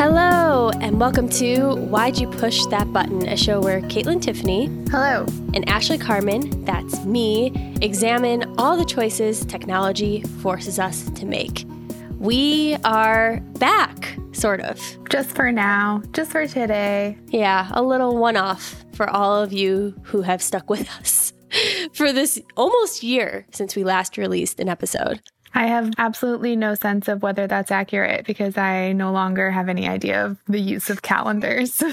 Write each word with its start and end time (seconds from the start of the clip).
Hello, 0.00 0.70
and 0.80 0.98
welcome 0.98 1.28
to 1.28 1.74
Why'd 1.74 2.16
You 2.16 2.26
Push 2.26 2.64
That 2.70 2.90
Button, 2.90 3.28
a 3.28 3.36
show 3.36 3.60
where 3.60 3.82
Kaitlyn 3.82 4.22
Tiffany 4.22 4.64
Hello. 4.90 5.26
and 5.52 5.68
Ashley 5.68 5.98
Carman, 5.98 6.64
that's 6.64 7.04
me, 7.04 7.76
examine 7.82 8.50
all 8.56 8.78
the 8.78 8.84
choices 8.86 9.44
technology 9.44 10.22
forces 10.40 10.78
us 10.78 11.10
to 11.10 11.26
make. 11.26 11.66
We 12.18 12.78
are 12.82 13.40
back, 13.58 14.16
sort 14.32 14.62
of. 14.62 14.80
Just 15.10 15.36
for 15.36 15.52
now, 15.52 16.02
just 16.12 16.30
for 16.30 16.46
today. 16.46 17.18
Yeah, 17.26 17.68
a 17.72 17.82
little 17.82 18.16
one 18.16 18.38
off 18.38 18.82
for 18.94 19.06
all 19.10 19.42
of 19.42 19.52
you 19.52 19.94
who 20.04 20.22
have 20.22 20.40
stuck 20.40 20.70
with 20.70 20.88
us 20.98 21.34
for 21.92 22.10
this 22.10 22.40
almost 22.56 23.02
year 23.02 23.44
since 23.52 23.76
we 23.76 23.84
last 23.84 24.16
released 24.16 24.60
an 24.60 24.68
episode. 24.70 25.20
I 25.54 25.66
have 25.66 25.90
absolutely 25.98 26.56
no 26.56 26.74
sense 26.74 27.08
of 27.08 27.22
whether 27.22 27.46
that's 27.46 27.70
accurate 27.70 28.24
because 28.26 28.56
I 28.56 28.92
no 28.92 29.12
longer 29.12 29.50
have 29.50 29.68
any 29.68 29.88
idea 29.88 30.24
of 30.24 30.38
the 30.46 30.60
use 30.60 30.90
of 30.90 31.02
calendars. 31.02 31.82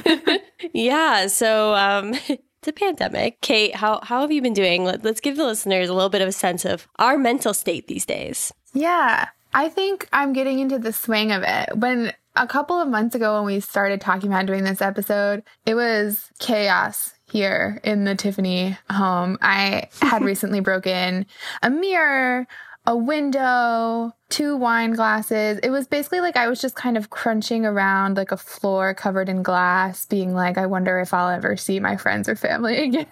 Yeah, 0.73 1.27
so 1.27 1.75
um, 1.75 2.13
it's 2.27 2.67
a 2.67 2.73
pandemic. 2.73 3.41
Kate, 3.41 3.75
how, 3.75 3.99
how 4.03 4.21
have 4.21 4.31
you 4.31 4.41
been 4.41 4.53
doing? 4.53 4.83
Let, 4.83 5.03
let's 5.03 5.21
give 5.21 5.37
the 5.37 5.45
listeners 5.45 5.89
a 5.89 5.93
little 5.93 6.09
bit 6.09 6.21
of 6.21 6.27
a 6.27 6.33
sense 6.33 6.65
of 6.65 6.87
our 6.97 7.17
mental 7.17 7.53
state 7.53 7.87
these 7.87 8.05
days. 8.05 8.51
yeah, 8.73 9.29
I 9.53 9.69
think 9.69 10.07
I'm 10.11 10.33
getting 10.33 10.59
into 10.59 10.77
the 10.77 10.93
swing 10.93 11.31
of 11.31 11.43
it. 11.45 11.77
When 11.77 12.11
a 12.35 12.45
couple 12.45 12.79
of 12.79 12.87
months 12.87 13.15
ago, 13.15 13.35
when 13.35 13.45
we 13.45 13.59
started 13.59 14.01
talking 14.01 14.29
about 14.31 14.45
doing 14.45 14.63
this 14.63 14.81
episode, 14.81 15.43
it 15.65 15.73
was 15.73 16.29
chaos 16.39 17.13
here 17.31 17.79
in 17.83 18.03
the 18.03 18.15
Tiffany 18.15 18.77
home. 18.89 19.37
I 19.41 19.89
had 20.01 20.21
recently 20.23 20.59
broken 20.59 21.25
a 21.63 21.69
mirror, 21.69 22.45
a 22.87 22.95
window, 22.95 24.13
two 24.29 24.55
wine 24.55 24.93
glasses. 24.93 25.59
It 25.61 25.69
was 25.69 25.87
basically 25.87 26.21
like 26.21 26.37
I 26.37 26.47
was 26.47 26.61
just 26.61 26.75
kind 26.75 26.95
of 26.95 27.09
crunching 27.09 27.65
around 27.65 28.15
like 28.15 28.31
a 28.31 28.37
floor 28.37 28.93
covered 28.93 29.27
in 29.27 29.43
glass, 29.43 30.05
being 30.05 30.33
like, 30.33 30.57
I 30.57 30.65
wonder 30.65 30.97
if 30.97 31.13
I'll 31.13 31.29
ever 31.29 31.57
see 31.57 31.81
my 31.81 31.97
friends 31.97 32.29
or 32.29 32.37
family 32.37 32.77
again. 32.83 33.07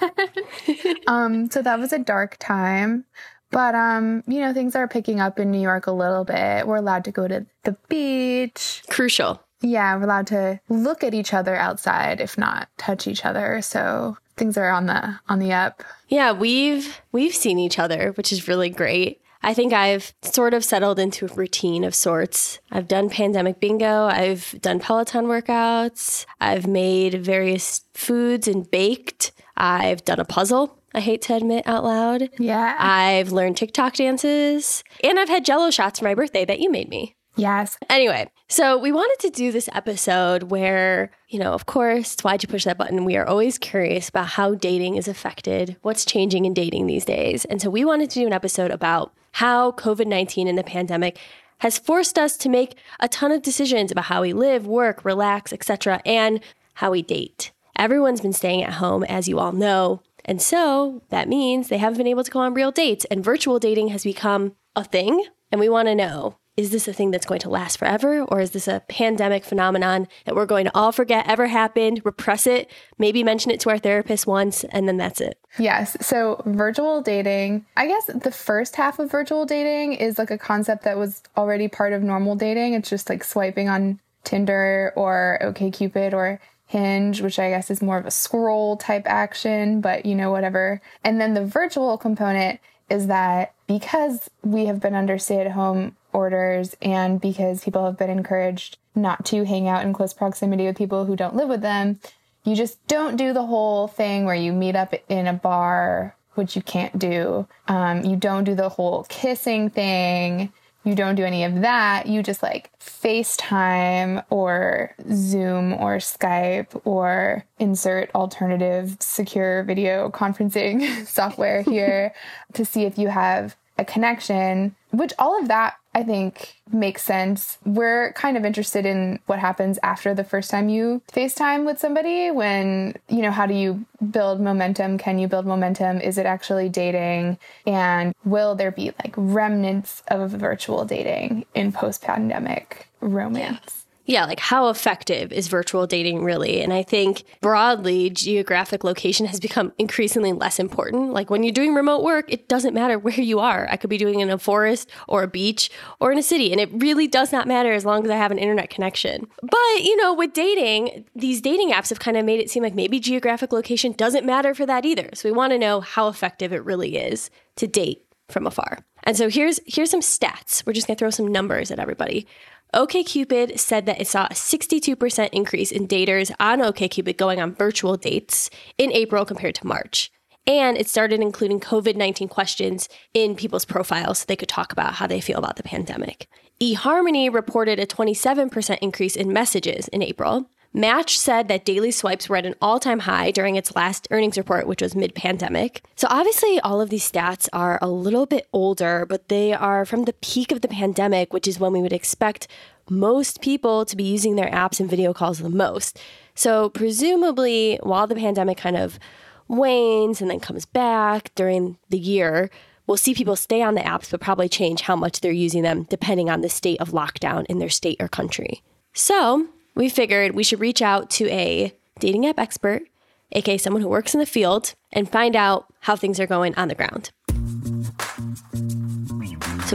um, 1.07 1.51
so 1.51 1.61
that 1.61 1.77
was 1.77 1.91
a 1.91 1.99
dark 1.99 2.37
time. 2.39 3.03
But 3.51 3.75
um, 3.75 4.23
you 4.27 4.39
know, 4.39 4.53
things 4.53 4.75
are 4.77 4.87
picking 4.87 5.19
up 5.19 5.39
in 5.39 5.51
New 5.51 5.61
York 5.61 5.87
a 5.87 5.91
little 5.91 6.23
bit. 6.23 6.65
We're 6.65 6.77
allowed 6.77 7.03
to 7.05 7.11
go 7.11 7.27
to 7.27 7.45
the 7.63 7.75
beach. 7.89 8.81
Crucial. 8.89 9.41
Yeah, 9.61 9.95
we're 9.97 10.03
allowed 10.03 10.27
to 10.27 10.61
look 10.69 11.03
at 11.03 11.13
each 11.13 11.33
other 11.33 11.55
outside, 11.55 12.21
if 12.21 12.37
not 12.37 12.69
touch 12.77 13.07
each 13.07 13.25
other. 13.25 13.61
So 13.61 14.17
things 14.37 14.57
are 14.57 14.69
on 14.69 14.85
the 14.85 15.19
on 15.27 15.39
the 15.39 15.51
up. 15.51 15.83
Yeah, 16.07 16.31
we've 16.31 17.01
we've 17.11 17.35
seen 17.35 17.59
each 17.59 17.77
other, 17.77 18.13
which 18.13 18.31
is 18.31 18.47
really 18.47 18.69
great. 18.69 19.21
I 19.43 19.53
think 19.53 19.73
I've 19.73 20.13
sort 20.21 20.53
of 20.53 20.63
settled 20.63 20.99
into 20.99 21.25
a 21.25 21.33
routine 21.35 21.83
of 21.83 21.93
sorts. 21.93 22.59
I've 22.71 22.87
done 22.87 23.09
pandemic 23.09 23.59
bingo, 23.59 24.05
I've 24.05 24.55
done 24.61 24.79
Peloton 24.79 25.25
workouts, 25.25 26.25
I've 26.41 26.67
made 26.67 27.13
various 27.23 27.81
foods 27.93 28.47
and 28.47 28.69
baked. 28.69 29.31
I've 29.57 30.03
done 30.03 30.19
a 30.19 30.25
puzzle, 30.25 30.79
I 30.93 30.99
hate 30.99 31.21
to 31.23 31.35
admit 31.35 31.65
out 31.67 31.83
loud. 31.83 32.29
Yeah. 32.39 32.75
I've 32.77 33.31
learned 33.31 33.57
TikTok 33.57 33.93
dances, 33.95 34.83
and 35.03 35.19
I've 35.19 35.29
had 35.29 35.45
jello 35.45 35.71
shots 35.71 35.99
for 35.99 36.05
my 36.05 36.13
birthday 36.15 36.43
that 36.45 36.59
you 36.59 36.69
made 36.71 36.89
me. 36.89 37.15
yes. 37.37 37.77
Anyway, 37.89 38.29
so 38.47 38.77
we 38.77 38.91
wanted 38.91 39.19
to 39.27 39.29
do 39.29 39.51
this 39.51 39.69
episode 39.73 40.43
where, 40.43 41.11
you 41.27 41.39
know, 41.39 41.51
of 41.53 41.65
course, 41.65 42.15
why'd 42.21 42.43
you 42.43 42.47
push 42.47 42.63
that 42.63 42.77
button? 42.77 43.03
We 43.05 43.17
are 43.17 43.27
always 43.27 43.57
curious 43.57 44.07
about 44.09 44.27
how 44.27 44.55
dating 44.55 44.95
is 44.95 45.07
affected, 45.07 45.75
what's 45.81 46.05
changing 46.05 46.45
in 46.45 46.53
dating 46.53 46.87
these 46.87 47.03
days. 47.05 47.43
And 47.45 47.61
so 47.61 47.69
we 47.69 47.83
wanted 47.83 48.09
to 48.11 48.19
do 48.19 48.27
an 48.27 48.33
episode 48.33 48.71
about 48.71 49.11
how 49.35 49.71
COVID 49.73 50.07
19 50.07 50.47
and 50.47 50.57
the 50.57 50.63
pandemic 50.63 51.19
has 51.59 51.77
forced 51.77 52.17
us 52.17 52.37
to 52.37 52.47
make 52.47 52.77
a 53.01 53.09
ton 53.09 53.33
of 53.33 53.41
decisions 53.41 53.91
about 53.91 54.05
how 54.05 54.21
we 54.21 54.31
live, 54.31 54.65
work, 54.65 55.03
relax, 55.03 55.51
etc., 55.51 56.01
and 56.05 56.39
how 56.75 56.91
we 56.91 57.01
date. 57.01 57.51
Everyone's 57.77 58.21
been 58.21 58.31
staying 58.31 58.63
at 58.63 58.73
home, 58.73 59.03
as 59.03 59.27
you 59.27 59.39
all 59.39 59.51
know. 59.51 60.01
And 60.23 60.41
so 60.41 61.01
that 61.09 61.27
means 61.27 61.67
they 61.67 61.77
haven't 61.77 61.97
been 61.97 62.07
able 62.07 62.23
to 62.23 62.31
go 62.31 62.39
on 62.39 62.53
real 62.53 62.71
dates, 62.71 63.03
and 63.05 63.23
virtual 63.23 63.59
dating 63.59 63.89
has 63.89 64.03
become 64.05 64.55
a 64.73 64.85
thing. 64.85 65.25
And 65.51 65.59
we 65.59 65.67
want 65.67 65.89
to 65.89 65.95
know 65.95 66.37
is 66.57 66.69
this 66.71 66.87
a 66.87 66.93
thing 66.93 67.11
that's 67.11 67.25
going 67.25 67.41
to 67.41 67.49
last 67.49 67.77
forever, 67.77 68.23
or 68.23 68.39
is 68.39 68.51
this 68.51 68.67
a 68.67 68.81
pandemic 68.87 69.43
phenomenon 69.43 70.07
that 70.23 70.35
we're 70.35 70.45
going 70.45 70.65
to 70.65 70.71
all 70.75 70.93
forget 70.93 71.27
ever 71.27 71.47
happened, 71.47 72.01
repress 72.05 72.47
it, 72.47 72.71
maybe 72.97 73.23
mention 73.23 73.51
it 73.51 73.59
to 73.59 73.69
our 73.69 73.77
therapist 73.77 74.25
once, 74.25 74.63
and 74.65 74.87
then 74.87 74.95
that's 74.95 75.19
it? 75.19 75.37
Yes. 75.59 75.97
So 75.99 76.41
virtual 76.45 77.01
dating, 77.01 77.65
I 77.75 77.87
guess 77.87 78.05
the 78.05 78.31
first 78.31 78.77
half 78.77 78.99
of 78.99 79.11
virtual 79.11 79.45
dating 79.45 79.93
is 79.93 80.17
like 80.17 80.31
a 80.31 80.37
concept 80.37 80.83
that 80.83 80.97
was 80.97 81.23
already 81.35 81.67
part 81.67 81.91
of 81.91 82.01
normal 82.01 82.35
dating. 82.35 82.73
It's 82.73 82.89
just 82.89 83.09
like 83.09 83.23
swiping 83.23 83.67
on 83.67 83.99
Tinder 84.23 84.93
or 84.95 85.37
OKCupid 85.41 86.13
or 86.13 86.39
Hinge, 86.67 87.21
which 87.21 87.37
I 87.37 87.49
guess 87.49 87.69
is 87.69 87.81
more 87.81 87.97
of 87.97 88.05
a 88.05 88.11
scroll 88.11 88.77
type 88.77 89.03
action, 89.05 89.81
but 89.81 90.05
you 90.05 90.15
know, 90.15 90.31
whatever. 90.31 90.81
And 91.03 91.19
then 91.19 91.33
the 91.33 91.45
virtual 91.45 91.97
component 91.97 92.59
is 92.89 93.07
that 93.07 93.53
because 93.67 94.29
we 94.43 94.65
have 94.65 94.79
been 94.79 94.95
under 94.95 95.17
stay 95.17 95.41
at 95.41 95.51
home 95.51 95.95
orders 96.15 96.75
and 96.81 97.19
because 97.19 97.63
people 97.63 97.85
have 97.85 97.97
been 97.97 98.09
encouraged 98.09 98.77
not 98.95 99.25
to 99.25 99.43
hang 99.43 99.67
out 99.67 99.83
in 99.83 99.93
close 99.93 100.13
proximity 100.13 100.65
with 100.65 100.77
people 100.77 101.05
who 101.05 101.15
don't 101.15 101.35
live 101.35 101.49
with 101.49 101.61
them, 101.61 101.99
you 102.45 102.55
just 102.55 102.85
don't 102.87 103.17
do 103.17 103.33
the 103.33 103.45
whole 103.45 103.87
thing 103.87 104.25
where 104.25 104.35
you 104.35 104.53
meet 104.53 104.75
up 104.75 104.93
in 105.09 105.27
a 105.27 105.33
bar, 105.33 106.15
which 106.35 106.55
you 106.55 106.61
can't 106.61 106.97
do. 106.97 107.47
Um, 107.67 108.03
you 108.03 108.15
don't 108.15 108.43
do 108.43 108.55
the 108.55 108.69
whole 108.69 109.03
kissing 109.09 109.69
thing. 109.69 110.53
You 110.83 110.93
don't 110.93 111.15
do 111.15 111.23
any 111.23 111.43
of 111.43 111.61
that. 111.61 112.05
You 112.05 112.21
just 112.21 112.43
like 112.43 112.69
FaceTime 112.79 114.23
or 114.29 114.93
Zoom 115.11 115.73
or 115.73 115.97
Skype 115.97 116.79
or 116.85 117.43
insert 117.57 118.11
alternative 118.13 118.97
secure 118.99 119.63
video 119.63 120.11
conferencing 120.11 121.05
software 121.07 121.63
here 121.63 122.13
to 122.53 122.63
see 122.63 122.85
if 122.85 122.99
you 122.99 123.07
have 123.07 123.55
a 123.77 123.85
connection, 123.85 124.75
which 124.91 125.13
all 125.19 125.39
of 125.39 125.47
that 125.47 125.75
I 125.95 126.03
think 126.03 126.55
makes 126.69 127.03
sense. 127.03 127.57
We're 127.65 128.11
kind 128.13 128.35
of 128.35 128.43
interested 128.43 128.85
in 128.85 129.19
what 129.27 129.39
happens 129.39 129.79
after 129.81 130.13
the 130.13 130.25
first 130.25 130.51
time 130.51 130.67
you 130.67 131.01
FaceTime 131.13 131.65
with 131.65 131.79
somebody 131.79 132.31
when, 132.31 132.95
you 133.07 133.21
know, 133.21 133.31
how 133.31 133.45
do 133.45 133.53
you 133.53 133.85
build 134.11 134.41
momentum? 134.41 134.97
Can 134.97 135.19
you 135.19 135.29
build 135.29 135.45
momentum? 135.45 136.01
Is 136.01 136.17
it 136.17 136.25
actually 136.25 136.67
dating? 136.67 137.37
And 137.65 138.13
will 138.25 138.55
there 138.55 138.71
be 138.71 138.91
like 139.03 139.13
remnants 139.15 140.03
of 140.09 140.31
virtual 140.31 140.83
dating 140.83 141.45
in 141.55 141.71
post 141.71 142.01
pandemic 142.01 142.89
romance? 142.99 143.84
Yeah, 143.84 143.84
like 144.25 144.39
how 144.39 144.69
effective 144.69 145.31
is 145.31 145.47
virtual 145.47 145.87
dating 145.87 146.23
really? 146.23 146.61
And 146.61 146.71
I 146.71 146.83
think 146.83 147.23
broadly, 147.41 148.09
geographic 148.09 148.83
location 148.83 149.25
has 149.25 149.39
become 149.39 149.73
increasingly 149.77 150.31
less 150.31 150.59
important. 150.59 151.11
Like 151.11 151.29
when 151.29 151.43
you're 151.43 151.51
doing 151.51 151.73
remote 151.73 152.03
work, 152.03 152.31
it 152.31 152.47
doesn't 152.47 152.73
matter 152.73 152.99
where 152.99 153.19
you 153.19 153.39
are. 153.39 153.67
I 153.69 153.77
could 153.77 153.89
be 153.89 153.97
doing 153.97 154.19
it 154.19 154.23
in 154.23 154.29
a 154.29 154.37
forest 154.37 154.89
or 155.07 155.23
a 155.23 155.27
beach 155.27 155.71
or 155.99 156.11
in 156.11 156.17
a 156.17 156.23
city, 156.23 156.51
and 156.51 156.61
it 156.61 156.69
really 156.73 157.07
does 157.07 157.31
not 157.31 157.47
matter 157.47 157.73
as 157.73 157.85
long 157.85 158.03
as 158.03 158.11
I 158.11 158.15
have 158.17 158.31
an 158.31 158.37
internet 158.37 158.69
connection. 158.69 159.27
But, 159.41 159.83
you 159.83 159.97
know, 159.97 160.13
with 160.13 160.33
dating, 160.33 161.05
these 161.15 161.41
dating 161.41 161.71
apps 161.71 161.89
have 161.89 161.99
kind 161.99 162.17
of 162.17 162.25
made 162.25 162.39
it 162.39 162.49
seem 162.49 162.63
like 162.63 162.75
maybe 162.75 162.99
geographic 162.99 163.51
location 163.51 163.91
doesn't 163.93 164.25
matter 164.25 164.53
for 164.53 164.65
that 164.65 164.85
either. 164.85 165.09
So 165.13 165.29
we 165.29 165.33
want 165.35 165.51
to 165.53 165.59
know 165.59 165.81
how 165.81 166.07
effective 166.07 166.53
it 166.53 166.63
really 166.63 166.97
is 166.97 167.29
to 167.57 167.67
date 167.67 168.03
from 168.29 168.47
afar. 168.47 168.79
And 169.03 169.15
so 169.15 169.29
here's 169.29 169.59
here's 169.65 169.91
some 169.91 170.01
stats. 170.01 170.65
We're 170.65 170.73
just 170.73 170.87
going 170.87 170.95
to 170.95 170.99
throw 170.99 171.11
some 171.11 171.27
numbers 171.27 171.69
at 171.71 171.79
everybody. 171.79 172.27
OKCupid 172.75 173.57
said 173.57 173.85
that 173.85 174.01
it 174.01 174.07
saw 174.07 174.25
a 174.25 174.33
62% 174.33 175.29
increase 175.31 175.71
in 175.71 175.87
daters 175.87 176.29
on 176.41 176.59
OKCupid 176.59 177.15
going 177.15 177.39
on 177.39 177.55
virtual 177.55 177.95
dates 177.95 178.49
in 178.77 178.91
April 178.91 179.23
compared 179.23 179.55
to 179.55 179.65
March. 179.65 180.11
And 180.45 180.77
it 180.77 180.89
started 180.89 181.21
including 181.21 181.61
COVID 181.61 181.95
19 181.95 182.27
questions 182.27 182.89
in 183.13 183.35
people's 183.35 183.63
profiles 183.63 184.19
so 184.19 184.25
they 184.27 184.35
could 184.35 184.49
talk 184.49 184.73
about 184.73 184.95
how 184.95 185.07
they 185.07 185.21
feel 185.21 185.39
about 185.39 185.55
the 185.55 185.63
pandemic. 185.63 186.27
eHarmony 186.61 187.33
reported 187.33 187.79
a 187.79 187.87
27% 187.87 188.77
increase 188.81 189.15
in 189.15 189.31
messages 189.31 189.87
in 189.87 190.01
April. 190.01 190.49
Match 190.75 191.17
said 191.17 191.47
that 191.47 191.63
daily 191.63 191.89
swipes 191.89 192.27
were 192.27 192.35
at 192.35 192.45
an 192.45 192.53
all 192.61 192.81
time 192.81 192.99
high 192.99 193.31
during 193.31 193.55
its 193.55 193.77
last 193.77 194.09
earnings 194.11 194.37
report, 194.37 194.67
which 194.67 194.81
was 194.81 194.93
mid 194.93 195.15
pandemic. 195.15 195.81
So, 195.95 196.05
obviously, 196.11 196.59
all 196.59 196.81
of 196.81 196.89
these 196.89 197.09
stats 197.09 197.47
are 197.53 197.79
a 197.81 197.87
little 197.87 198.25
bit 198.25 198.49
older, 198.51 199.05
but 199.07 199.29
they 199.29 199.53
are 199.53 199.85
from 199.85 200.03
the 200.03 200.11
peak 200.11 200.51
of 200.51 200.59
the 200.59 200.67
pandemic, 200.67 201.31
which 201.31 201.47
is 201.47 201.61
when 201.61 201.71
we 201.71 201.81
would 201.81 201.93
expect 201.93 202.49
most 202.89 203.39
people 203.39 203.85
to 203.85 203.95
be 203.95 204.03
using 204.03 204.35
their 204.35 204.49
apps 204.49 204.81
and 204.81 204.89
video 204.89 205.13
calls 205.13 205.39
the 205.39 205.49
most. 205.49 205.97
So, 206.33 206.71
presumably, 206.71 207.79
while 207.81 208.05
the 208.05 208.13
pandemic 208.13 208.57
kind 208.57 208.75
of 208.75 208.99
wanes 209.47 210.19
and 210.19 210.29
then 210.29 210.41
comes 210.41 210.65
back 210.65 211.33
during 211.35 211.77
the 211.89 211.97
year, 211.97 212.49
we'll 212.85 212.97
see 212.97 213.13
people 213.13 213.37
stay 213.37 213.61
on 213.61 213.75
the 213.75 213.81
apps, 213.81 214.11
but 214.11 214.19
probably 214.19 214.49
change 214.49 214.81
how 214.81 214.97
much 214.97 215.21
they're 215.21 215.31
using 215.31 215.63
them 215.63 215.83
depending 215.83 216.29
on 216.29 216.41
the 216.41 216.49
state 216.49 216.81
of 216.81 216.89
lockdown 216.89 217.45
in 217.45 217.59
their 217.59 217.69
state 217.69 217.95
or 218.01 218.09
country. 218.09 218.61
So, 218.91 219.47
we 219.75 219.89
figured 219.89 220.33
we 220.33 220.43
should 220.43 220.59
reach 220.59 220.81
out 220.81 221.09
to 221.11 221.29
a 221.29 221.73
dating 221.99 222.25
app 222.25 222.39
expert, 222.39 222.83
aka 223.31 223.57
someone 223.57 223.81
who 223.81 223.89
works 223.89 224.13
in 224.13 224.19
the 224.19 224.25
field, 224.25 224.73
and 224.91 225.09
find 225.09 225.35
out 225.35 225.71
how 225.81 225.95
things 225.95 226.19
are 226.19 226.27
going 226.27 226.55
on 226.55 226.67
the 226.67 226.75
ground. 226.75 227.11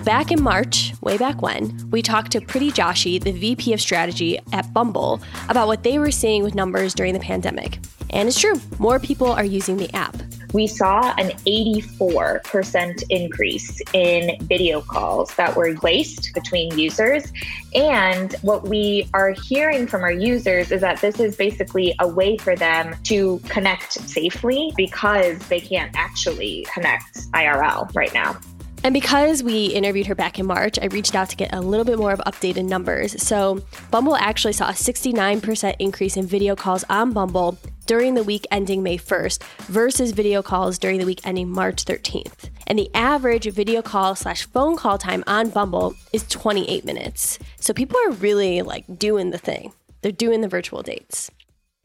Back 0.04 0.32
in 0.32 0.42
March, 0.42 0.92
way 1.02 1.18
back 1.18 1.42
when, 1.42 1.88
we 1.90 2.02
talked 2.02 2.32
to 2.32 2.40
Priti 2.40 2.70
Joshi, 2.70 3.22
the 3.22 3.32
VP 3.32 3.72
of 3.72 3.80
strategy 3.80 4.38
at 4.52 4.72
Bumble, 4.72 5.20
about 5.48 5.66
what 5.66 5.82
they 5.82 5.98
were 5.98 6.10
seeing 6.10 6.42
with 6.42 6.54
numbers 6.54 6.94
during 6.94 7.14
the 7.14 7.20
pandemic. 7.20 7.78
And 8.10 8.28
it's 8.28 8.40
true, 8.40 8.60
more 8.78 8.98
people 8.98 9.28
are 9.28 9.44
using 9.44 9.76
the 9.76 9.94
app 9.94 10.16
we 10.52 10.66
saw 10.66 11.14
an 11.16 11.30
84% 11.46 13.02
increase 13.08 13.80
in 13.92 14.36
video 14.46 14.80
calls 14.80 15.34
that 15.36 15.54
were 15.54 15.74
placed 15.74 16.32
between 16.34 16.76
users. 16.78 17.32
And 17.74 18.34
what 18.42 18.68
we 18.68 19.08
are 19.14 19.30
hearing 19.30 19.86
from 19.86 20.02
our 20.02 20.12
users 20.12 20.72
is 20.72 20.80
that 20.80 21.00
this 21.00 21.20
is 21.20 21.36
basically 21.36 21.94
a 22.00 22.08
way 22.08 22.36
for 22.36 22.56
them 22.56 22.96
to 23.04 23.40
connect 23.48 23.92
safely 23.92 24.72
because 24.76 25.38
they 25.48 25.60
can't 25.60 25.94
actually 25.96 26.66
connect 26.72 27.18
IRL 27.32 27.94
right 27.94 28.12
now. 28.12 28.38
And 28.82 28.94
because 28.94 29.42
we 29.42 29.66
interviewed 29.66 30.06
her 30.06 30.14
back 30.14 30.38
in 30.38 30.46
March, 30.46 30.78
I 30.80 30.86
reached 30.86 31.14
out 31.14 31.28
to 31.28 31.36
get 31.36 31.52
a 31.52 31.60
little 31.60 31.84
bit 31.84 31.98
more 31.98 32.12
of 32.12 32.20
updated 32.20 32.64
numbers. 32.64 33.22
So, 33.22 33.60
Bumble 33.90 34.16
actually 34.16 34.54
saw 34.54 34.70
a 34.70 34.72
69% 34.72 35.76
increase 35.78 36.16
in 36.16 36.26
video 36.26 36.56
calls 36.56 36.82
on 36.88 37.12
Bumble 37.12 37.58
during 37.84 38.14
the 38.14 38.22
week 38.22 38.46
ending 38.50 38.82
May 38.82 38.96
1st 38.96 39.42
versus 39.64 40.12
video 40.12 40.42
calls 40.42 40.78
during 40.78 40.98
the 40.98 41.04
week 41.04 41.20
ending 41.24 41.50
March 41.50 41.84
13th. 41.84 42.48
And 42.66 42.78
the 42.78 42.90
average 42.94 43.50
video 43.52 43.82
call 43.82 44.14
slash 44.14 44.46
phone 44.46 44.78
call 44.78 44.96
time 44.96 45.24
on 45.26 45.50
Bumble 45.50 45.94
is 46.14 46.26
28 46.28 46.86
minutes. 46.86 47.38
So, 47.58 47.74
people 47.74 47.98
are 48.06 48.12
really 48.12 48.62
like 48.62 48.86
doing 48.98 49.28
the 49.28 49.38
thing, 49.38 49.74
they're 50.00 50.10
doing 50.10 50.40
the 50.40 50.48
virtual 50.48 50.82
dates. 50.82 51.30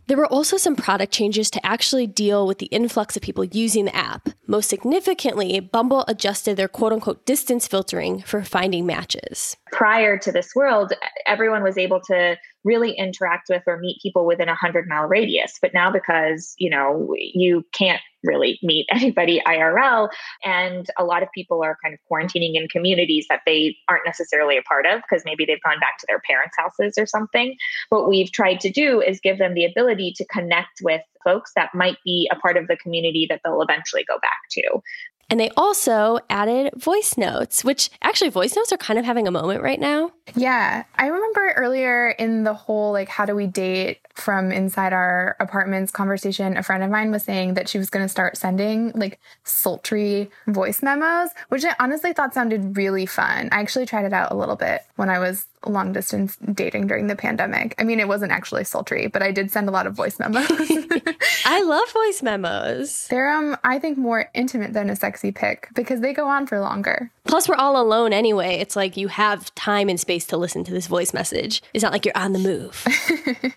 There 0.08 0.18
were 0.18 0.28
also 0.28 0.58
some 0.58 0.76
product 0.76 1.12
changes 1.12 1.50
to 1.52 1.66
actually 1.66 2.06
deal 2.06 2.46
with 2.46 2.60
the 2.60 2.68
influx 2.68 3.16
of 3.16 3.24
people 3.24 3.44
using 3.44 3.86
the 3.86 3.96
app. 3.96 4.30
Most 4.46 4.70
significantly, 4.70 5.60
Bumble 5.60 6.06
adjusted 6.08 6.58
their 6.58 6.68
quote 6.68 6.94
unquote 6.94 7.26
distance 7.26 7.68
filtering 7.68 8.22
for 8.22 8.44
finding 8.44 8.86
matches. 8.86 9.58
Prior 9.72 10.18
to 10.20 10.32
this 10.32 10.54
world, 10.56 10.94
everyone 11.26 11.64
was 11.64 11.78
able 11.78 12.02
to 12.02 12.38
really 12.66 12.92
interact 12.92 13.48
with 13.50 13.64
or 13.68 13.78
meet 13.78 14.02
people 14.02 14.26
within 14.26 14.50
a 14.50 14.52
100 14.52 14.88
mile 14.88 15.06
radius. 15.06 15.58
But 15.62 15.74
now, 15.74 15.92
because, 15.92 16.54
you 16.58 16.70
know, 16.70 17.14
you 17.18 17.64
can't 17.72 18.02
really 18.24 18.60
meet 18.62 18.88
anybody 18.92 19.42
IRL. 19.48 20.10
And 20.44 20.88
a 20.98 21.06
lot 21.06 21.24
of 21.24 21.30
people 21.34 21.64
are 21.64 21.78
kind 21.82 21.94
of 21.94 22.00
quarantining 22.12 22.56
in 22.56 22.68
communities 22.68 23.28
that 23.30 23.42
they 23.46 23.78
aren't 23.88 24.06
necessarily 24.06 24.58
a 24.58 24.64
part 24.64 24.86
of 24.86 25.02
because 25.02 25.24
maybe 25.24 25.46
they've 25.46 25.62
gone 25.64 25.80
back 25.80 26.00
to 26.00 26.06
their 26.08 26.20
parents' 26.20 26.58
houses 26.58 26.96
or 26.98 27.06
something. 27.06 27.56
What 27.90 28.10
we've 28.10 28.32
tried 28.32 28.60
to 28.62 28.72
do 28.72 29.02
is 29.02 29.20
give 29.22 29.38
them 29.38 29.54
the 29.54 29.66
ability 29.66 30.14
to 30.18 30.26
connect 30.26 30.82
with 30.82 31.02
folks 31.24 31.52
that 31.56 31.74
might 31.74 31.98
be 32.04 32.30
a 32.32 32.36
part 32.36 32.58
of 32.58 32.68
the 32.68 32.78
community 32.78 33.26
that 33.30 33.42
they'll 33.44 33.62
eventually 33.62 34.04
go 34.08 34.18
back 34.22 34.40
to. 34.52 34.82
And 35.30 35.40
they 35.40 35.50
also 35.58 36.20
added 36.30 36.74
voice 36.76 37.18
notes, 37.18 37.64
which 37.64 37.90
actually 38.02 38.30
voice 38.30 38.56
notes 38.56 38.72
are 38.72 38.78
kind 38.78 39.00
of 39.00 39.06
having 39.06 39.28
a 39.28 39.32
moment 39.32 39.64
right 39.64 39.80
now. 39.80 40.12
Yeah. 40.36 40.84
I 40.96 41.08
remember 41.08 41.54
earlier 41.56 42.10
in 42.10 42.44
the 42.44 42.54
whole 42.54 42.92
like 42.92 43.10
how 43.10 43.26
do 43.26 43.36
we 43.36 43.48
date 43.48 44.00
from 44.14 44.52
inside 44.52 44.94
our 44.94 45.36
apartments 45.40 45.92
conversation, 45.92 46.58
a 46.58 46.64
friend 46.64 46.84
of 46.84 46.92
mine 46.92 47.12
was 47.12 47.24
saying 47.24 47.56
that 47.56 47.68
she 47.68 47.78
was 47.78 47.90
going 47.90 48.06
to 48.06 48.10
start 48.10 48.38
sending 48.38 48.92
like 48.92 49.20
sultry 49.44 50.30
voice 50.48 50.82
memos, 50.82 51.32
which 51.50 51.66
I 51.66 51.76
honestly 51.80 52.14
thought 52.14 52.34
sounded 52.34 52.78
really 52.78 53.06
fun. 53.06 53.50
I 53.52 53.60
actually 53.60 53.86
tried 53.88 54.06
it 54.06 54.14
out 54.14 54.32
a 54.32 54.36
little 54.36 54.56
bit 54.56 54.82
when 54.96 55.10
I 55.10 55.20
was 55.20 55.46
long 55.66 55.94
distance 55.94 56.38
dating 56.54 56.88
during 56.88 57.08
the 57.08 57.16
pandemic. 57.16 57.76
I 57.78 57.84
mean, 57.84 58.00
it 58.00 58.08
wasn't 58.08 58.32
actually 58.32 58.64
sultry, 58.64 59.08
but 59.08 59.22
I 59.22 59.32
did 59.32 59.52
send 59.52 59.68
a 59.68 59.72
lot 59.72 59.88
of 59.88 59.94
voice 59.94 60.20
memos. 60.20 60.48
I 61.46 61.62
love 61.64 61.92
voice 61.92 62.22
memos. 62.24 63.08
They're 63.08 63.32
um 63.32 63.58
I 63.64 63.80
think 63.80 63.98
more 63.98 64.30
intimate 64.34 64.74
than 64.74 64.90
a 64.90 64.96
sexy 64.96 65.32
pic 65.32 65.70
because 65.74 66.02
they 66.02 66.14
go 66.14 66.28
on 66.28 66.48
for 66.48 66.60
longer. 66.60 67.12
Plus 67.26 67.50
we're 67.50 67.56
all 67.56 67.82
alone 67.82 68.14
anyway. 68.14 68.56
It's 68.56 68.76
like 68.76 68.98
you 68.98 69.08
have 69.08 69.54
time 69.56 69.90
and 69.90 70.00
space 70.00 70.26
to 70.28 70.38
listen 70.38 70.64
to 70.64 70.72
this 70.72 70.88
voice 70.88 71.14
message. 71.14 71.62
It's 71.74 71.84
not 71.84 71.92
like 71.92 72.06
you're 72.06 72.18
on 72.18 72.34
the 72.34 72.40
move. 72.40 72.86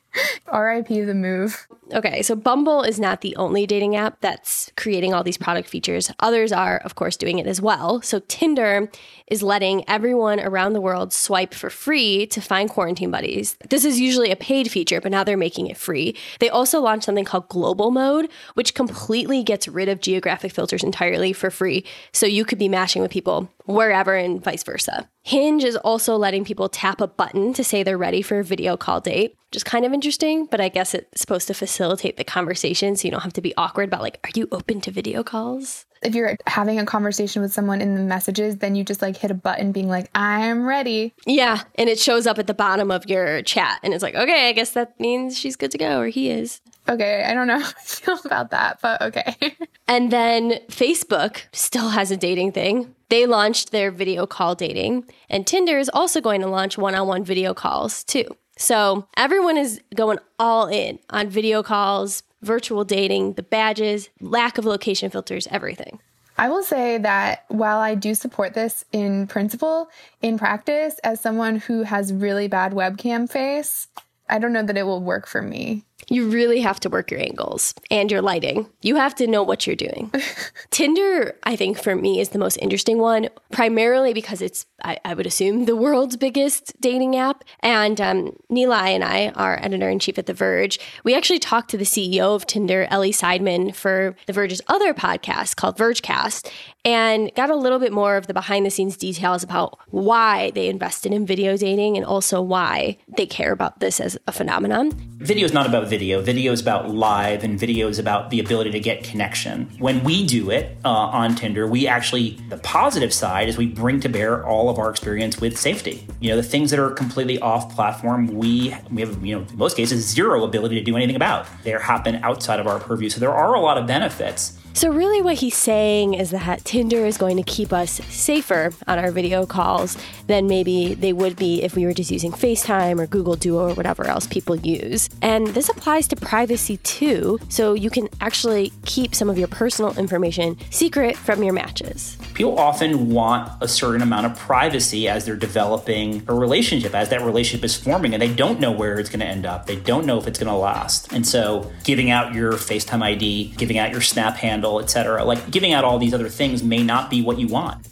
RIP 0.52 0.88
the 0.88 1.14
move. 1.14 1.66
Okay, 1.92 2.22
so 2.22 2.34
Bumble 2.34 2.82
is 2.82 3.00
not 3.00 3.22
the 3.22 3.34
only 3.36 3.66
dating 3.66 3.96
app 3.96 4.20
that's 4.20 4.70
creating 4.76 5.14
all 5.14 5.24
these 5.24 5.38
product 5.38 5.68
features. 5.68 6.10
Others 6.20 6.52
are, 6.52 6.78
of 6.84 6.94
course, 6.94 7.16
doing 7.16 7.38
it 7.38 7.46
as 7.46 7.62
well. 7.62 8.02
So 8.02 8.20
Tinder 8.28 8.90
is 9.26 9.42
letting 9.42 9.88
everyone 9.88 10.38
around 10.40 10.74
the 10.74 10.80
world 10.80 11.12
swipe 11.12 11.54
for 11.54 11.70
free 11.70 11.97
to 11.98 12.40
find 12.40 12.70
quarantine 12.70 13.10
buddies. 13.10 13.56
This 13.70 13.84
is 13.84 13.98
usually 13.98 14.30
a 14.30 14.36
paid 14.36 14.70
feature, 14.70 15.00
but 15.00 15.10
now 15.10 15.24
they're 15.24 15.36
making 15.36 15.66
it 15.66 15.76
free. 15.76 16.16
They 16.38 16.48
also 16.48 16.80
launched 16.80 17.06
something 17.06 17.24
called 17.24 17.48
Global 17.48 17.90
Mode, 17.90 18.28
which 18.54 18.74
completely 18.74 19.42
gets 19.42 19.66
rid 19.66 19.88
of 19.88 20.00
geographic 20.00 20.52
filters 20.52 20.84
entirely 20.84 21.32
for 21.32 21.50
free. 21.50 21.84
So 22.12 22.26
you 22.26 22.44
could 22.44 22.58
be 22.58 22.68
matching 22.68 23.02
with 23.02 23.10
people 23.10 23.50
wherever 23.64 24.14
and 24.14 24.42
vice 24.42 24.62
versa. 24.62 25.08
Hinge 25.28 25.62
is 25.62 25.76
also 25.76 26.16
letting 26.16 26.46
people 26.46 26.70
tap 26.70 27.02
a 27.02 27.06
button 27.06 27.52
to 27.52 27.62
say 27.62 27.82
they're 27.82 27.98
ready 27.98 28.22
for 28.22 28.38
a 28.38 28.42
video 28.44 28.78
call 28.78 29.02
date, 29.02 29.36
which 29.50 29.56
is 29.56 29.62
kind 29.62 29.84
of 29.84 29.92
interesting, 29.92 30.46
but 30.46 30.58
I 30.58 30.70
guess 30.70 30.94
it's 30.94 31.20
supposed 31.20 31.48
to 31.48 31.52
facilitate 31.52 32.16
the 32.16 32.24
conversation 32.24 32.96
so 32.96 33.06
you 33.06 33.12
don't 33.12 33.20
have 33.20 33.34
to 33.34 33.42
be 33.42 33.54
awkward 33.58 33.88
about 33.88 34.00
like, 34.00 34.18
are 34.24 34.30
you 34.34 34.48
open 34.52 34.80
to 34.80 34.90
video 34.90 35.22
calls? 35.22 35.84
If 36.02 36.14
you're 36.14 36.38
having 36.46 36.78
a 36.78 36.86
conversation 36.86 37.42
with 37.42 37.52
someone 37.52 37.82
in 37.82 37.94
the 37.94 38.00
messages, 38.00 38.56
then 38.56 38.74
you 38.74 38.84
just 38.84 39.02
like 39.02 39.18
hit 39.18 39.30
a 39.30 39.34
button 39.34 39.70
being 39.70 39.90
like, 39.90 40.08
I'm 40.14 40.64
ready. 40.64 41.12
Yeah. 41.26 41.60
And 41.74 41.90
it 41.90 41.98
shows 41.98 42.26
up 42.26 42.38
at 42.38 42.46
the 42.46 42.54
bottom 42.54 42.90
of 42.90 43.04
your 43.04 43.42
chat. 43.42 43.80
And 43.82 43.92
it's 43.92 44.02
like, 44.02 44.14
okay, 44.14 44.48
I 44.48 44.52
guess 44.52 44.70
that 44.70 44.98
means 44.98 45.38
she's 45.38 45.56
good 45.56 45.72
to 45.72 45.78
go 45.78 46.00
or 46.00 46.06
he 46.06 46.30
is. 46.30 46.62
Okay. 46.88 47.22
I 47.22 47.34
don't 47.34 47.48
know 47.48 47.58
how 47.60 47.68
I 47.68 47.82
feel 47.84 48.18
about 48.24 48.50
that, 48.52 48.78
but 48.80 49.02
okay. 49.02 49.36
and 49.88 50.10
then 50.10 50.52
Facebook 50.68 51.42
still 51.52 51.90
has 51.90 52.10
a 52.10 52.16
dating 52.16 52.52
thing. 52.52 52.94
They 53.08 53.24
launched 53.24 53.70
their 53.72 53.90
video 53.90 54.26
call 54.26 54.54
dating, 54.54 55.04
and 55.30 55.46
Tinder 55.46 55.78
is 55.78 55.90
also 55.92 56.20
going 56.20 56.42
to 56.42 56.46
launch 56.46 56.76
one 56.76 56.94
on 56.94 57.08
one 57.08 57.24
video 57.24 57.54
calls 57.54 58.04
too. 58.04 58.26
So 58.58 59.06
everyone 59.16 59.56
is 59.56 59.80
going 59.94 60.18
all 60.38 60.66
in 60.66 60.98
on 61.08 61.30
video 61.30 61.62
calls, 61.62 62.22
virtual 62.42 62.84
dating, 62.84 63.34
the 63.34 63.42
badges, 63.42 64.10
lack 64.20 64.58
of 64.58 64.64
location 64.64 65.10
filters, 65.10 65.46
everything. 65.50 66.00
I 66.36 66.48
will 66.48 66.62
say 66.62 66.98
that 66.98 67.44
while 67.48 67.78
I 67.78 67.94
do 67.94 68.14
support 68.14 68.54
this 68.54 68.84
in 68.92 69.26
principle, 69.26 69.88
in 70.22 70.38
practice, 70.38 70.98
as 71.02 71.20
someone 71.20 71.56
who 71.56 71.82
has 71.82 72.12
really 72.12 72.46
bad 72.46 72.72
webcam 72.72 73.28
face, 73.28 73.88
I 74.28 74.38
don't 74.38 74.52
know 74.52 74.62
that 74.62 74.76
it 74.76 74.84
will 74.84 75.02
work 75.02 75.26
for 75.26 75.40
me. 75.40 75.84
You 76.08 76.28
really 76.28 76.60
have 76.60 76.80
to 76.80 76.88
work 76.88 77.10
your 77.10 77.20
angles 77.20 77.74
and 77.90 78.10
your 78.10 78.22
lighting. 78.22 78.68
You 78.80 78.96
have 78.96 79.14
to 79.16 79.26
know 79.26 79.42
what 79.42 79.66
you're 79.66 79.76
doing. 79.76 80.10
Tinder, 80.70 81.36
I 81.42 81.54
think 81.54 81.78
for 81.78 81.94
me, 81.94 82.20
is 82.20 82.30
the 82.30 82.38
most 82.38 82.56
interesting 82.56 82.98
one, 82.98 83.28
primarily 83.50 84.14
because 84.14 84.40
it's, 84.40 84.64
I, 84.82 84.98
I 85.04 85.14
would 85.14 85.26
assume, 85.26 85.66
the 85.66 85.76
world's 85.76 86.16
biggest 86.16 86.80
dating 86.80 87.16
app. 87.16 87.44
And 87.60 88.00
um, 88.00 88.36
Nilay 88.50 88.94
and 88.94 89.04
I, 89.04 89.28
our 89.30 89.62
editor 89.62 89.88
in 89.90 89.98
chief 89.98 90.18
at 90.18 90.26
The 90.26 90.34
Verge, 90.34 90.78
we 91.04 91.14
actually 91.14 91.38
talked 91.38 91.70
to 91.70 91.76
the 91.76 91.84
CEO 91.84 92.34
of 92.34 92.46
Tinder, 92.46 92.86
Elie 92.90 93.12
Seidman, 93.12 93.74
for 93.74 94.16
The 94.26 94.32
Verge's 94.32 94.62
other 94.68 94.94
podcast 94.94 95.56
called 95.56 95.76
Vergecast, 95.76 96.50
and 96.84 97.30
got 97.34 97.50
a 97.50 97.56
little 97.56 97.78
bit 97.78 97.92
more 97.92 98.16
of 98.16 98.28
the 98.28 98.34
behind 98.34 98.64
the 98.64 98.70
scenes 98.70 98.96
details 98.96 99.42
about 99.42 99.78
why 99.88 100.50
they 100.52 100.68
invested 100.68 101.12
in 101.12 101.26
video 101.26 101.56
dating 101.56 101.96
and 101.96 102.06
also 102.06 102.40
why 102.40 102.96
they 103.16 103.26
care 103.26 103.52
about 103.52 103.80
this 103.80 104.00
as 104.00 104.16
a 104.26 104.32
phenomenon. 104.32 104.92
Video 105.18 105.44
is 105.44 105.52
not 105.52 105.66
about 105.66 105.88
video. 105.88 105.97
Video 105.98 106.52
is 106.52 106.60
about 106.60 106.90
live, 106.90 107.44
and 107.44 107.58
video 107.58 107.88
is 107.88 107.98
about 107.98 108.30
the 108.30 108.40
ability 108.40 108.70
to 108.70 108.80
get 108.80 109.02
connection. 109.02 109.68
When 109.78 110.04
we 110.04 110.26
do 110.26 110.50
it 110.50 110.76
uh, 110.84 110.88
on 110.88 111.34
Tinder, 111.34 111.66
we 111.66 111.86
actually, 111.86 112.38
the 112.48 112.58
positive 112.58 113.12
side 113.12 113.48
is 113.48 113.58
we 113.58 113.66
bring 113.66 114.00
to 114.00 114.08
bear 114.08 114.46
all 114.46 114.70
of 114.70 114.78
our 114.78 114.90
experience 114.90 115.40
with 115.40 115.58
safety. 115.58 116.06
You 116.20 116.30
know, 116.30 116.36
the 116.36 116.42
things 116.42 116.70
that 116.70 116.78
are 116.78 116.90
completely 116.90 117.38
off 117.40 117.74
platform, 117.74 118.28
we, 118.28 118.74
we 118.90 119.02
have, 119.02 119.24
you 119.24 119.36
know, 119.36 119.46
in 119.48 119.58
most 119.58 119.76
cases, 119.76 120.06
zero 120.06 120.44
ability 120.44 120.76
to 120.76 120.84
do 120.84 120.96
anything 120.96 121.16
about. 121.16 121.46
They 121.64 121.72
happen 121.72 122.16
outside 122.16 122.60
of 122.60 122.66
our 122.66 122.78
purview. 122.78 123.10
So 123.10 123.20
there 123.20 123.34
are 123.34 123.54
a 123.54 123.60
lot 123.60 123.78
of 123.78 123.86
benefits. 123.86 124.58
So, 124.78 124.92
really, 124.92 125.20
what 125.22 125.34
he's 125.34 125.56
saying 125.56 126.14
is 126.14 126.30
that 126.30 126.64
Tinder 126.64 127.04
is 127.04 127.18
going 127.18 127.36
to 127.36 127.42
keep 127.42 127.72
us 127.72 128.00
safer 128.10 128.70
on 128.86 128.96
our 128.96 129.10
video 129.10 129.44
calls 129.44 129.96
than 130.28 130.46
maybe 130.46 130.94
they 130.94 131.12
would 131.12 131.34
be 131.34 131.64
if 131.64 131.74
we 131.74 131.84
were 131.84 131.92
just 131.92 132.12
using 132.12 132.30
FaceTime 132.30 133.00
or 133.00 133.08
Google 133.08 133.34
Duo 133.34 133.70
or 133.70 133.74
whatever 133.74 134.06
else 134.06 134.28
people 134.28 134.54
use. 134.54 135.08
And 135.20 135.48
this 135.48 135.68
applies 135.68 136.06
to 136.08 136.16
privacy 136.16 136.76
too, 136.76 137.40
so 137.48 137.74
you 137.74 137.90
can 137.90 138.08
actually 138.20 138.72
keep 138.84 139.16
some 139.16 139.28
of 139.28 139.36
your 139.36 139.48
personal 139.48 139.98
information 139.98 140.56
secret 140.70 141.16
from 141.16 141.42
your 141.42 141.54
matches. 141.54 142.16
People 142.34 142.56
often 142.56 143.10
want 143.10 143.50
a 143.60 143.66
certain 143.66 144.00
amount 144.00 144.26
of 144.26 144.38
privacy 144.38 145.08
as 145.08 145.24
they're 145.24 145.34
developing 145.34 146.22
a 146.28 146.34
relationship, 146.34 146.94
as 146.94 147.08
that 147.08 147.22
relationship 147.22 147.64
is 147.64 147.74
forming, 147.74 148.12
and 148.14 148.22
they 148.22 148.32
don't 148.32 148.60
know 148.60 148.70
where 148.70 149.00
it's 149.00 149.10
going 149.10 149.18
to 149.18 149.26
end 149.26 149.44
up. 149.44 149.66
They 149.66 149.74
don't 149.74 150.06
know 150.06 150.18
if 150.18 150.28
it's 150.28 150.38
going 150.38 150.52
to 150.52 150.56
last. 150.56 151.12
And 151.12 151.26
so, 151.26 151.72
giving 151.82 152.10
out 152.10 152.32
your 152.32 152.52
FaceTime 152.52 153.02
ID, 153.02 153.54
giving 153.56 153.78
out 153.78 153.90
your 153.90 154.02
Snap 154.02 154.36
handle, 154.36 154.67
etc. 154.78 155.24
Like 155.24 155.50
giving 155.50 155.72
out 155.72 155.84
all 155.84 155.98
these 155.98 156.12
other 156.12 156.28
things 156.28 156.62
may 156.62 156.82
not 156.82 157.08
be 157.08 157.22
what 157.22 157.38
you 157.38 157.48
want. 157.48 157.88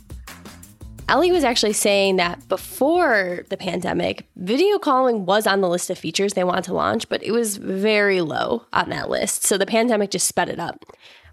Elie 1.08 1.32
was 1.32 1.44
actually 1.44 1.72
saying 1.72 2.16
that 2.16 2.46
before 2.48 3.44
the 3.48 3.56
pandemic, 3.56 4.28
video 4.36 4.78
calling 4.78 5.24
was 5.24 5.46
on 5.46 5.60
the 5.60 5.68
list 5.68 5.88
of 5.88 5.96
features 5.96 6.34
they 6.34 6.44
wanted 6.44 6.64
to 6.64 6.74
launch, 6.74 7.08
but 7.08 7.22
it 7.22 7.30
was 7.30 7.56
very 7.58 8.20
low 8.20 8.66
on 8.72 8.90
that 8.90 9.08
list. 9.08 9.44
So 9.44 9.56
the 9.56 9.66
pandemic 9.66 10.10
just 10.10 10.26
sped 10.26 10.48
it 10.48 10.58
up. 10.58 10.84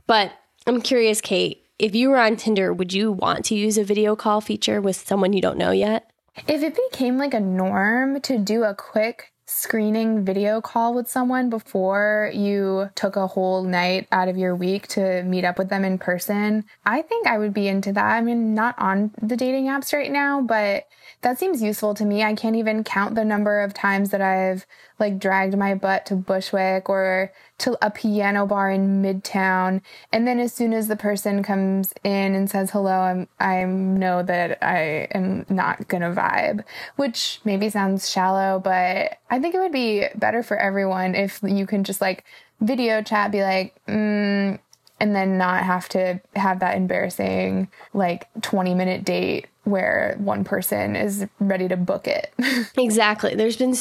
But 0.05 0.31
I'm 0.67 0.81
curious, 0.81 1.21
Kate, 1.21 1.65
if 1.79 1.95
you 1.95 2.09
were 2.09 2.19
on 2.19 2.35
Tinder, 2.35 2.71
would 2.71 2.93
you 2.93 3.11
want 3.11 3.45
to 3.45 3.55
use 3.55 3.79
a 3.79 3.83
video 3.83 4.15
call 4.15 4.41
feature 4.41 4.79
with 4.79 4.95
someone 4.95 5.33
you 5.33 5.41
don't 5.41 5.57
know 5.57 5.71
yet? 5.71 6.11
If 6.47 6.61
it 6.63 6.77
became 6.91 7.17
like 7.17 7.33
a 7.33 7.39
norm 7.39 8.21
to 8.21 8.37
do 8.37 8.63
a 8.63 8.75
quick 8.75 9.32
screening 9.45 10.23
video 10.23 10.61
call 10.61 10.93
with 10.93 11.09
someone 11.09 11.49
before 11.49 12.31
you 12.33 12.89
took 12.95 13.15
a 13.15 13.27
whole 13.27 13.63
night 13.63 14.07
out 14.11 14.27
of 14.27 14.37
your 14.37 14.55
week 14.55 14.87
to 14.87 15.23
meet 15.23 15.43
up 15.43 15.57
with 15.57 15.69
them 15.69 15.83
in 15.83 15.97
person, 15.97 16.65
I 16.85 17.01
think 17.01 17.27
I 17.27 17.37
would 17.37 17.53
be 17.53 17.67
into 17.67 17.91
that. 17.93 18.05
I 18.05 18.21
mean, 18.21 18.53
not 18.53 18.75
on 18.79 19.11
the 19.21 19.37
dating 19.37 19.65
apps 19.65 19.93
right 19.93 20.11
now, 20.11 20.41
but 20.41 20.87
that 21.21 21.39
seems 21.39 21.61
useful 21.61 21.93
to 21.95 22.05
me. 22.05 22.23
I 22.23 22.35
can't 22.35 22.55
even 22.55 22.83
count 22.83 23.15
the 23.15 23.25
number 23.25 23.61
of 23.61 23.73
times 23.73 24.09
that 24.11 24.21
I've 24.21 24.65
like 24.99 25.19
dragged 25.19 25.57
my 25.57 25.75
butt 25.75 26.05
to 26.07 26.15
Bushwick 26.15 26.89
or 26.89 27.31
to 27.63 27.77
a 27.81 27.89
piano 27.89 28.45
bar 28.45 28.69
in 28.69 29.01
Midtown. 29.01 29.81
And 30.11 30.27
then 30.27 30.37
as 30.37 30.51
soon 30.51 30.73
as 30.73 30.89
the 30.89 30.97
person 30.97 31.43
comes 31.43 31.93
in 32.03 32.35
and 32.35 32.49
says 32.49 32.71
hello, 32.71 32.91
I'm, 32.91 33.27
I 33.39 33.63
know 33.63 34.21
that 34.21 34.61
I 34.61 35.07
am 35.13 35.45
not 35.47 35.87
gonna 35.87 36.11
vibe, 36.11 36.65
which 36.97 37.39
maybe 37.45 37.69
sounds 37.69 38.09
shallow, 38.09 38.59
but 38.59 39.17
I 39.29 39.39
think 39.39 39.55
it 39.55 39.59
would 39.59 39.71
be 39.71 40.05
better 40.15 40.43
for 40.43 40.57
everyone 40.57 41.15
if 41.15 41.39
you 41.41 41.65
can 41.65 41.85
just 41.85 42.01
like 42.01 42.25
video 42.59 43.01
chat, 43.01 43.31
be 43.31 43.43
like, 43.43 43.73
mm, 43.87 44.59
and 44.99 45.15
then 45.15 45.37
not 45.37 45.63
have 45.63 45.87
to 45.89 46.19
have 46.35 46.59
that 46.59 46.75
embarrassing 46.75 47.69
like 47.93 48.27
20 48.41 48.75
minute 48.75 49.05
date 49.05 49.47
where 49.63 50.15
one 50.19 50.43
person 50.43 50.97
is 50.97 51.25
ready 51.39 51.69
to 51.69 51.77
book 51.77 52.07
it. 52.07 52.33
exactly. 52.77 53.35
There's 53.35 53.55
been 53.55 53.75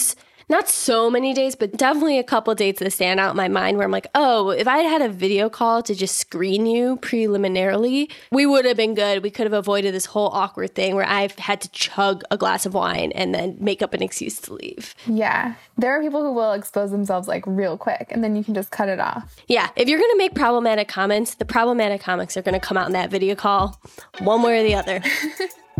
not 0.49 0.69
so 0.69 1.11
many 1.11 1.35
days, 1.35 1.55
but 1.55 1.77
definitely 1.77 2.19
a 2.19 2.25
couple 2.25 2.55
dates 2.55 2.81
that 2.81 2.91
stand 2.93 3.21
out 3.21 3.31
in 3.31 3.37
my 3.37 3.49
mind 3.49 3.77
where 3.77 3.85
I'm 3.85 3.93
like, 3.93 4.09
oh, 4.15 4.51
if 4.51 4.67
I 4.69 4.79
had 4.79 4.93
had 4.93 5.03
a 5.03 5.13
video 5.13 5.49
call 5.49 5.83
to 5.83 5.95
just 5.95 6.17
screen 6.17 6.67
you 6.67 6.97
preliminarily, 6.97 8.11
we 8.31 8.47
would 8.47 8.65
have 8.65 8.77
been 8.77 8.95
good. 8.95 9.23
We 9.23 9.31
could 9.31 9.47
have 9.47 9.53
avoided 9.53 9.95
this 9.95 10.07
whole 10.07 10.29
awkward 10.29 10.75
thing 10.75 10.95
where 10.95 11.07
I've 11.07 11.39
had 11.39 11.61
to 11.63 11.71
chug 11.71 12.23
a 12.31 12.37
glass 12.37 12.67
of 12.67 12.75
wine 12.75 13.13
and 13.13 13.35
then 13.35 13.57
make 13.61 13.83
up 13.83 13.95
an 13.95 14.03
excuse 14.03 14.39
to 14.43 14.55
leave. 14.55 14.95
Yeah. 15.07 15.55
There 15.79 15.93
are 15.93 16.03
people 16.03 16.23
who 16.23 16.33
will 16.33 16.53
expose 16.53 16.91
themselves 16.91 17.29
like 17.29 17.45
real 17.47 17.79
quick 17.79 18.09
and 18.11 18.23
then 18.23 18.37
you 18.37 18.45
can 18.45 18.55
just 18.55 18.71
cut 18.71 18.89
it 18.89 19.01
off. 19.01 19.37
Yeah. 19.49 19.71
If 19.77 19.89
you're 19.89 19.99
going 19.99 20.13
to 20.13 20.19
make 20.19 20.35
problematic 20.35 20.89
comments, 20.89 21.35
the 21.35 21.45
problematic 21.45 22.01
comics 22.01 22.37
are 22.37 22.43
going 22.43 22.59
to 22.59 22.61
come 22.61 22.77
out 22.77 22.87
in 22.87 22.93
that 22.93 23.11
video 23.11 23.35
call 23.35 23.81
one 24.21 24.43
way 24.43 24.61
or 24.61 24.63
the 24.63 24.75
other. 24.75 25.03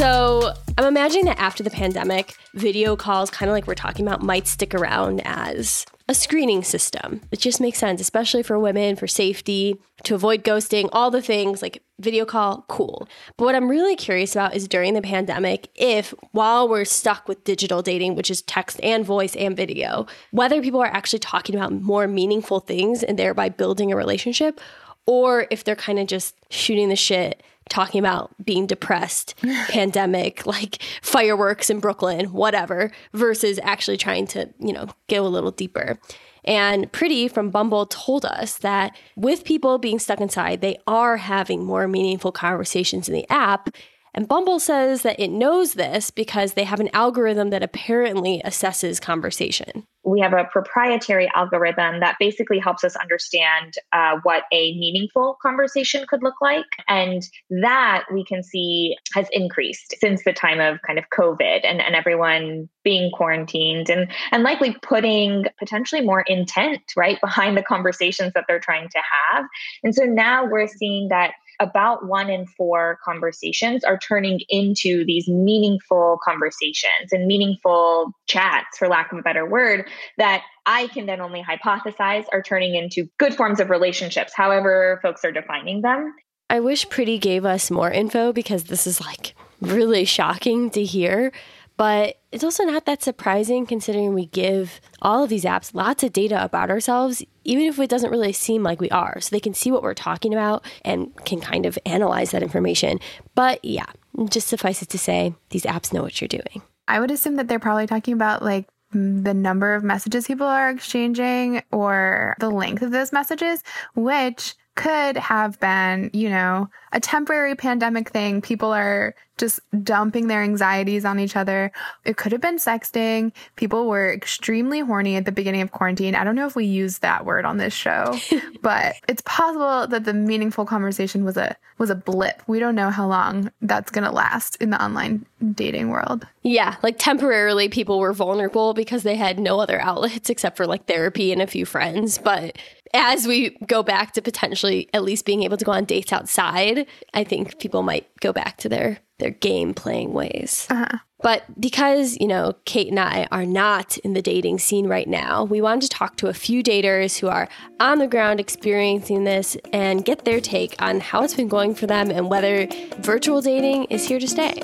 So 0.00 0.54
I'm 0.78 0.86
imagining 0.86 1.26
that 1.26 1.38
after 1.38 1.62
the 1.62 1.68
pandemic, 1.68 2.34
video 2.54 2.96
calls, 2.96 3.28
kind 3.28 3.50
of 3.50 3.52
like 3.52 3.66
we're 3.66 3.74
talking 3.74 4.06
about, 4.06 4.22
might 4.22 4.46
stick 4.46 4.74
around 4.74 5.20
as 5.26 5.84
a 6.08 6.14
screening 6.14 6.62
system. 6.62 7.20
It 7.30 7.38
just 7.38 7.60
makes 7.60 7.76
sense, 7.76 8.00
especially 8.00 8.42
for 8.42 8.58
women, 8.58 8.96
for 8.96 9.06
safety, 9.06 9.76
to 10.04 10.14
avoid 10.14 10.42
ghosting, 10.42 10.88
all 10.94 11.10
the 11.10 11.20
things 11.20 11.60
like 11.60 11.82
video 11.98 12.24
call, 12.24 12.64
cool. 12.66 13.10
But 13.36 13.44
what 13.44 13.54
I'm 13.54 13.68
really 13.68 13.94
curious 13.94 14.34
about 14.34 14.56
is 14.56 14.66
during 14.66 14.94
the 14.94 15.02
pandemic, 15.02 15.68
if 15.74 16.14
while 16.32 16.66
we're 16.66 16.86
stuck 16.86 17.28
with 17.28 17.44
digital 17.44 17.82
dating, 17.82 18.14
which 18.14 18.30
is 18.30 18.40
text 18.40 18.80
and 18.82 19.04
voice 19.04 19.36
and 19.36 19.54
video, 19.54 20.06
whether 20.30 20.62
people 20.62 20.80
are 20.80 20.86
actually 20.86 21.18
talking 21.18 21.54
about 21.54 21.74
more 21.74 22.08
meaningful 22.08 22.60
things 22.60 23.02
and 23.02 23.18
thereby 23.18 23.50
building 23.50 23.92
a 23.92 23.96
relationship, 23.96 24.62
or 25.04 25.46
if 25.50 25.62
they're 25.62 25.76
kind 25.76 25.98
of 25.98 26.06
just 26.06 26.34
shooting 26.48 26.88
the 26.88 26.96
shit 26.96 27.42
talking 27.70 27.98
about 27.98 28.34
being 28.44 28.66
depressed, 28.66 29.34
pandemic, 29.68 30.44
like 30.44 30.82
fireworks 31.00 31.70
in 31.70 31.80
Brooklyn, 31.80 32.26
whatever, 32.26 32.90
versus 33.14 33.58
actually 33.62 33.96
trying 33.96 34.26
to, 34.28 34.50
you 34.58 34.74
know, 34.74 34.88
go 35.08 35.26
a 35.26 35.28
little 35.28 35.50
deeper. 35.50 35.98
And 36.44 36.90
Priti 36.92 37.30
from 37.30 37.50
Bumble 37.50 37.86
told 37.86 38.24
us 38.24 38.58
that 38.58 38.96
with 39.16 39.44
people 39.44 39.78
being 39.78 39.98
stuck 39.98 40.20
inside, 40.20 40.60
they 40.60 40.78
are 40.86 41.16
having 41.16 41.64
more 41.64 41.86
meaningful 41.86 42.32
conversations 42.32 43.08
in 43.08 43.14
the 43.14 43.30
app. 43.30 43.70
And 44.14 44.26
Bumble 44.26 44.58
says 44.58 45.02
that 45.02 45.20
it 45.20 45.30
knows 45.30 45.74
this 45.74 46.10
because 46.10 46.54
they 46.54 46.64
have 46.64 46.80
an 46.80 46.90
algorithm 46.92 47.50
that 47.50 47.62
apparently 47.62 48.42
assesses 48.44 49.00
conversation 49.00 49.86
we 50.04 50.20
have 50.20 50.32
a 50.32 50.44
proprietary 50.44 51.30
algorithm 51.34 52.00
that 52.00 52.16
basically 52.18 52.58
helps 52.58 52.84
us 52.84 52.96
understand 52.96 53.74
uh, 53.92 54.16
what 54.22 54.44
a 54.52 54.76
meaningful 54.78 55.36
conversation 55.42 56.04
could 56.08 56.22
look 56.22 56.40
like. 56.40 56.64
And 56.88 57.22
that 57.62 58.04
we 58.12 58.24
can 58.24 58.42
see 58.42 58.96
has 59.14 59.28
increased 59.32 59.94
since 60.00 60.24
the 60.24 60.32
time 60.32 60.60
of 60.60 60.80
kind 60.86 60.98
of 60.98 61.04
COVID 61.12 61.60
and, 61.64 61.80
and 61.80 61.94
everyone 61.94 62.68
being 62.82 63.10
quarantined 63.10 63.90
and, 63.90 64.10
and 64.32 64.42
likely 64.42 64.74
putting 64.82 65.44
potentially 65.58 66.00
more 66.00 66.22
intent 66.22 66.80
right 66.96 67.20
behind 67.22 67.56
the 67.56 67.62
conversations 67.62 68.32
that 68.34 68.44
they're 68.48 68.60
trying 68.60 68.88
to 68.88 68.98
have. 69.32 69.44
And 69.82 69.94
so 69.94 70.04
now 70.04 70.46
we're 70.46 70.68
seeing 70.68 71.08
that 71.08 71.32
about 71.60 72.06
one 72.06 72.30
in 72.30 72.46
four 72.46 72.98
conversations 73.04 73.84
are 73.84 73.98
turning 73.98 74.40
into 74.48 75.04
these 75.04 75.28
meaningful 75.28 76.18
conversations 76.24 77.12
and 77.12 77.26
meaningful 77.26 78.12
chats, 78.26 78.78
for 78.78 78.88
lack 78.88 79.12
of 79.12 79.18
a 79.18 79.22
better 79.22 79.48
word, 79.48 79.88
that 80.18 80.42
I 80.66 80.88
can 80.88 81.06
then 81.06 81.20
only 81.20 81.42
hypothesize 81.42 82.24
are 82.32 82.42
turning 82.42 82.74
into 82.74 83.08
good 83.18 83.34
forms 83.34 83.60
of 83.60 83.70
relationships, 83.70 84.32
however, 84.34 84.98
folks 85.02 85.24
are 85.24 85.32
defining 85.32 85.82
them. 85.82 86.14
I 86.48 86.60
wish 86.60 86.88
Priti 86.88 87.20
gave 87.20 87.44
us 87.44 87.70
more 87.70 87.90
info 87.90 88.32
because 88.32 88.64
this 88.64 88.86
is 88.86 89.00
like 89.00 89.34
really 89.60 90.04
shocking 90.04 90.70
to 90.70 90.82
hear. 90.82 91.32
But 91.76 92.16
it's 92.30 92.44
also 92.44 92.64
not 92.64 92.84
that 92.84 93.02
surprising 93.02 93.64
considering 93.64 94.12
we 94.12 94.26
give 94.26 94.82
all 95.00 95.24
of 95.24 95.30
these 95.30 95.44
apps 95.44 95.74
lots 95.74 96.02
of 96.02 96.12
data 96.12 96.44
about 96.44 96.68
ourselves, 96.68 97.24
even 97.50 97.66
if 97.66 97.80
it 97.80 97.90
doesn't 97.90 98.12
really 98.12 98.32
seem 98.32 98.62
like 98.62 98.80
we 98.80 98.88
are. 98.90 99.20
So 99.20 99.34
they 99.34 99.40
can 99.40 99.54
see 99.54 99.72
what 99.72 99.82
we're 99.82 99.92
talking 99.92 100.32
about 100.32 100.64
and 100.84 101.12
can 101.24 101.40
kind 101.40 101.66
of 101.66 101.76
analyze 101.84 102.30
that 102.30 102.44
information. 102.44 103.00
But 103.34 103.64
yeah, 103.64 103.86
just 104.28 104.46
suffice 104.46 104.82
it 104.82 104.88
to 104.90 104.98
say, 104.98 105.34
these 105.48 105.64
apps 105.64 105.92
know 105.92 106.00
what 106.00 106.20
you're 106.20 106.28
doing. 106.28 106.62
I 106.86 107.00
would 107.00 107.10
assume 107.10 107.34
that 107.36 107.48
they're 107.48 107.58
probably 107.58 107.88
talking 107.88 108.14
about 108.14 108.44
like 108.44 108.68
the 108.92 109.34
number 109.34 109.74
of 109.74 109.82
messages 109.82 110.28
people 110.28 110.46
are 110.46 110.70
exchanging 110.70 111.62
or 111.72 112.36
the 112.38 112.50
length 112.50 112.82
of 112.82 112.92
those 112.92 113.12
messages, 113.12 113.64
which 113.96 114.54
could 114.76 115.16
have 115.16 115.58
been, 115.58 116.10
you 116.12 116.30
know, 116.30 116.68
a 116.92 117.00
temporary 117.00 117.54
pandemic 117.54 118.10
thing. 118.10 118.40
People 118.40 118.72
are 118.72 119.14
just 119.40 119.60
dumping 119.82 120.26
their 120.26 120.42
anxieties 120.42 121.04
on 121.04 121.18
each 121.18 121.34
other. 121.34 121.72
It 122.04 122.18
could 122.18 122.30
have 122.32 122.42
been 122.42 122.58
sexting. 122.58 123.32
People 123.56 123.88
were 123.88 124.12
extremely 124.12 124.80
horny 124.80 125.16
at 125.16 125.24
the 125.24 125.32
beginning 125.32 125.62
of 125.62 125.72
quarantine. 125.72 126.14
I 126.14 126.24
don't 126.24 126.34
know 126.34 126.46
if 126.46 126.54
we 126.54 126.66
use 126.66 126.98
that 126.98 127.24
word 127.24 127.46
on 127.46 127.56
this 127.56 127.72
show, 127.72 128.18
but 128.60 128.96
it's 129.08 129.22
possible 129.22 129.86
that 129.86 130.04
the 130.04 130.12
meaningful 130.12 130.66
conversation 130.66 131.24
was 131.24 131.36
a 131.36 131.56
was 131.78 131.88
a 131.88 131.94
blip. 131.94 132.42
We 132.46 132.58
don't 132.58 132.74
know 132.74 132.90
how 132.90 133.08
long 133.08 133.50
that's 133.62 133.90
going 133.90 134.04
to 134.04 134.12
last 134.12 134.56
in 134.56 134.68
the 134.68 134.84
online 134.84 135.24
dating 135.54 135.88
world. 135.88 136.26
Yeah, 136.42 136.76
like 136.82 136.96
temporarily 136.98 137.70
people 137.70 137.98
were 137.98 138.12
vulnerable 138.12 138.74
because 138.74 139.02
they 139.02 139.16
had 139.16 139.38
no 139.38 139.60
other 139.60 139.80
outlets 139.80 140.28
except 140.28 140.58
for 140.58 140.66
like 140.66 140.84
therapy 140.84 141.32
and 141.32 141.40
a 141.40 141.46
few 141.46 141.64
friends, 141.64 142.18
but 142.18 142.58
as 142.92 143.26
we 143.26 143.50
go 143.66 143.82
back 143.82 144.12
to 144.12 144.22
potentially 144.22 144.88
at 144.92 145.04
least 145.04 145.24
being 145.24 145.42
able 145.42 145.56
to 145.56 145.64
go 145.64 145.72
on 145.72 145.84
dates 145.84 146.12
outside, 146.12 146.79
I 147.14 147.24
think 147.24 147.58
people 147.58 147.82
might 147.82 148.06
go 148.20 148.32
back 148.32 148.56
to 148.58 148.68
their 148.68 148.98
their 149.18 149.30
game 149.30 149.74
playing 149.74 150.12
ways. 150.12 150.66
Uh-huh. 150.70 150.98
But 151.22 151.60
because, 151.60 152.16
you 152.18 152.26
know, 152.26 152.54
Kate 152.64 152.88
and 152.88 152.98
I 152.98 153.28
are 153.30 153.44
not 153.44 153.98
in 153.98 154.14
the 154.14 154.22
dating 154.22 154.58
scene 154.58 154.86
right 154.86 155.06
now, 155.06 155.44
we 155.44 155.60
wanted 155.60 155.82
to 155.82 155.88
talk 155.90 156.16
to 156.16 156.28
a 156.28 156.34
few 156.34 156.62
daters 156.62 157.18
who 157.18 157.28
are 157.28 157.48
on 157.78 157.98
the 157.98 158.06
ground 158.06 158.40
experiencing 158.40 159.24
this 159.24 159.56
and 159.72 160.04
get 160.04 160.24
their 160.24 160.40
take 160.40 160.80
on 160.80 161.00
how 161.00 161.22
it's 161.22 161.34
been 161.34 161.48
going 161.48 161.74
for 161.74 161.86
them 161.86 162.10
and 162.10 162.30
whether 162.30 162.66
virtual 163.00 163.42
dating 163.42 163.84
is 163.84 164.08
here 164.08 164.18
to 164.18 164.26
stay. 164.26 164.62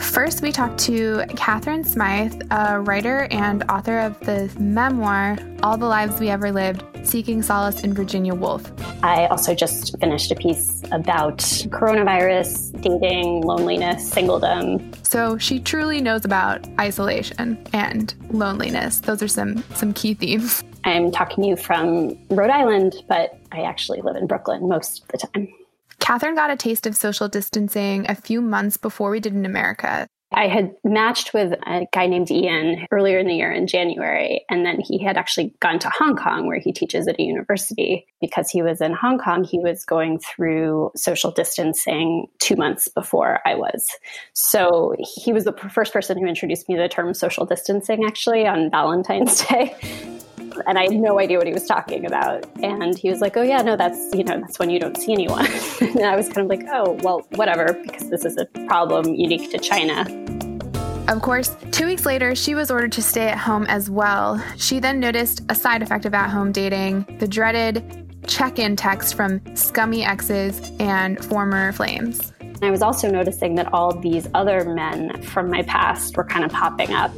First, 0.00 0.42
we 0.42 0.50
talked 0.50 0.80
to 0.80 1.24
Katharine 1.36 1.84
Smyth, 1.84 2.42
a 2.50 2.80
writer 2.80 3.28
and 3.30 3.62
author 3.70 4.00
of 4.00 4.18
the 4.20 4.50
memoir, 4.58 5.38
All 5.62 5.78
the 5.78 5.86
Lives 5.86 6.18
We 6.18 6.30
Ever 6.30 6.50
Lived 6.50 6.82
Seeking 7.02 7.42
Solace 7.42 7.82
in 7.82 7.94
Virginia 7.94 8.34
Woolf. 8.34 8.70
I 9.02 9.26
also 9.26 9.54
just 9.54 9.98
finished 9.98 10.30
a 10.30 10.34
piece 10.34 10.82
about 10.92 11.38
coronavirus, 11.38 12.80
dating, 12.80 13.42
loneliness, 13.42 14.12
singledom. 14.12 14.94
So 15.06 15.38
she 15.38 15.58
truly 15.58 16.00
knows 16.00 16.24
about 16.24 16.66
isolation 16.78 17.58
and 17.72 18.14
loneliness. 18.30 19.00
Those 19.00 19.22
are 19.22 19.28
some, 19.28 19.64
some 19.74 19.92
key 19.92 20.14
themes. 20.14 20.62
I'm 20.84 21.10
talking 21.10 21.44
to 21.44 21.50
you 21.50 21.56
from 21.56 22.16
Rhode 22.28 22.50
Island, 22.50 22.94
but 23.08 23.38
I 23.52 23.62
actually 23.62 24.00
live 24.02 24.16
in 24.16 24.26
Brooklyn 24.26 24.68
most 24.68 25.02
of 25.02 25.08
the 25.08 25.18
time. 25.18 25.48
Katharine 25.98 26.34
got 26.34 26.50
a 26.50 26.56
taste 26.56 26.86
of 26.86 26.96
social 26.96 27.28
distancing 27.28 28.08
a 28.08 28.14
few 28.14 28.40
months 28.40 28.76
before 28.76 29.10
we 29.10 29.20
did 29.20 29.34
in 29.34 29.44
America. 29.44 30.06
I 30.32 30.46
had 30.46 30.74
matched 30.84 31.34
with 31.34 31.52
a 31.66 31.86
guy 31.92 32.06
named 32.06 32.30
Ian 32.30 32.86
earlier 32.92 33.18
in 33.18 33.26
the 33.26 33.34
year 33.34 33.50
in 33.50 33.66
January. 33.66 34.44
And 34.48 34.64
then 34.64 34.80
he 34.80 35.02
had 35.02 35.16
actually 35.16 35.54
gone 35.60 35.78
to 35.80 35.90
Hong 35.90 36.16
Kong, 36.16 36.46
where 36.46 36.60
he 36.60 36.72
teaches 36.72 37.08
at 37.08 37.18
a 37.18 37.22
university. 37.22 38.06
Because 38.20 38.48
he 38.50 38.62
was 38.62 38.80
in 38.80 38.92
Hong 38.92 39.18
Kong, 39.18 39.44
he 39.44 39.58
was 39.58 39.84
going 39.84 40.20
through 40.20 40.92
social 40.94 41.30
distancing 41.30 42.26
two 42.38 42.54
months 42.54 42.86
before 42.88 43.40
I 43.44 43.54
was. 43.54 43.88
So 44.34 44.94
he 44.98 45.32
was 45.32 45.44
the 45.44 45.52
first 45.52 45.92
person 45.92 46.18
who 46.18 46.26
introduced 46.26 46.68
me 46.68 46.76
to 46.76 46.82
the 46.82 46.88
term 46.88 47.12
social 47.14 47.44
distancing, 47.44 48.04
actually, 48.04 48.46
on 48.46 48.70
Valentine's 48.70 49.44
Day 49.46 49.74
and 50.66 50.78
I 50.78 50.84
had 50.84 50.92
no 50.92 51.18
idea 51.18 51.38
what 51.38 51.46
he 51.46 51.52
was 51.52 51.66
talking 51.66 52.04
about. 52.04 52.44
And 52.62 52.96
he 52.96 53.10
was 53.10 53.20
like, 53.20 53.36
"Oh 53.36 53.42
yeah, 53.42 53.62
no, 53.62 53.76
that's 53.76 54.14
you 54.14 54.24
know 54.24 54.40
that's 54.40 54.58
when 54.58 54.70
you 54.70 54.78
don't 54.78 54.96
see 54.96 55.12
anyone." 55.12 55.46
and 55.80 56.04
I 56.04 56.16
was 56.16 56.28
kind 56.28 56.40
of 56.40 56.46
like, 56.48 56.66
"Oh 56.70 56.98
well, 57.02 57.26
whatever," 57.36 57.78
because 57.82 58.10
this 58.10 58.24
is 58.24 58.36
a 58.36 58.46
problem 58.66 59.14
unique 59.14 59.50
to 59.52 59.58
China. 59.58 60.04
Of 61.10 61.22
course, 61.22 61.56
two 61.72 61.86
weeks 61.86 62.06
later, 62.06 62.36
she 62.36 62.54
was 62.54 62.70
ordered 62.70 62.92
to 62.92 63.02
stay 63.02 63.26
at 63.26 63.36
home 63.36 63.66
as 63.66 63.90
well. 63.90 64.40
She 64.56 64.78
then 64.78 65.00
noticed 65.00 65.42
a 65.48 65.56
side 65.56 65.82
effect 65.82 66.04
of 66.04 66.14
at 66.14 66.30
home 66.30 66.52
dating 66.52 67.16
the 67.18 67.26
dreaded 67.26 68.06
check 68.28 68.60
in 68.60 68.76
text 68.76 69.16
from 69.16 69.40
scummy 69.56 70.04
exes 70.04 70.60
and 70.78 71.22
former 71.24 71.72
flames. 71.72 72.32
I 72.62 72.70
was 72.70 72.80
also 72.80 73.10
noticing 73.10 73.56
that 73.56 73.72
all 73.72 73.92
these 73.92 74.28
other 74.34 74.72
men 74.72 75.20
from 75.22 75.50
my 75.50 75.62
past 75.62 76.16
were 76.16 76.24
kind 76.24 76.44
of 76.44 76.52
popping 76.52 76.92
up 76.92 77.10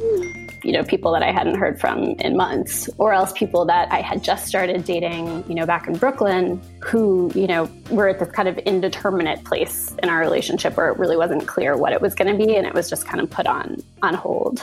you 0.63 0.71
know, 0.71 0.83
people 0.83 1.11
that 1.11 1.23
I 1.23 1.31
hadn't 1.31 1.55
heard 1.55 1.79
from 1.79 2.11
in 2.19 2.37
months, 2.37 2.89
or 2.97 3.13
else 3.13 3.31
people 3.33 3.65
that 3.65 3.91
I 3.91 4.01
had 4.01 4.23
just 4.23 4.47
started 4.47 4.85
dating, 4.85 5.43
you 5.47 5.55
know, 5.55 5.65
back 5.65 5.87
in 5.87 5.97
Brooklyn, 5.97 6.61
who, 6.79 7.31
you 7.35 7.47
know, 7.47 7.69
were 7.89 8.07
at 8.07 8.19
this 8.19 8.31
kind 8.31 8.47
of 8.47 8.57
indeterminate 8.59 9.43
place 9.43 9.93
in 10.01 10.09
our 10.09 10.19
relationship 10.19 10.77
where 10.77 10.89
it 10.89 10.97
really 10.97 11.17
wasn't 11.17 11.47
clear 11.47 11.75
what 11.75 11.93
it 11.93 12.01
was 12.01 12.15
going 12.15 12.37
to 12.37 12.45
be 12.45 12.55
and 12.55 12.65
it 12.65 12.73
was 12.73 12.89
just 12.89 13.05
kind 13.05 13.21
of 13.21 13.29
put 13.29 13.45
on 13.45 13.81
on 14.01 14.13
hold. 14.13 14.61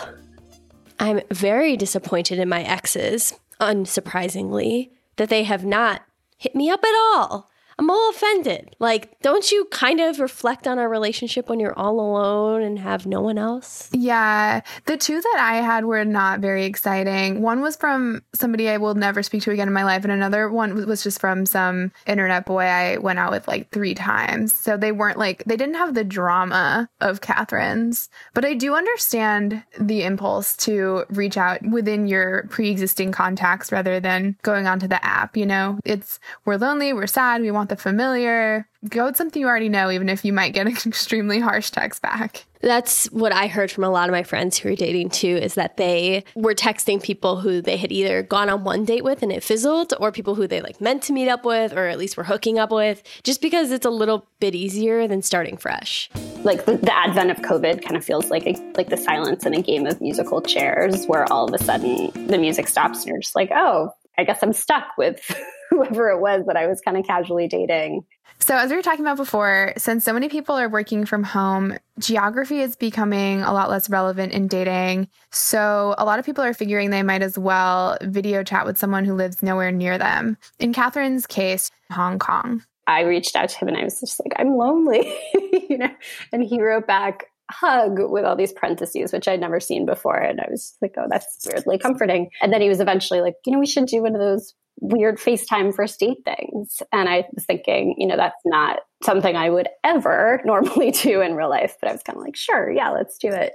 I'm 0.99 1.21
very 1.31 1.77
disappointed 1.77 2.39
in 2.39 2.49
my 2.49 2.63
exes, 2.63 3.39
unsurprisingly, 3.61 4.91
that 5.17 5.29
they 5.29 5.45
have 5.45 5.65
not 5.65 6.03
hit 6.39 6.55
me 6.55 6.71
up 6.71 6.83
at 6.83 6.95
all. 6.95 7.50
I'm 7.81 7.89
all 7.89 8.11
offended. 8.11 8.77
Like, 8.79 9.19
don't 9.23 9.51
you 9.51 9.65
kind 9.71 10.01
of 10.01 10.21
reflect 10.21 10.69
on 10.69 10.79
our 10.79 10.87
relationship 10.87 11.49
when 11.49 11.59
you're 11.59 11.79
all 11.79 11.99
alone 11.99 12.61
and 12.61 12.79
have 12.79 13.07
no 13.07 13.23
one 13.23 13.39
else? 13.39 13.89
Yeah. 13.95 14.61
The 14.85 14.99
two 14.99 15.19
that 15.19 15.39
I 15.41 15.63
had 15.63 15.87
were 15.87 16.05
not 16.05 16.41
very 16.41 16.67
exciting. 16.67 17.41
One 17.41 17.63
was 17.63 17.77
from 17.77 18.23
somebody 18.35 18.69
I 18.69 18.77
will 18.77 18.95
never 18.95 19.23
speak 19.23 19.45
to 19.45 19.51
again 19.51 19.67
in 19.67 19.73
my 19.73 19.85
life, 19.85 20.05
and 20.05 20.13
another 20.13 20.51
one 20.51 20.87
was 20.87 21.03
just 21.03 21.23
from 21.23 21.47
some 21.47 21.91
internet 22.07 22.45
boy 22.45 22.65
I 22.65 22.99
went 22.99 23.19
out 23.19 23.31
with 23.31 23.49
like 23.49 23.71
three 23.71 23.95
times. 23.95 24.55
So 24.55 24.77
they 24.77 24.93
weren't 24.93 25.19
like, 25.19 25.43
they 25.45 25.57
didn't 25.57 25.77
have 25.77 25.95
the 25.95 26.05
drama 26.05 26.87
of 27.01 27.23
Katharine's. 27.23 28.11
But 28.35 28.45
I 28.45 28.53
do 28.53 28.75
understand 28.75 29.63
the 29.81 30.03
impulse 30.03 30.55
to 30.59 31.07
reach 31.09 31.39
out 31.39 31.63
within 31.67 32.07
your 32.07 32.47
pre 32.51 32.69
existing 32.69 33.13
contacts 33.13 33.73
rather 33.73 34.01
than 34.01 34.37
going 34.43 34.67
onto 34.67 34.87
the 34.87 35.03
app. 35.03 35.35
You 35.35 35.47
know, 35.47 35.79
it's, 35.87 36.21
we're 36.45 36.57
lonely, 36.57 36.93
we're 36.93 37.07
sad, 37.07 37.41
we 37.41 37.51
want 37.51 37.70
the 37.71 37.77
familiar. 37.77 38.69
Go 38.89 39.07
with 39.07 39.17
something 39.17 39.41
you 39.41 39.49
already 39.49 39.71
know, 39.71 39.91
even 39.91 40.11
if 40.11 40.25
you 40.25 40.33
might 40.33 40.53
get 40.53 40.67
an 40.67 40.73
extremely 40.87 41.41
harsh 41.41 41.71
text 41.71 42.03
back. 42.03 42.45
That's 42.61 43.07
what 43.07 43.33
I 43.33 43.47
heard 43.47 43.71
from 43.71 43.85
a 43.85 43.91
lot 43.91 44.11
of 44.11 44.13
my 44.13 44.23
friends 44.23 44.59
who 44.59 44.69
are 44.69 44.77
dating 44.77 45.11
too 45.11 45.39
is 45.41 45.55
that 45.55 45.79
they 45.79 46.25
were 46.35 46.55
texting 46.55 47.03
people 47.03 47.41
who 47.41 47.63
they 47.63 47.79
had 47.79 47.91
either 47.91 48.23
gone 48.23 48.51
on 48.51 48.65
one 48.65 48.85
date 48.85 49.03
with 49.03 49.23
and 49.23 49.33
it 49.33 49.43
fizzled 49.43 49.95
or 49.99 50.13
people 50.13 50.35
who 50.35 50.47
they 50.47 50.61
like 50.61 50.79
meant 50.79 51.03
to 51.05 51.15
meet 51.15 51.29
up 51.29 51.47
with 51.47 51.73
or 51.73 51.87
at 51.87 51.99
least 51.99 52.19
were 52.19 52.25
hooking 52.25 52.59
up 52.59 52.71
with 52.71 53.03
just 53.23 53.41
because 53.41 53.71
it's 53.71 53.87
a 53.87 53.91
little 53.91 54.27
bit 54.41 54.55
easier 54.55 55.09
than 55.09 55.23
starting 55.23 55.57
fresh. 55.57 56.11
Like 56.43 56.67
the, 56.67 56.77
the 56.77 56.95
advent 56.95 57.31
of 57.31 57.39
COVID 57.39 57.83
kind 57.83 57.97
of 57.97 58.05
feels 58.05 58.31
like 58.31 58.47
a, 58.47 58.53
like 58.77 58.91
the 58.91 58.99
silence 58.99 59.47
in 59.47 59.55
a 59.55 59.63
game 59.63 59.87
of 59.87 59.99
musical 60.03 60.43
chairs 60.43 61.07
where 61.07 61.31
all 61.33 61.49
of 61.49 61.59
a 61.59 61.65
sudden 61.65 62.11
the 62.27 62.37
music 62.37 62.69
stops 62.69 63.01
and 63.01 63.09
you're 63.09 63.21
just 63.21 63.37
like, 63.37 63.51
"Oh, 63.55 63.95
I 64.19 64.25
guess 64.25 64.43
I'm 64.43 64.53
stuck 64.53 64.99
with 64.99 65.35
whoever 65.71 66.11
it 66.11 66.21
was 66.21 66.45
that 66.47 66.57
I 66.57 66.67
was 66.67 66.81
kind 66.81 66.97
of 66.97 67.07
casually 67.07 67.49
dating. 67.49 68.05
So, 68.39 68.57
as 68.57 68.71
we 68.71 68.77
were 68.77 68.83
talking 68.83 69.05
about 69.05 69.17
before, 69.17 69.75
since 69.77 70.05
so 70.05 70.13
many 70.13 70.29
people 70.29 70.57
are 70.57 70.69
working 70.69 71.05
from 71.05 71.23
home, 71.23 71.77
geography 71.99 72.61
is 72.61 72.75
becoming 72.75 73.43
a 73.43 73.53
lot 73.53 73.69
less 73.71 73.91
relevant 73.91 74.33
in 74.33 74.49
dating. 74.49 75.09
So, 75.31 75.95
a 75.99 76.05
lot 76.05 76.19
of 76.19 76.27
people 76.27 76.43
are 76.43 76.55
figuring 76.55 76.91
they 76.91 77.03
might 77.03 77.23
as 77.23 77.39
well 77.39 77.99
video 78.03 78.43
chat 78.43 78.67
with 78.67 78.79
someone 78.79 79.05
who 79.05 79.15
lives 79.15 79.43
nowhere 79.43 79.73
near 79.73 79.99
them. 79.99 80.39
In 80.59 80.73
Katharine's 80.73 81.27
case, 81.27 81.71
Hong 81.91 82.19
Kong. 82.19 82.65
I 82.87 83.03
reached 83.03 83.37
out 83.37 83.51
to 83.51 83.59
him 83.59 83.69
and 83.69 83.77
I 83.77 83.85
was 83.85 84.01
just 84.01 84.21
like, 84.21 84.33
I'm 84.37 84.57
lonely, 84.57 85.17
you 85.69 85.79
know? 85.79 85.95
And 86.33 86.43
he 86.43 86.61
wrote 86.61 86.87
back, 86.87 87.27
hug 87.51 87.99
with 87.99 88.25
all 88.25 88.37
these 88.37 88.53
parentheses, 88.53 89.13
which 89.13 89.29
I'd 89.29 89.41
never 89.41 89.61
seen 89.61 89.87
before. 89.87 90.17
And 90.17 90.41
I 90.41 90.47
was 90.51 90.77
like, 90.81 90.95
oh, 90.97 91.07
that's 91.09 91.47
weirdly 91.47 91.79
comforting. 91.79 92.31
And 92.41 92.53
then 92.53 92.61
he 92.61 92.69
was 92.69 92.81
eventually 92.81 93.21
like, 93.21 93.35
you 93.45 93.53
know, 93.53 93.59
we 93.59 93.67
should 93.67 93.87
do 93.87 94.03
one 94.03 94.15
of 94.15 94.21
those 94.21 94.55
weird 94.81 95.19
FaceTime 95.19 95.75
first 95.75 96.01
date 96.01 96.19
things. 96.25 96.83
And 96.93 97.09
I 97.09 97.27
was 97.35 97.45
thinking, 97.45 97.95
you 97.99 98.07
know, 98.07 98.17
that's 98.17 98.41
not 98.45 98.81
something 99.03 99.37
I 99.37 99.51
would 99.51 99.69
ever 99.85 100.41
normally 100.45 100.91
do 100.91 101.21
in 101.21 101.35
real 101.35 101.51
life. 101.51 101.77
But 101.81 101.91
I 101.91 101.93
was 101.93 102.03
kind 102.03 102.17
of 102.17 102.25
like, 102.25 102.37
sure, 102.37 102.71
yeah, 102.71 102.91
let's 102.91 103.19
do 103.19 103.29
it. 103.29 103.55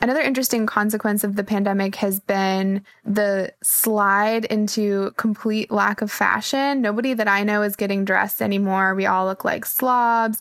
Another 0.00 0.20
interesting 0.20 0.64
consequence 0.64 1.22
of 1.22 1.36
the 1.36 1.44
pandemic 1.44 1.96
has 1.96 2.18
been 2.18 2.82
the 3.04 3.52
slide 3.62 4.46
into 4.46 5.12
complete 5.16 5.70
lack 5.70 6.00
of 6.00 6.10
fashion. 6.10 6.80
Nobody 6.80 7.12
that 7.14 7.28
I 7.28 7.44
know 7.44 7.62
is 7.62 7.76
getting 7.76 8.04
dressed 8.04 8.40
anymore. 8.40 8.94
We 8.94 9.06
all 9.06 9.26
look 9.26 9.44
like 9.44 9.66
slobs. 9.66 10.40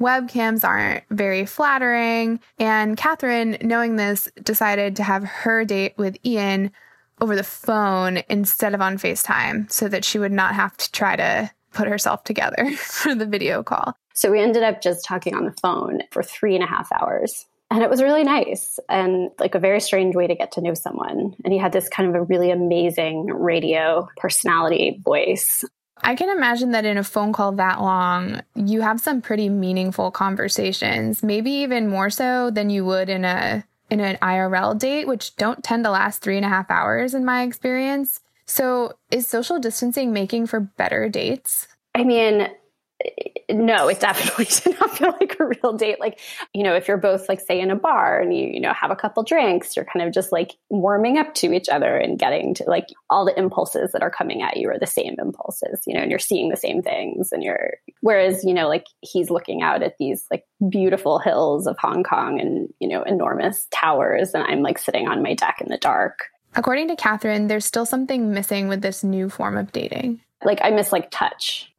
Webcams 0.00 0.64
aren't 0.64 1.04
very 1.10 1.44
flattering. 1.44 2.40
And 2.58 2.96
Katharine, 2.96 3.58
knowing 3.60 3.96
this, 3.96 4.28
decided 4.44 4.94
to 4.96 5.02
have 5.02 5.24
her 5.24 5.64
date 5.64 5.94
with 5.98 6.16
Ian 6.24 6.70
over 7.22 7.36
the 7.36 7.44
phone 7.44 8.22
instead 8.28 8.74
of 8.74 8.80
on 8.80 8.98
FaceTime 8.98 9.70
so 9.70 9.86
that 9.86 10.04
she 10.04 10.18
would 10.18 10.32
not 10.32 10.56
have 10.56 10.76
to 10.76 10.90
try 10.90 11.14
to 11.14 11.48
put 11.72 11.86
herself 11.86 12.24
together 12.24 12.70
for 12.76 13.14
the 13.14 13.24
video 13.24 13.62
call. 13.62 13.94
So 14.12 14.30
we 14.30 14.42
ended 14.42 14.64
up 14.64 14.82
just 14.82 15.04
talking 15.04 15.34
on 15.34 15.44
the 15.44 15.54
phone 15.62 16.00
for 16.10 16.24
three 16.24 16.56
and 16.56 16.64
a 16.64 16.66
half 16.66 16.90
hours. 16.92 17.46
And 17.70 17.82
it 17.82 17.88
was 17.88 18.02
really 18.02 18.24
nice 18.24 18.78
and 18.88 19.30
like 19.38 19.54
a 19.54 19.60
very 19.60 19.80
strange 19.80 20.16
way 20.16 20.26
to 20.26 20.34
get 20.34 20.52
to 20.52 20.60
know 20.60 20.74
someone. 20.74 21.34
And 21.44 21.52
he 21.52 21.58
had 21.58 21.72
this 21.72 21.88
kind 21.88 22.08
of 22.08 22.16
a 22.16 22.22
really 22.22 22.50
amazing 22.50 23.26
radio 23.26 24.08
personality 24.16 25.00
voice. 25.02 25.64
I 26.02 26.16
can 26.16 26.28
imagine 26.28 26.72
that 26.72 26.84
in 26.84 26.98
a 26.98 27.04
phone 27.04 27.32
call 27.32 27.52
that 27.52 27.80
long, 27.80 28.42
you 28.56 28.80
have 28.80 29.00
some 29.00 29.22
pretty 29.22 29.48
meaningful 29.48 30.10
conversations, 30.10 31.22
maybe 31.22 31.50
even 31.50 31.88
more 31.88 32.10
so 32.10 32.50
than 32.50 32.68
you 32.68 32.84
would 32.84 33.08
in 33.08 33.24
a 33.24 33.64
in 33.92 34.00
an 34.00 34.16
IRL 34.22 34.78
date, 34.78 35.06
which 35.06 35.36
don't 35.36 35.62
tend 35.62 35.84
to 35.84 35.90
last 35.90 36.22
three 36.22 36.36
and 36.36 36.46
a 36.46 36.48
half 36.48 36.70
hours 36.70 37.12
in 37.12 37.24
my 37.24 37.42
experience. 37.42 38.20
So, 38.46 38.94
is 39.10 39.28
social 39.28 39.58
distancing 39.60 40.12
making 40.12 40.46
for 40.46 40.60
better 40.60 41.08
dates? 41.08 41.68
I 41.94 42.04
mean, 42.04 42.48
no, 43.50 43.88
it 43.88 44.00
definitely 44.00 44.44
did 44.50 44.80
not 44.80 44.96
feel 44.96 45.12
like 45.20 45.36
a 45.38 45.46
real 45.46 45.72
date. 45.74 46.00
Like, 46.00 46.20
you 46.54 46.62
know, 46.62 46.74
if 46.74 46.88
you're 46.88 46.96
both 46.96 47.28
like 47.28 47.40
say 47.40 47.60
in 47.60 47.70
a 47.70 47.76
bar 47.76 48.20
and 48.20 48.36
you, 48.36 48.46
you 48.46 48.60
know, 48.60 48.72
have 48.72 48.90
a 48.90 48.96
couple 48.96 49.22
drinks, 49.22 49.76
you're 49.76 49.84
kind 49.84 50.06
of 50.06 50.12
just 50.12 50.32
like 50.32 50.52
warming 50.70 51.18
up 51.18 51.34
to 51.36 51.52
each 51.52 51.68
other 51.68 51.96
and 51.96 52.18
getting 52.18 52.54
to 52.54 52.64
like 52.64 52.86
all 53.10 53.24
the 53.24 53.38
impulses 53.38 53.92
that 53.92 54.02
are 54.02 54.10
coming 54.10 54.42
at 54.42 54.56
you 54.56 54.70
are 54.70 54.78
the 54.78 54.86
same 54.86 55.16
impulses, 55.18 55.80
you 55.86 55.94
know, 55.94 56.00
and 56.00 56.10
you're 56.10 56.18
seeing 56.18 56.48
the 56.48 56.56
same 56.56 56.82
things 56.82 57.32
and 57.32 57.42
you're 57.42 57.74
whereas, 58.00 58.44
you 58.44 58.54
know, 58.54 58.68
like 58.68 58.86
he's 59.00 59.30
looking 59.30 59.62
out 59.62 59.82
at 59.82 59.96
these 59.98 60.24
like 60.30 60.44
beautiful 60.68 61.18
hills 61.18 61.66
of 61.66 61.76
Hong 61.78 62.02
Kong 62.02 62.40
and, 62.40 62.72
you 62.80 62.88
know, 62.88 63.02
enormous 63.02 63.66
towers 63.70 64.34
and 64.34 64.44
I'm 64.44 64.62
like 64.62 64.78
sitting 64.78 65.08
on 65.08 65.22
my 65.22 65.34
deck 65.34 65.60
in 65.60 65.68
the 65.68 65.78
dark. 65.78 66.26
According 66.54 66.88
to 66.88 66.96
Katharine, 66.96 67.46
there's 67.46 67.64
still 67.64 67.86
something 67.86 68.32
missing 68.32 68.68
with 68.68 68.82
this 68.82 69.02
new 69.02 69.30
form 69.30 69.56
of 69.56 69.72
dating. 69.72 70.20
Like 70.44 70.60
I 70.62 70.70
miss 70.70 70.92
like 70.92 71.10
touch 71.10 71.71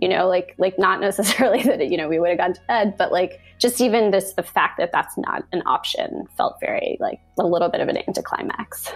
you 0.00 0.08
know 0.08 0.26
like 0.26 0.54
like 0.58 0.78
not 0.78 1.00
necessarily 1.00 1.62
that 1.64 1.88
you 1.88 1.96
know 1.96 2.08
we 2.08 2.18
would 2.18 2.30
have 2.30 2.38
gone 2.38 2.52
to 2.52 2.60
bed 2.66 2.94
but 2.98 3.12
like 3.12 3.40
just 3.58 3.80
even 3.80 4.10
this 4.10 4.32
the 4.32 4.42
fact 4.42 4.78
that 4.78 4.90
that's 4.92 5.16
not 5.16 5.44
an 5.52 5.62
option 5.66 6.26
felt 6.36 6.56
very 6.60 6.96
like 7.00 7.20
a 7.38 7.46
little 7.46 7.68
bit 7.68 7.80
of 7.80 7.88
an 7.88 7.98
anticlimax. 8.08 8.92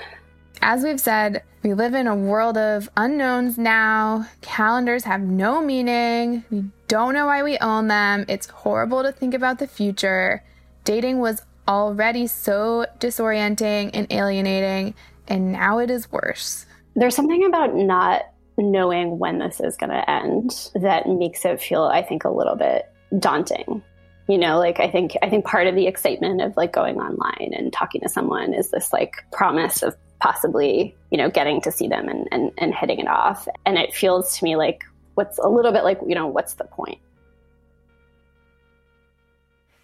As 0.60 0.82
we've 0.82 1.00
said 1.00 1.42
we 1.62 1.74
live 1.74 1.94
in 1.94 2.06
a 2.06 2.16
world 2.16 2.56
of 2.56 2.88
unknowns 2.96 3.58
now. 3.58 4.26
Calendars 4.40 5.04
have 5.04 5.20
no 5.20 5.60
meaning. 5.62 6.44
We 6.50 6.64
don't 6.88 7.14
know 7.14 7.26
why 7.26 7.42
we 7.42 7.58
own 7.58 7.88
them. 7.88 8.24
It's 8.28 8.46
horrible 8.46 9.02
to 9.02 9.12
think 9.12 9.34
about 9.34 9.58
the 9.58 9.66
future. 9.66 10.42
Dating 10.84 11.20
was 11.20 11.42
already 11.68 12.26
so 12.26 12.86
disorienting 12.98 13.90
and 13.94 14.10
alienating 14.10 14.94
and 15.28 15.52
now 15.52 15.78
it 15.78 15.90
is 15.90 16.10
worse. 16.10 16.66
There's 16.96 17.14
something 17.14 17.44
about 17.44 17.74
not 17.76 18.22
knowing 18.58 19.18
when 19.18 19.38
this 19.38 19.60
is 19.60 19.76
going 19.76 19.90
to 19.90 20.10
end 20.10 20.70
that 20.74 21.08
makes 21.08 21.44
it 21.44 21.60
feel, 21.60 21.84
I 21.84 22.02
think, 22.02 22.24
a 22.24 22.30
little 22.30 22.56
bit 22.56 22.90
daunting. 23.18 23.82
You 24.28 24.36
know, 24.36 24.58
like 24.58 24.78
I 24.78 24.90
think 24.90 25.16
I 25.22 25.30
think 25.30 25.46
part 25.46 25.66
of 25.66 25.74
the 25.74 25.86
excitement 25.86 26.42
of 26.42 26.54
like 26.56 26.72
going 26.72 26.98
online 26.98 27.54
and 27.54 27.72
talking 27.72 28.02
to 28.02 28.10
someone 28.10 28.52
is 28.52 28.70
this 28.70 28.92
like 28.92 29.24
promise 29.32 29.82
of 29.82 29.96
possibly, 30.20 30.94
you 31.10 31.16
know, 31.16 31.30
getting 31.30 31.60
to 31.62 31.72
see 31.72 31.88
them 31.88 32.08
and, 32.08 32.28
and, 32.30 32.52
and 32.58 32.74
hitting 32.74 32.98
it 32.98 33.08
off. 33.08 33.48
And 33.64 33.78
it 33.78 33.94
feels 33.94 34.36
to 34.36 34.44
me 34.44 34.56
like 34.56 34.82
what's 35.14 35.38
a 35.38 35.48
little 35.48 35.72
bit 35.72 35.84
like, 35.84 35.98
you 36.06 36.14
know, 36.14 36.26
what's 36.26 36.54
the 36.54 36.64
point? 36.64 36.98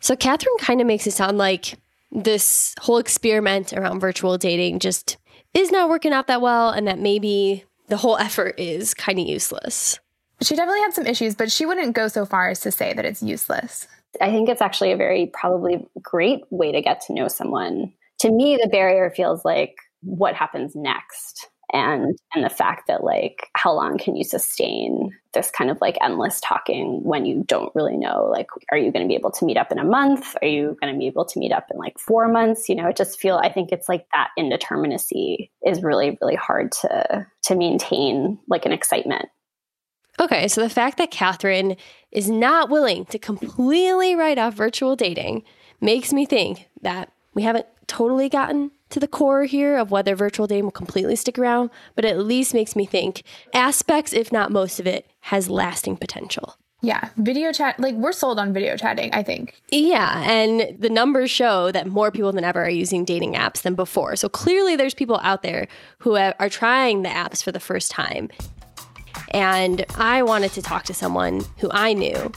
So 0.01 0.15
Katharine 0.15 0.59
kind 0.59 0.81
of 0.83 0.87
makes 0.87 1.07
it 1.07 1.13
sound 1.13 1.39
like 1.39 1.79
this 2.13 2.75
whole 2.81 2.99
experiment 2.99 3.73
around 3.73 4.01
virtual 4.01 4.37
dating 4.37 4.79
just 4.79 5.17
is 5.55 5.71
not 5.71 5.89
working 5.89 6.13
out 6.13 6.27
that 6.27 6.43
well 6.43 6.71
and 6.71 6.87
that 6.87 6.99
maybe 6.99 7.65
the 7.89 7.97
whole 7.97 8.17
effort 8.17 8.55
is 8.59 8.95
kind 8.95 9.19
of 9.19 9.27
useless. 9.27 9.99
She 10.43 10.57
definitely 10.57 10.81
had 10.81 10.95
some 10.95 11.07
issues, 11.07 11.35
but 11.35 11.53
she 11.53 11.67
wouldn't 11.67 11.95
go 11.95 12.09
so 12.09 12.27
far 12.27 12.49
as 12.51 12.61
to 12.61 12.71
say 12.71 12.93
that 12.93 13.05
it's 13.05 13.23
useless. 13.23 13.87
I 14.21 14.31
think 14.31 14.49
it's 14.49 14.63
actually 14.63 14.93
a 14.93 14.97
very 14.97 15.31
probably 15.33 15.87
great 16.03 16.41
way 16.51 16.73
to 16.73 16.81
get 16.81 17.01
to 17.03 17.15
know 17.15 17.29
someone. 17.29 17.93
To 18.21 18.31
me, 18.31 18.59
the 18.61 18.69
barrier 18.69 19.11
feels 19.11 19.45
like 19.45 19.75
what 20.03 20.35
happens 20.35 20.75
next 20.75 21.49
and 21.73 22.19
and 22.35 22.45
the 22.45 22.51
fact 22.51 22.87
that 22.89 23.05
like 23.05 23.49
how 23.55 23.73
long 23.73 23.99
can 23.99 24.17
you 24.17 24.25
sustain 24.25 25.11
this 25.33 25.51
kind 25.51 25.71
of 25.71 25.81
like 25.81 25.97
endless 26.01 26.41
talking 26.41 27.03
when 27.03 27.27
you 27.27 27.45
don't 27.47 27.75
really 27.75 27.97
know? 27.97 28.29
Like 28.31 28.49
are 28.71 28.79
you 28.79 28.93
going 28.93 29.05
to 29.05 29.09
be 29.09 29.17
able 29.17 29.33
to 29.33 29.45
meet 29.45 29.57
up 29.57 29.73
in 29.73 29.79
a 29.79 29.85
month? 29.85 30.37
Are 30.43 30.49
you 30.49 30.77
going 30.81 30.93
to 30.93 30.99
be 30.99 31.07
able 31.07 31.25
to 31.25 31.39
meet 31.39 31.53
up 31.53 31.67
in 31.71 31.79
like 31.79 31.99
4 31.99 32.29
months? 32.29 32.69
You 32.69 32.77
know 32.77 32.89
it 32.89 32.97
just 32.97 33.19
feel 33.21 33.37
i 33.37 33.51
think 33.51 33.73
it's 33.73 33.89
like 33.89 34.07
that 34.13 34.31
indeterminacy 34.39 35.51
is 35.67 35.83
really 35.83 36.17
really 36.21 36.37
hard 36.37 36.73
to 36.73 37.27
to 37.45 37.55
maintain 37.55 38.39
like 38.49 38.67
an 38.67 38.73
excitement. 38.73 39.29
Okay, 40.21 40.47
so 40.47 40.61
the 40.61 40.71
fact 40.71 40.99
that 40.99 41.11
Katharine 41.11 41.77
is 42.13 42.31
not 42.31 42.71
willing 42.71 43.05
to 43.07 43.19
completely 43.19 44.15
write 44.15 44.39
off 44.39 44.55
virtual 44.55 44.95
dating 44.95 45.43
makes 45.81 46.13
me 46.13 46.25
think 46.25 46.69
that 46.83 47.13
we 47.35 47.43
haven't 47.43 47.67
totally 47.89 48.29
gotten 48.29 48.71
to 48.91 49.01
the 49.01 49.09
core 49.09 49.45
here 49.45 49.77
of 49.77 49.91
whether 49.91 50.15
virtual 50.15 50.47
dating 50.47 50.65
will 50.65 50.71
completely 50.71 51.17
stick 51.17 51.39
around, 51.39 51.71
but 51.95 52.05
at 52.05 52.19
least 52.19 52.55
makes 52.55 52.77
me 52.77 52.87
think 52.87 53.23
aspects, 53.53 54.13
if 54.13 54.31
not 54.31 54.53
most 54.53 54.79
of 54.79 54.87
it, 54.87 55.07
has 55.21 55.49
lasting 55.49 55.97
potential. 55.97 56.57
Yeah, 56.83 57.09
video 57.17 57.51
chat, 57.51 57.81
like 57.81 57.95
we're 57.95 58.13
sold 58.13 58.39
on 58.39 58.53
video 58.53 58.77
chatting, 58.77 59.11
I 59.15 59.23
think. 59.23 59.63
Yeah, 59.71 60.23
and 60.27 60.77
the 60.79 60.91
numbers 60.91 61.31
show 61.31 61.73
that 61.73 61.87
more 61.87 62.11
people 62.11 62.31
than 62.31 62.45
ever 62.45 62.63
are 62.63 62.69
using 62.69 63.07
dating 63.07 63.33
apps 63.33 63.63
than 63.63 63.75
before. 63.75 64.17
So 64.17 64.29
clearly, 64.29 64.77
there's 64.77 64.93
people 64.93 65.19
out 65.23 65.43
there 65.43 65.67
who 66.01 66.17
are 66.17 66.51
trying 66.51 67.03
the 67.03 67.09
apps 67.09 67.43
for 67.43 67.53
the 67.53 67.61
first 67.61 67.91
time. 67.91 68.29
And 69.31 69.87
I 69.97 70.23
wanted 70.23 70.53
to 70.53 70.63
talk 70.63 70.85
to 70.85 70.95
someone 70.95 71.43
who 71.59 71.71
I 71.73 71.95
knew 71.95 72.31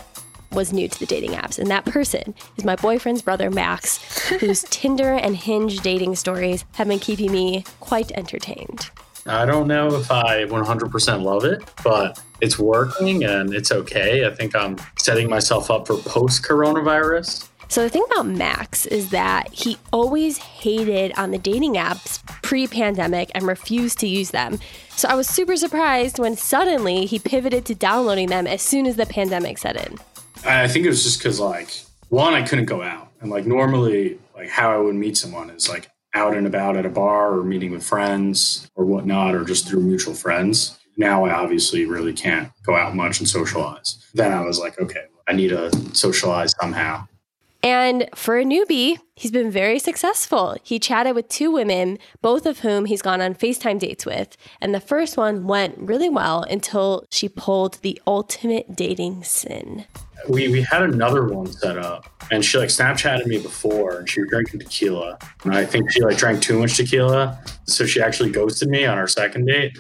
was 0.52 0.74
new 0.74 0.88
to 0.88 1.00
the 1.00 1.06
dating 1.06 1.32
apps. 1.32 1.60
And 1.60 1.70
that 1.70 1.86
person 1.86 2.34
is 2.58 2.64
my 2.64 2.76
boyfriend's 2.76 3.22
brother, 3.22 3.50
Max, 3.50 3.98
whose 4.40 4.64
Tinder 4.70 5.14
and 5.14 5.36
Hinge 5.36 5.80
dating 5.80 6.16
stories 6.16 6.66
have 6.74 6.88
been 6.88 7.00
keeping 7.00 7.32
me 7.32 7.64
quite 7.80 8.12
entertained. 8.14 8.90
I 9.26 9.46
don't 9.46 9.68
know 9.68 9.94
if 9.96 10.10
I 10.10 10.46
100% 10.46 11.24
love 11.24 11.44
it, 11.44 11.64
but 11.84 12.22
it's 12.40 12.58
working 12.58 13.26
and 13.26 13.54
it's 13.54 13.72
okay. 13.72 14.26
I 14.26 14.34
think 14.34 14.56
I'm 14.56 14.78
setting 14.98 15.30
myself 15.30 15.70
up 15.70 15.88
for 15.88 15.98
post 15.98 16.44
coronavirus. 16.44 17.50
So 17.70 17.84
the 17.84 17.90
thing 17.90 18.06
about 18.12 18.28
Max 18.28 18.86
is 18.86 19.10
that 19.10 19.54
he 19.54 19.78
always 19.92 20.38
hated 20.38 21.12
on 21.18 21.32
the 21.32 21.38
dating 21.38 21.74
apps 21.74 22.24
pre-pandemic 22.42 23.30
and 23.36 23.46
refused 23.46 24.00
to 24.00 24.08
use 24.08 24.32
them. 24.32 24.60
So 24.92 25.10
I 25.10 25.16
was 25.16 25.28
super 25.28 25.58
surprised 25.58 26.18
when 26.18 26.38
suddenly 26.38 27.06
he 27.06 27.20
pivoted 27.20 27.66
to 27.66 27.76
downloading 27.76 28.30
them 28.30 28.48
as 28.48 28.62
soon 28.62 28.86
as 28.86 28.96
the 28.96 29.06
pandemic 29.06 29.58
set 29.58 29.76
in. 29.76 29.98
I 30.45 30.67
think 30.67 30.86
it 30.86 30.89
was 30.89 31.04
just 31.04 31.19
because 31.19 31.39
like 31.39 31.82
one, 32.10 32.34
I 32.34 32.41
couldn't 32.41 32.65
go 32.65 32.82
out, 32.82 33.12
and 33.21 33.30
like 33.30 33.45
normally, 33.45 34.19
like 34.36 34.50
how 34.50 34.71
I 34.71 34.78
would 34.78 34.95
meet 34.95 35.17
someone 35.17 35.50
is 35.50 35.67
like 35.69 35.89
out 36.13 36.36
and 36.36 36.47
about 36.47 36.78
at 36.78 36.86
a 36.86 36.89
bar 36.89 37.38
or 37.38 37.43
meeting 37.43 37.71
with 37.71 37.84
friends 37.84 38.69
or 38.76 38.86
whatnot, 38.86 39.36
or 39.36 39.43
just 39.43 39.67
through 39.67 39.82
mutual 39.82 40.13
friends. 40.13 40.80
Now 40.97 41.26
I 41.26 41.32
obviously 41.32 41.86
really 41.86 42.13
can't 42.13 42.52
go 42.65 42.76
out 42.76 42.95
much 42.95 43.19
and 43.19 43.30
socialize. 43.30 44.04
Then 44.13 44.34
I 44.34 44.41
was 44.41 44.58
like, 44.58 44.80
okay, 44.80 45.06
I 45.28 45.34
need 45.34 45.50
to 45.50 45.71
socialize 45.95 46.56
somehow. 46.60 47.08
And 47.68 48.08
for 48.16 48.40
a 48.40 48.46
newbie, 48.46 48.98
he's 49.14 49.30
been 49.30 49.52
very 49.52 49.78
successful. 49.78 50.56
He 50.64 50.80
chatted 50.80 51.16
with 51.16 51.28
two 51.28 51.52
women, 51.52 52.00
both 52.22 52.46
of 52.46 52.60
whom 52.60 52.86
he's 52.86 53.02
gone 53.02 53.20
on 53.20 53.36
FaceTime 53.36 53.78
dates 53.78 54.06
with. 54.06 54.38
And 54.62 54.74
the 54.74 54.80
first 54.80 55.18
one 55.18 55.48
went 55.48 55.78
really 55.78 56.08
well 56.08 56.44
until 56.44 57.04
she 57.12 57.28
pulled 57.28 57.74
the 57.82 58.02
ultimate 58.08 58.74
dating 58.74 59.26
sin. 59.26 59.84
We, 60.30 60.48
we 60.48 60.62
had 60.62 60.82
another 60.82 61.26
one 61.26 61.52
set 61.52 61.78
up 61.78 62.10
and 62.32 62.46
she 62.46 62.58
like 62.58 62.70
Snapchatted 62.70 63.26
me 63.26 63.38
before 63.38 64.00
and 64.00 64.10
she 64.10 64.22
was 64.22 64.30
drinking 64.30 64.62
tequila. 64.62 65.20
And 65.44 65.54
I 65.54 65.66
think 65.66 65.92
she 65.92 66.02
like 66.02 66.16
drank 66.16 66.42
too 66.42 66.58
much 66.60 66.78
tequila. 66.78 67.38
So 67.66 67.86
she 67.86 68.02
actually 68.02 68.32
ghosted 68.32 68.70
me 68.70 68.86
on 68.86 68.98
our 68.98 69.10
second 69.10 69.46
date. 69.46 69.78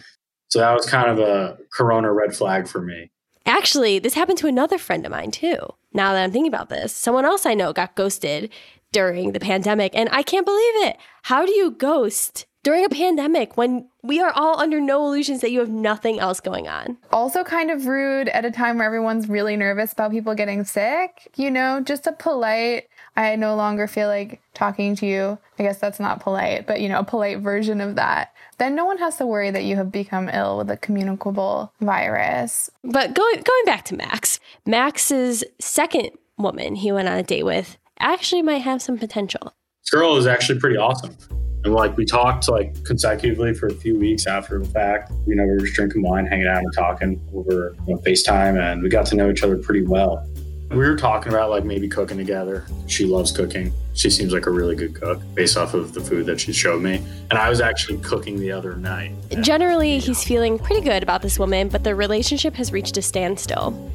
So 0.49 0.59
that 0.59 0.73
was 0.73 0.85
kind 0.85 1.09
of 1.09 1.19
a 1.19 1.57
corona 1.71 2.11
red 2.11 2.35
flag 2.35 2.67
for 2.67 2.81
me. 2.81 3.11
Actually, 3.45 3.97
this 3.97 4.13
happened 4.13 4.39
to 4.39 4.47
another 4.47 4.77
friend 4.77 5.05
of 5.05 5.11
mine 5.13 5.31
too. 5.31 5.57
Now 5.97 6.13
that 6.13 6.23
I'm 6.23 6.31
thinking 6.31 6.53
about 6.53 6.69
this, 6.69 6.93
someone 6.93 7.25
else 7.25 7.47
I 7.47 7.55
know 7.55 7.73
got 7.73 7.95
ghosted 7.95 8.51
during 8.91 9.31
the 9.31 9.39
pandemic, 9.39 9.95
and 9.95 10.07
I 10.11 10.21
can't 10.21 10.45
believe 10.45 10.87
it. 10.87 10.97
How 11.23 11.43
do 11.43 11.51
you 11.51 11.71
ghost 11.71 12.45
during 12.67 12.83
a 12.83 12.89
pandemic 12.89 13.55
when 13.55 13.87
we 14.03 14.19
are 14.19 14.33
all 14.35 14.59
under 14.59 14.81
no 14.81 15.05
illusions 15.05 15.39
that 15.39 15.51
you 15.51 15.59
have 15.61 15.69
nothing 15.69 16.19
else 16.19 16.41
going 16.41 16.67
on? 16.67 16.97
Also, 17.13 17.41
kind 17.41 17.71
of 17.71 17.85
rude 17.85 18.27
at 18.27 18.43
a 18.43 18.51
time 18.51 18.77
where 18.77 18.85
everyone's 18.85 19.29
really 19.29 19.55
nervous 19.55 19.93
about 19.93 20.11
people 20.11 20.35
getting 20.35 20.65
sick. 20.65 21.31
You 21.37 21.49
know, 21.49 21.79
just 21.79 22.07
a 22.07 22.11
polite, 22.11 22.89
I 23.15 23.37
no 23.37 23.55
longer 23.55 23.87
feel 23.87 24.09
like 24.09 24.41
talking 24.53 24.97
to 24.97 25.05
you. 25.05 25.37
I 25.57 25.63
guess 25.63 25.79
that's 25.79 25.97
not 25.97 26.19
polite, 26.19 26.67
but 26.67 26.81
you 26.81 26.89
know, 26.89 26.99
a 26.99 27.05
polite 27.05 27.39
version 27.39 27.79
of 27.79 27.95
that 27.95 28.33
then 28.57 28.73
no 28.73 28.85
one 28.85 28.97
has 28.97 29.17
to 29.17 29.25
worry 29.25 29.51
that 29.51 29.65
you 29.65 29.75
have 29.75 29.91
become 29.91 30.29
ill 30.29 30.57
with 30.57 30.71
a 30.71 30.77
communicable 30.77 31.71
virus. 31.79 32.71
But 32.83 33.13
going 33.13 33.35
going 33.35 33.65
back 33.65 33.85
to 33.85 33.95
Max, 33.95 34.39
Max's 34.65 35.43
second 35.59 36.09
woman 36.37 36.73
he 36.73 36.91
went 36.91 37.07
on 37.07 37.19
a 37.19 37.23
date 37.23 37.43
with 37.43 37.77
actually 37.99 38.41
might 38.41 38.63
have 38.63 38.81
some 38.81 38.97
potential. 38.97 39.53
This 39.83 39.91
girl 39.91 40.17
is 40.17 40.25
actually 40.25 40.59
pretty 40.59 40.77
awesome. 40.77 41.15
And 41.67 41.75
like 41.75 41.97
we 41.97 42.05
talked 42.05 42.47
like 42.47 42.81
consecutively 42.85 43.53
for 43.53 43.67
a 43.67 43.73
few 43.73 43.99
weeks 43.99 44.25
after 44.25 44.57
the 44.57 44.69
fact. 44.69 45.11
You 45.25 45.35
know, 45.35 45.43
we 45.43 45.49
were 45.49 45.59
just 45.59 45.73
drinking 45.73 46.01
wine, 46.01 46.25
hanging 46.25 46.47
out 46.47 46.59
and 46.59 46.73
talking 46.73 47.21
over 47.33 47.75
you 47.85 47.93
know, 47.93 48.01
FaceTime 48.03 48.57
and 48.57 48.81
we 48.81 48.87
got 48.87 49.05
to 49.07 49.17
know 49.17 49.29
each 49.29 49.43
other 49.43 49.57
pretty 49.57 49.85
well. 49.85 50.25
We 50.69 50.77
were 50.77 50.95
talking 50.95 51.33
about 51.33 51.49
like 51.49 51.65
maybe 51.65 51.89
cooking 51.89 52.15
together. 52.15 52.65
She 52.87 53.03
loves 53.03 53.33
cooking. 53.33 53.73
She 53.95 54.09
seems 54.09 54.31
like 54.31 54.45
a 54.45 54.49
really 54.49 54.77
good 54.77 54.95
cook 54.95 55.21
based 55.33 55.57
off 55.57 55.73
of 55.73 55.93
the 55.93 55.99
food 55.99 56.25
that 56.27 56.39
she 56.39 56.53
showed 56.53 56.81
me. 56.81 57.03
And 57.29 57.37
I 57.37 57.49
was 57.49 57.59
actually 57.59 57.97
cooking 57.97 58.39
the 58.39 58.53
other 58.53 58.77
night. 58.77 59.11
Generally, 59.41 59.99
he's 59.99 60.23
feeling 60.23 60.57
pretty 60.57 60.79
good 60.79 61.03
about 61.03 61.21
this 61.21 61.37
woman, 61.37 61.67
but 61.67 61.83
the 61.83 61.95
relationship 61.95 62.55
has 62.55 62.71
reached 62.71 62.95
a 62.95 63.01
standstill. 63.01 63.91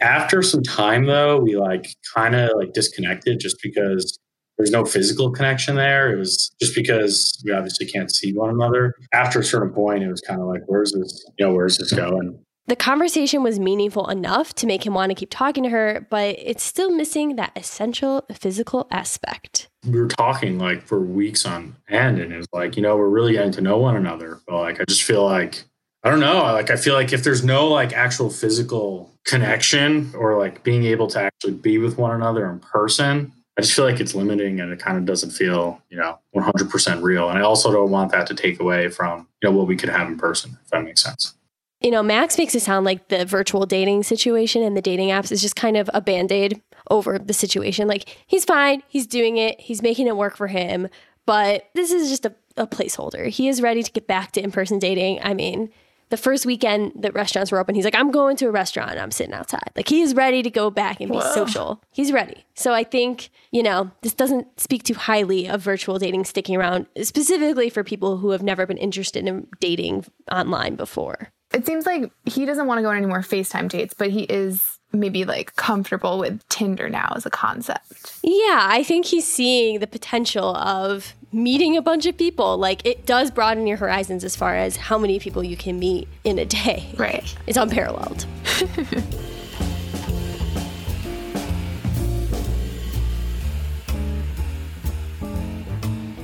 After 0.00 0.40
some 0.40 0.62
time 0.62 1.06
though, 1.06 1.40
we 1.40 1.56
like 1.56 1.96
kind 2.14 2.36
of 2.36 2.52
like 2.54 2.74
disconnected 2.74 3.40
just 3.40 3.56
because 3.60 4.20
there's 4.58 4.70
no 4.70 4.84
physical 4.84 5.30
connection 5.30 5.76
there. 5.76 6.12
It 6.12 6.18
was 6.18 6.50
just 6.60 6.74
because 6.74 7.42
we 7.44 7.52
obviously 7.52 7.86
can't 7.86 8.10
see 8.10 8.32
one 8.32 8.50
another. 8.50 8.94
After 9.12 9.40
a 9.40 9.44
certain 9.44 9.72
point, 9.72 10.02
it 10.02 10.08
was 10.08 10.20
kind 10.20 10.40
of 10.40 10.46
like, 10.46 10.62
where's 10.66 10.92
this, 10.92 11.24
you 11.38 11.46
know, 11.46 11.54
where's 11.54 11.78
this 11.78 11.92
going? 11.92 12.38
The 12.68 12.76
conversation 12.76 13.42
was 13.42 13.58
meaningful 13.58 14.08
enough 14.08 14.54
to 14.54 14.66
make 14.66 14.86
him 14.86 14.94
want 14.94 15.10
to 15.10 15.16
keep 15.16 15.30
talking 15.30 15.64
to 15.64 15.70
her, 15.70 16.06
but 16.10 16.36
it's 16.38 16.62
still 16.62 16.92
missing 16.92 17.34
that 17.36 17.50
essential 17.56 18.24
physical 18.32 18.86
aspect. 18.92 19.68
We 19.84 20.00
were 20.00 20.06
talking 20.06 20.58
like 20.58 20.82
for 20.82 21.00
weeks 21.00 21.44
on 21.44 21.74
end, 21.88 22.20
and 22.20 22.32
it 22.32 22.36
was 22.36 22.46
like, 22.52 22.76
you 22.76 22.82
know, 22.82 22.96
we're 22.96 23.08
really 23.08 23.32
getting 23.32 23.50
to 23.52 23.60
know 23.60 23.78
one 23.78 23.96
another. 23.96 24.38
But 24.46 24.60
like, 24.60 24.80
I 24.80 24.84
just 24.84 25.02
feel 25.02 25.24
like, 25.24 25.64
I 26.04 26.10
don't 26.10 26.20
know, 26.20 26.36
like, 26.36 26.70
I 26.70 26.76
feel 26.76 26.94
like 26.94 27.12
if 27.12 27.24
there's 27.24 27.44
no 27.44 27.66
like 27.66 27.92
actual 27.94 28.30
physical 28.30 29.10
connection 29.24 30.12
or 30.16 30.38
like 30.38 30.62
being 30.62 30.84
able 30.84 31.08
to 31.08 31.20
actually 31.20 31.54
be 31.54 31.78
with 31.78 31.98
one 31.98 32.12
another 32.12 32.48
in 32.48 32.60
person, 32.60 33.32
I 33.58 33.62
just 33.62 33.74
feel 33.74 33.84
like 33.84 34.00
it's 34.00 34.14
limiting 34.14 34.60
and 34.60 34.72
it 34.72 34.78
kind 34.78 34.96
of 34.96 35.04
doesn't 35.04 35.30
feel, 35.30 35.82
you 35.90 35.98
know, 35.98 36.18
100% 36.34 37.02
real. 37.02 37.28
And 37.28 37.38
I 37.38 37.42
also 37.42 37.70
don't 37.70 37.90
want 37.90 38.10
that 38.12 38.26
to 38.28 38.34
take 38.34 38.60
away 38.60 38.88
from, 38.88 39.28
you 39.42 39.50
know, 39.50 39.56
what 39.56 39.66
we 39.66 39.76
could 39.76 39.90
have 39.90 40.08
in 40.08 40.16
person, 40.16 40.58
if 40.64 40.70
that 40.70 40.84
makes 40.84 41.02
sense 41.02 41.34
you 41.82 41.90
know, 41.90 42.02
Max 42.02 42.38
makes 42.38 42.54
it 42.54 42.60
sound 42.60 42.86
like 42.86 43.08
the 43.08 43.24
virtual 43.24 43.66
dating 43.66 44.04
situation 44.04 44.62
and 44.62 44.76
the 44.76 44.82
dating 44.82 45.08
apps 45.08 45.32
is 45.32 45.42
just 45.42 45.56
kind 45.56 45.76
of 45.76 45.90
a 45.92 46.00
band 46.00 46.30
aid 46.30 46.62
over 46.90 47.18
the 47.18 47.32
situation. 47.32 47.88
Like, 47.88 48.16
he's 48.26 48.44
fine, 48.44 48.82
he's 48.88 49.06
doing 49.06 49.36
it, 49.36 49.60
he's 49.60 49.82
making 49.82 50.06
it 50.06 50.16
work 50.16 50.36
for 50.36 50.46
him, 50.46 50.88
but 51.26 51.68
this 51.74 51.90
is 51.90 52.08
just 52.08 52.24
a, 52.24 52.34
a 52.56 52.66
placeholder. 52.66 53.28
He 53.28 53.48
is 53.48 53.60
ready 53.60 53.82
to 53.82 53.90
get 53.90 54.06
back 54.06 54.32
to 54.32 54.42
in 54.42 54.52
person 54.52 54.78
dating. 54.78 55.20
I 55.22 55.34
mean, 55.34 55.70
the 56.12 56.18
first 56.18 56.44
weekend 56.44 56.92
that 56.96 57.14
restaurants 57.14 57.50
were 57.50 57.58
open, 57.58 57.74
he's 57.74 57.86
like, 57.86 57.94
I'm 57.94 58.10
going 58.10 58.36
to 58.36 58.46
a 58.46 58.50
restaurant 58.50 58.90
and 58.90 59.00
I'm 59.00 59.10
sitting 59.10 59.32
outside. 59.32 59.70
Like, 59.74 59.88
he 59.88 60.02
is 60.02 60.14
ready 60.14 60.42
to 60.42 60.50
go 60.50 60.68
back 60.68 61.00
and 61.00 61.10
be 61.10 61.16
Whoa. 61.16 61.32
social. 61.32 61.82
He's 61.90 62.12
ready. 62.12 62.44
So 62.54 62.74
I 62.74 62.84
think, 62.84 63.30
you 63.50 63.62
know, 63.62 63.90
this 64.02 64.12
doesn't 64.12 64.60
speak 64.60 64.82
too 64.82 64.92
highly 64.92 65.48
of 65.48 65.62
virtual 65.62 65.98
dating 65.98 66.26
sticking 66.26 66.54
around, 66.54 66.84
specifically 67.00 67.70
for 67.70 67.82
people 67.82 68.18
who 68.18 68.28
have 68.32 68.42
never 68.42 68.66
been 68.66 68.76
interested 68.76 69.26
in 69.26 69.46
dating 69.58 70.04
online 70.30 70.76
before 70.76 71.32
it 71.54 71.66
seems 71.66 71.84
like 71.84 72.10
he 72.24 72.46
doesn't 72.46 72.66
want 72.66 72.78
to 72.78 72.82
go 72.82 72.88
on 72.88 72.96
any 72.96 73.04
more 73.04 73.20
FaceTime 73.20 73.68
dates, 73.68 73.92
but 73.92 74.10
he 74.10 74.22
is 74.22 74.78
maybe 74.92 75.24
like 75.24 75.56
comfortable 75.56 76.18
with 76.18 76.46
Tinder 76.48 76.88
now 76.88 77.12
as 77.16 77.26
a 77.26 77.30
concept. 77.30 78.18
Yeah, 78.22 78.66
I 78.70 78.82
think 78.82 79.06
he's 79.06 79.26
seeing 79.26 79.80
the 79.80 79.86
potential 79.86 80.56
of 80.56 81.14
meeting 81.32 81.76
a 81.76 81.82
bunch 81.82 82.06
of 82.06 82.16
people. 82.16 82.58
Like 82.58 82.84
it 82.86 83.06
does 83.06 83.30
broaden 83.30 83.66
your 83.66 83.78
horizons 83.78 84.24
as 84.24 84.36
far 84.36 84.56
as 84.56 84.76
how 84.76 84.98
many 84.98 85.18
people 85.18 85.42
you 85.42 85.56
can 85.56 85.78
meet 85.78 86.08
in 86.24 86.38
a 86.38 86.44
day. 86.44 86.94
Right. 86.96 87.34
It's 87.46 87.56
unparalleled. 87.56 88.26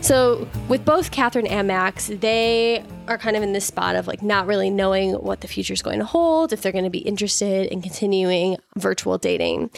So, 0.09 0.49
with 0.71 0.87
both 0.87 1.11
Katharine 1.11 1.47
and 1.47 1.69
Max, 1.69 2.07
they 2.07 2.83
are 3.09 3.19
kind 3.19 3.37
of 3.37 3.43
in 3.43 3.53
this 3.53 3.67
spot 3.67 3.95
of 3.95 4.07
like 4.07 4.23
not 4.23 4.47
really 4.47 4.71
knowing 4.71 5.13
what 5.13 5.43
the 5.43 5.49
future 5.49 5.75
is 5.75 5.83
going 5.83 5.99
to 5.99 6.07
hold, 6.07 6.51
if 6.51 6.63
they're 6.63 6.73
going 6.73 6.85
to 6.85 6.91
be 6.91 7.01
interested 7.01 7.71
in 7.71 7.83
continuing 7.83 8.57
virtual 8.75 9.19
dating. 9.19 9.69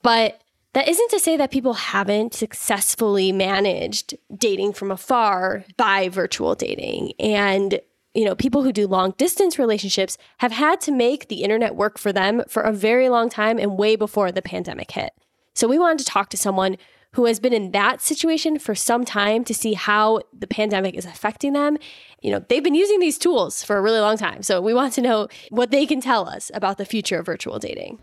But 0.00 0.40
that 0.74 0.86
isn't 0.86 1.10
to 1.10 1.18
say 1.18 1.36
that 1.38 1.50
people 1.50 1.74
haven't 1.74 2.34
successfully 2.34 3.32
managed 3.32 4.14
dating 4.32 4.74
from 4.74 4.92
afar 4.92 5.64
by 5.76 6.08
virtual 6.08 6.54
dating. 6.54 7.14
And, 7.18 7.80
you 8.14 8.24
know, 8.24 8.36
people 8.36 8.62
who 8.62 8.72
do 8.72 8.86
long 8.86 9.10
distance 9.18 9.58
relationships 9.58 10.16
have 10.38 10.52
had 10.52 10.80
to 10.82 10.92
make 10.92 11.26
the 11.26 11.42
internet 11.42 11.74
work 11.74 11.98
for 11.98 12.12
them 12.12 12.44
for 12.48 12.62
a 12.62 12.72
very 12.72 13.08
long 13.08 13.28
time 13.28 13.58
and 13.58 13.76
way 13.76 13.96
before 13.96 14.30
the 14.30 14.40
pandemic 14.40 14.92
hit. 14.92 15.14
So 15.52 15.66
we 15.66 15.80
wanted 15.80 15.98
to 15.98 16.04
talk 16.04 16.30
to 16.30 16.36
someone 16.36 16.76
who 17.14 17.26
has 17.26 17.40
been 17.40 17.52
in 17.52 17.70
that 17.70 18.00
situation 18.00 18.58
for 18.58 18.74
some 18.74 19.04
time 19.04 19.44
to 19.44 19.54
see 19.54 19.74
how 19.74 20.20
the 20.36 20.46
pandemic 20.46 20.94
is 20.94 21.04
affecting 21.04 21.52
them. 21.52 21.78
You 22.22 22.32
know, 22.32 22.44
they've 22.48 22.62
been 22.62 22.74
using 22.74 22.98
these 22.98 23.18
tools 23.18 23.62
for 23.62 23.76
a 23.76 23.82
really 23.82 24.00
long 24.00 24.16
time. 24.16 24.42
So 24.42 24.60
we 24.60 24.74
want 24.74 24.94
to 24.94 25.00
know 25.00 25.28
what 25.50 25.70
they 25.70 25.86
can 25.86 26.00
tell 26.00 26.28
us 26.28 26.50
about 26.54 26.76
the 26.76 26.84
future 26.84 27.18
of 27.18 27.26
virtual 27.26 27.58
dating. 27.58 28.00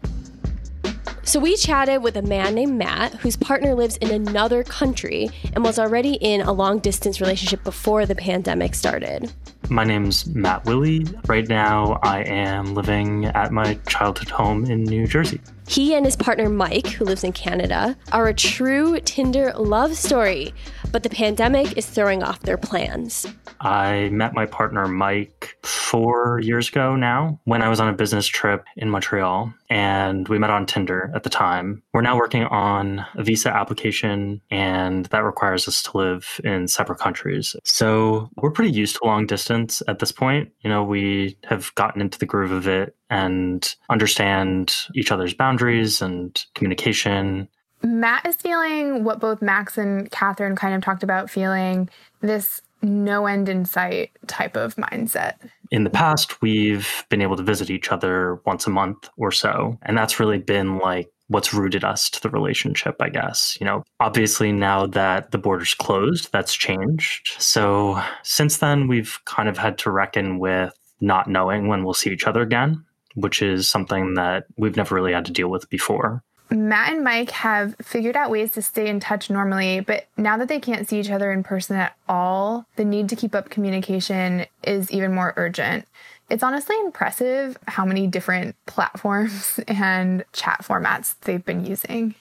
So 1.24 1.40
we 1.40 1.56
chatted 1.56 2.02
with 2.02 2.16
a 2.16 2.22
man 2.22 2.56
named 2.56 2.78
Matt 2.78 3.14
whose 3.16 3.36
partner 3.36 3.76
lives 3.76 3.98
in 3.98 4.12
another 4.12 4.64
country 4.64 5.30
and 5.54 5.64
was 5.64 5.78
already 5.78 6.14
in 6.16 6.42
a 6.42 6.52
long 6.52 6.80
distance 6.80 7.20
relationship 7.20 7.64
before 7.64 8.06
the 8.06 8.16
pandemic 8.16 8.76
started. 8.76 9.32
My 9.72 9.86
name's 9.86 10.26
Matt 10.26 10.66
Willie. 10.66 11.06
Right 11.28 11.48
now, 11.48 11.98
I 12.04 12.24
am 12.24 12.76
living 12.76 13.28
at 13.28 13.54
my 13.54 13.76
childhood 13.88 14.30
home 14.30 14.66
in 14.66 14.84
New 14.84 15.08
Jersey. 15.08 15.40
He 15.66 15.96
and 15.96 16.04
his 16.04 16.18
partner 16.18 16.50
Mike, 16.50 16.88
who 16.88 17.06
lives 17.06 17.24
in 17.24 17.32
Canada, 17.32 17.96
are 18.12 18.28
a 18.28 18.34
true 18.34 19.00
Tinder 19.00 19.54
love 19.56 19.96
story, 19.96 20.54
but 20.92 21.04
the 21.04 21.10
pandemic 21.10 21.78
is 21.78 21.86
throwing 21.86 22.24
off 22.24 22.40
their 22.42 22.58
plans. 22.58 23.28
I 23.62 24.10
met 24.10 24.34
my 24.34 24.46
partner 24.46 24.88
Mike 24.88 25.58
four 25.64 26.40
years 26.42 26.70
ago 26.70 26.96
now 26.96 27.40
when 27.46 27.62
I 27.62 27.70
was 27.70 27.80
on 27.80 27.88
a 27.88 27.94
business 27.94 28.28
trip 28.28 28.66
in 28.76 28.90
Montreal, 28.90 29.54
and 29.70 30.28
we 30.28 30.40
met 30.40 30.50
on 30.50 30.66
Tinder 30.66 31.12
at 31.16 31.24
the 31.24 31.30
time. 31.30 31.84
We're 31.94 32.02
now 32.02 32.18
working 32.18 32.44
on 32.46 33.06
a 33.16 33.24
visa 33.24 33.56
application, 33.56 34.42
and 34.50 35.06
that 35.08 35.24
requires 35.24 35.68
us 35.68 35.84
to 35.84 35.98
live 35.98 36.42
in 36.44 36.68
separate 36.68 37.00
countries. 37.00 37.56
So 37.64 38.30
we're 38.38 38.52
pretty 38.52 38.72
used 38.72 38.98
to 38.98 39.06
long 39.06 39.26
distance 39.26 39.82
at 39.88 40.00
this 40.00 40.12
point. 40.12 40.52
You 40.62 40.70
know, 40.70 40.84
we 40.84 41.38
have 41.46 41.74
gotten 41.76 42.02
into 42.02 42.18
the 42.18 42.26
groove 42.26 42.52
of 42.52 42.68
it 42.68 42.96
and 43.10 43.76
understand 43.90 44.74
each 44.96 45.12
other's 45.12 45.34
boundaries 45.34 46.02
and 46.02 46.44
communication. 46.56 47.48
Matt 47.84 48.26
is 48.26 48.36
feeling 48.36 49.04
what 49.04 49.20
both 49.20 49.42
Max 49.42 49.78
and 49.78 50.10
Katharine 50.12 50.56
kind 50.56 50.76
of 50.76 50.82
talked 50.82 51.04
about 51.04 51.30
feeling 51.30 51.90
this 52.22 52.62
no 52.82 53.28
end 53.28 53.48
in 53.48 53.66
sight 53.66 54.12
type 54.28 54.56
of 54.56 54.76
mindset. 54.76 55.36
In 55.70 55.84
the 55.84 55.90
past, 55.90 56.42
we've 56.42 57.06
been 57.10 57.22
able 57.22 57.38
to 57.38 57.44
visit 57.44 57.70
each 57.70 57.92
other 57.92 58.42
once 58.46 58.68
a 58.68 58.72
month 58.72 59.10
or 59.18 59.32
so. 59.32 59.78
And 59.84 59.98
that's 59.98 60.20
really 60.20 60.40
been 60.40 60.80
like 60.80 61.12
what's 61.28 61.54
rooted 61.54 61.84
us 61.84 62.10
to 62.10 62.22
the 62.22 62.30
relationship, 62.30 62.96
I 63.00 63.10
guess. 63.10 63.58
You 63.60 63.66
know, 63.66 63.84
obviously 64.00 64.52
now 64.52 64.86
that 64.88 65.32
the 65.32 65.38
border's 65.38 65.74
closed, 65.74 66.32
that's 66.32 66.54
changed. 66.54 67.36
So 67.40 68.02
since 68.24 68.58
then, 68.58 68.88
we've 68.88 69.18
kind 69.26 69.48
of 69.48 69.58
had 69.58 69.78
to 69.80 69.92
reckon 69.92 70.40
with 70.40 70.78
not 71.00 71.30
knowing 71.30 71.68
when 71.68 71.84
we'll 71.84 71.94
see 71.94 72.12
each 72.12 72.28
other 72.28 72.42
again, 72.42 72.84
which 73.16 73.42
is 73.42 73.70
something 73.70 74.16
that 74.16 74.46
we've 74.58 74.76
never 74.76 74.94
really 74.94 75.14
had 75.14 75.26
to 75.26 75.32
deal 75.32 75.50
with 75.50 75.70
before. 75.70 76.24
Matt 76.52 76.92
and 76.92 77.04
Mike 77.04 77.32
have 77.32 77.76
figured 77.82 78.18
out 78.18 78.30
ways 78.30 78.52
to 78.52 78.62
stay 78.62 78.90
in 78.90 79.00
touch 79.00 79.30
normally, 79.30 79.80
but 79.80 80.08
now 80.18 80.38
that 80.38 80.50
they 80.50 80.60
can't 80.60 80.88
see 80.88 81.00
each 81.00 81.10
other 81.10 81.32
in 81.32 81.44
person 81.44 81.78
at 81.78 81.96
all, 82.10 82.66
the 82.76 82.84
need 82.84 83.08
to 83.10 83.16
keep 83.16 83.34
up 83.34 83.50
communication 83.50 84.46
is 84.64 84.92
even 84.92 85.14
more 85.14 85.34
urgent. 85.38 85.88
It's 86.30 86.44
honestly 86.44 86.76
impressive 86.82 87.58
how 87.68 87.86
many 87.86 88.06
different 88.06 88.56
platforms 88.66 89.60
and 89.68 90.26
chat 90.34 90.62
formats 90.62 91.16
they've 91.22 91.44
been 91.44 91.66
using. 91.66 92.16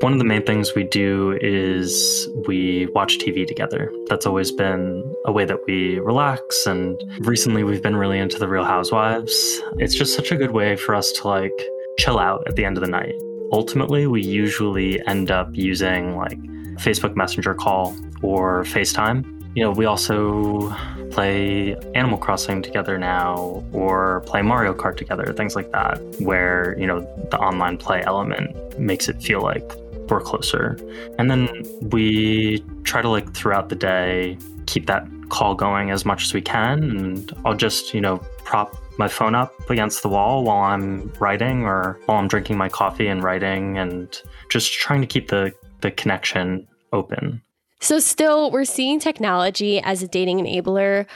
One 0.00 0.12
of 0.12 0.18
the 0.18 0.26
main 0.26 0.44
things 0.44 0.74
we 0.74 0.84
do 0.84 1.38
is 1.40 2.28
we 2.46 2.86
watch 2.94 3.18
TV 3.18 3.46
together. 3.46 3.90
That's 4.08 4.26
always 4.26 4.52
been 4.52 5.02
a 5.24 5.32
way 5.32 5.46
that 5.46 5.58
we 5.66 5.98
relax. 6.00 6.66
And 6.66 7.02
recently 7.20 7.64
we've 7.64 7.82
been 7.82 7.96
really 7.96 8.18
into 8.18 8.38
The 8.38 8.46
Real 8.46 8.64
Housewives. 8.64 9.32
It's 9.78 9.94
just 9.94 10.14
such 10.14 10.30
a 10.32 10.36
good 10.36 10.50
way 10.50 10.76
for 10.76 10.94
us 10.94 11.12
to 11.12 11.28
like 11.28 11.58
chill 11.98 12.18
out 12.18 12.46
at 12.46 12.56
the 12.56 12.64
end 12.64 12.76
of 12.76 12.82
the 12.82 12.90
night. 12.90 13.14
Ultimately, 13.52 14.06
we 14.06 14.22
usually 14.22 15.04
end 15.06 15.30
up 15.30 15.48
using 15.52 16.16
like 16.16 16.38
Facebook 16.78 17.16
Messenger 17.16 17.54
call 17.54 17.96
or 18.22 18.64
FaceTime. 18.64 19.24
You 19.54 19.62
know, 19.62 19.70
we 19.70 19.86
also 19.86 20.74
play 21.10 21.74
Animal 21.94 22.18
Crossing 22.18 22.60
together 22.60 22.98
now 22.98 23.64
or 23.72 24.20
play 24.26 24.42
Mario 24.42 24.74
Kart 24.74 24.96
together, 24.96 25.32
things 25.32 25.56
like 25.56 25.72
that, 25.72 25.98
where, 26.20 26.76
you 26.78 26.86
know, 26.86 27.00
the 27.30 27.38
online 27.38 27.78
play 27.78 28.02
element 28.02 28.78
makes 28.78 29.08
it 29.08 29.22
feel 29.22 29.40
like 29.40 29.64
we're 30.10 30.20
closer. 30.20 30.78
And 31.18 31.30
then 31.30 31.48
we 31.80 32.62
try 32.84 33.00
to 33.00 33.08
like 33.08 33.32
throughout 33.34 33.70
the 33.70 33.76
day 33.76 34.36
keep 34.66 34.86
that 34.86 35.06
call 35.28 35.54
going 35.54 35.90
as 35.90 36.04
much 36.04 36.24
as 36.24 36.34
we 36.34 36.40
can 36.40 36.84
and 36.84 37.32
I'll 37.44 37.54
just, 37.54 37.94
you 37.94 38.00
know, 38.00 38.18
prop 38.44 38.76
my 38.98 39.08
phone 39.08 39.34
up 39.34 39.52
against 39.70 40.02
the 40.02 40.08
wall 40.08 40.44
while 40.44 40.62
I'm 40.62 41.12
writing 41.18 41.64
or 41.64 41.98
while 42.06 42.18
I'm 42.18 42.28
drinking 42.28 42.56
my 42.56 42.68
coffee 42.68 43.08
and 43.08 43.22
writing 43.22 43.78
and 43.78 44.20
just 44.48 44.72
trying 44.72 45.00
to 45.00 45.06
keep 45.06 45.28
the, 45.28 45.52
the 45.80 45.90
connection 45.90 46.66
open. 46.92 47.42
So, 47.80 47.98
still, 47.98 48.50
we're 48.50 48.64
seeing 48.64 48.98
technology 48.98 49.80
as 49.80 50.02
a 50.02 50.08
dating 50.08 50.38
enabler, 50.38 51.06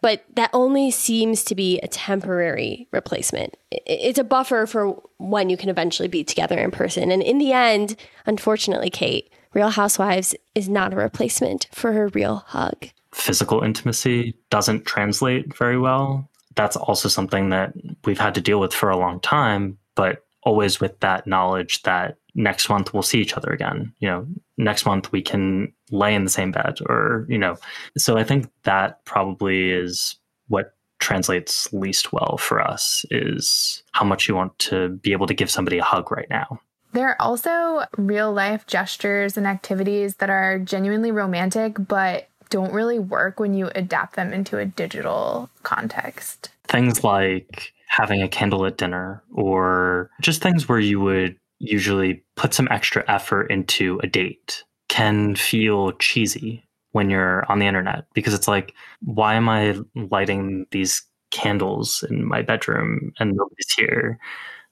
but 0.00 0.24
that 0.36 0.50
only 0.52 0.90
seems 0.90 1.42
to 1.44 1.54
be 1.54 1.80
a 1.80 1.88
temporary 1.88 2.88
replacement. 2.92 3.56
It's 3.72 4.18
a 4.18 4.24
buffer 4.24 4.66
for 4.66 5.02
when 5.18 5.50
you 5.50 5.56
can 5.56 5.70
eventually 5.70 6.08
be 6.08 6.22
together 6.22 6.58
in 6.58 6.70
person. 6.70 7.10
And 7.10 7.22
in 7.22 7.38
the 7.38 7.52
end, 7.52 7.96
unfortunately, 8.26 8.90
Kate, 8.90 9.32
Real 9.54 9.70
Housewives 9.70 10.34
is 10.54 10.68
not 10.68 10.92
a 10.92 10.96
replacement 10.96 11.68
for 11.72 12.04
a 12.04 12.08
real 12.08 12.44
hug. 12.48 12.90
Physical 13.12 13.62
intimacy 13.62 14.34
doesn't 14.50 14.84
translate 14.84 15.56
very 15.56 15.78
well 15.78 16.28
that's 16.54 16.76
also 16.76 17.08
something 17.08 17.50
that 17.50 17.72
we've 18.04 18.18
had 18.18 18.34
to 18.34 18.40
deal 18.40 18.60
with 18.60 18.72
for 18.72 18.90
a 18.90 18.96
long 18.96 19.20
time, 19.20 19.78
but 19.94 20.24
always 20.42 20.80
with 20.80 20.98
that 21.00 21.26
knowledge 21.26 21.82
that 21.82 22.16
next 22.34 22.68
month 22.68 22.92
we'll 22.92 23.02
see 23.02 23.20
each 23.20 23.36
other 23.36 23.50
again. 23.50 23.92
You 23.98 24.08
know, 24.08 24.26
next 24.58 24.86
month 24.86 25.12
we 25.12 25.22
can 25.22 25.72
lay 25.90 26.14
in 26.14 26.24
the 26.24 26.30
same 26.30 26.52
bed 26.52 26.78
or, 26.86 27.26
you 27.28 27.38
know, 27.38 27.56
so 27.96 28.16
I 28.16 28.24
think 28.24 28.50
that 28.64 29.04
probably 29.04 29.70
is 29.70 30.16
what 30.48 30.74
translates 30.98 31.72
least 31.72 32.12
well 32.12 32.36
for 32.38 32.60
us 32.60 33.04
is 33.10 33.82
how 33.92 34.04
much 34.04 34.28
you 34.28 34.34
want 34.34 34.58
to 34.58 34.88
be 34.88 35.12
able 35.12 35.26
to 35.26 35.34
give 35.34 35.50
somebody 35.50 35.78
a 35.78 35.84
hug 35.84 36.10
right 36.10 36.28
now. 36.30 36.60
There 36.92 37.08
are 37.08 37.20
also 37.20 37.84
real 37.96 38.32
life 38.32 38.66
gestures 38.68 39.36
and 39.36 39.46
activities 39.46 40.16
that 40.16 40.30
are 40.30 40.60
genuinely 40.60 41.10
romantic, 41.10 41.74
but 41.78 42.28
don't 42.50 42.72
really 42.72 42.98
work 42.98 43.40
when 43.40 43.54
you 43.54 43.70
adapt 43.74 44.16
them 44.16 44.32
into 44.32 44.58
a 44.58 44.64
digital 44.64 45.50
context. 45.62 46.50
Things 46.68 47.04
like 47.04 47.72
having 47.88 48.22
a 48.22 48.28
candlelit 48.28 48.76
dinner 48.76 49.22
or 49.32 50.10
just 50.20 50.42
things 50.42 50.68
where 50.68 50.80
you 50.80 51.00
would 51.00 51.36
usually 51.58 52.22
put 52.36 52.52
some 52.52 52.68
extra 52.70 53.04
effort 53.08 53.50
into 53.50 54.00
a 54.02 54.06
date 54.06 54.64
can 54.88 55.34
feel 55.34 55.92
cheesy 55.92 56.64
when 56.92 57.10
you're 57.10 57.44
on 57.50 57.58
the 57.58 57.66
internet 57.66 58.06
because 58.14 58.34
it's 58.34 58.48
like, 58.48 58.74
why 59.02 59.34
am 59.34 59.48
I 59.48 59.76
lighting 59.94 60.66
these 60.70 61.02
candles 61.30 62.04
in 62.08 62.24
my 62.24 62.42
bedroom 62.42 63.12
and 63.18 63.32
nobody's 63.32 63.72
here? 63.76 64.18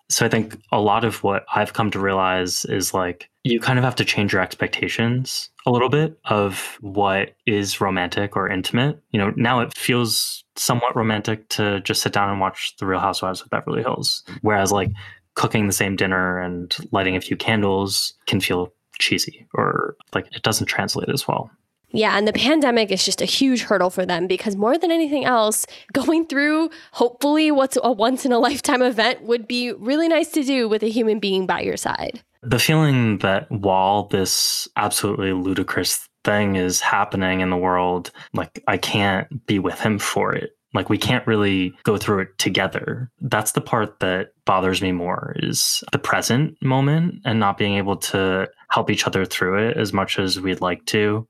So 0.09 0.27
I 0.27 0.29
think 0.29 0.59
a 0.71 0.81
lot 0.81 1.05
of 1.05 1.23
what 1.23 1.45
I've 1.55 1.73
come 1.73 1.91
to 1.93 1.99
realize 1.99 2.65
is 2.67 2.93
like 2.93 3.31
you 3.45 3.59
kind 3.61 3.79
of 3.79 3.85
have 3.85 3.97
to 3.97 4.05
change 4.05 4.33
your 4.33 4.43
expectations 4.43 5.51
a 5.67 5.71
little 5.71 5.89
bit 5.89 6.19
of 6.27 6.77
what 6.81 7.35
is 7.47 7.81
romantic 7.81 8.37
or 8.37 8.49
intimate. 8.49 9.01
You 9.11 9.19
know, 9.19 9.33
now 9.37 9.61
it 9.61 9.77
feels 9.77 10.45
somewhat 10.57 10.95
romantic 10.95 11.49
to 11.51 11.81
just 11.81 12.03
sit 12.03 12.13
down 12.13 12.31
and 12.31 12.41
watch 12.41 12.75
The 12.79 12.87
Real 12.87 13.01
Housewives 13.01 13.41
of 13.41 13.51
Beverly 13.51 13.83
Hills. 13.83 14.23
Whereas 14.43 14.71
like 14.71 14.91
cooking 15.35 15.67
the 15.67 15.73
same 15.73 15.97
dinner 15.97 16.39
and 16.39 16.77
lighting 16.93 17.17
a 17.17 17.21
few 17.21 17.37
candles 17.37 18.15
can 18.27 18.41
feel 18.41 18.73
cheesy 18.99 19.47
or 19.55 19.97
like 20.15 20.27
it 20.35 20.43
doesn't 20.43 20.67
translate 20.67 21.09
as 21.09 21.27
well. 21.27 21.51
Yeah, 21.93 22.17
and 22.17 22.27
the 22.27 22.33
pandemic 22.33 22.91
is 22.91 23.05
just 23.05 23.21
a 23.21 23.27
huge 23.27 23.63
hurdle 23.63 23.91
for 23.91 24.05
them 24.05 24.27
because 24.27 24.57
more 24.57 24.79
than 24.79 24.91
anything 24.91 25.25
else, 25.25 25.67
going 25.93 26.27
through 26.27 26.71
hopefully 26.93 27.51
what's 27.51 27.79
a 27.83 27.93
once 27.93 28.25
in 28.25 28.33
a 28.33 28.39
lifetime 28.39 28.83
event 28.83 29.23
would 29.23 29.47
be 29.47 29.73
really 29.73 30.09
nice 30.09 30.31
to 30.33 30.43
do 30.43 30.69
with 30.69 30.83
a 30.83 30.89
human 30.89 31.19
being 31.19 31.47
by 31.47 31.61
your 31.61 31.77
side. 31.77 32.23
The 32.43 32.59
feeling 32.59 33.19
that 33.19 33.51
while 33.51 34.09
this 34.09 34.67
absolutely 34.77 35.33
ludicrous 35.33 36.09
thing 36.25 36.57
is 36.57 36.81
happening 36.81 37.41
in 37.41 37.51
the 37.51 37.57
world, 37.57 38.11
like 38.33 38.63
I 38.67 38.79
can't 38.79 39.47
be 39.47 39.59
with 39.59 39.79
him 39.81 39.99
for 39.99 40.35
it. 40.35 40.51
Like 40.75 40.89
we 40.89 40.99
can't 40.99 41.27
really 41.27 41.75
go 41.83 41.99
through 41.99 42.21
it 42.21 42.39
together. 42.39 43.11
That's 43.21 43.53
the 43.53 43.61
part 43.61 44.01
that 44.01 44.29
bothers 44.47 44.81
me 44.81 44.91
more 44.91 45.35
is 45.39 45.85
the 45.93 45.99
present 45.99 46.57
moment 46.63 47.17
and 47.25 47.39
not 47.39 47.59
being 47.59 47.75
able 47.75 47.97
to 47.97 48.49
help 48.71 48.91
each 48.91 49.07
other 49.07 49.25
through 49.25 49.69
it 49.69 49.77
as 49.77 49.93
much 49.93 50.19
as 50.19 50.41
we'd 50.41 50.63
like 50.63 50.85
to. 50.87 51.29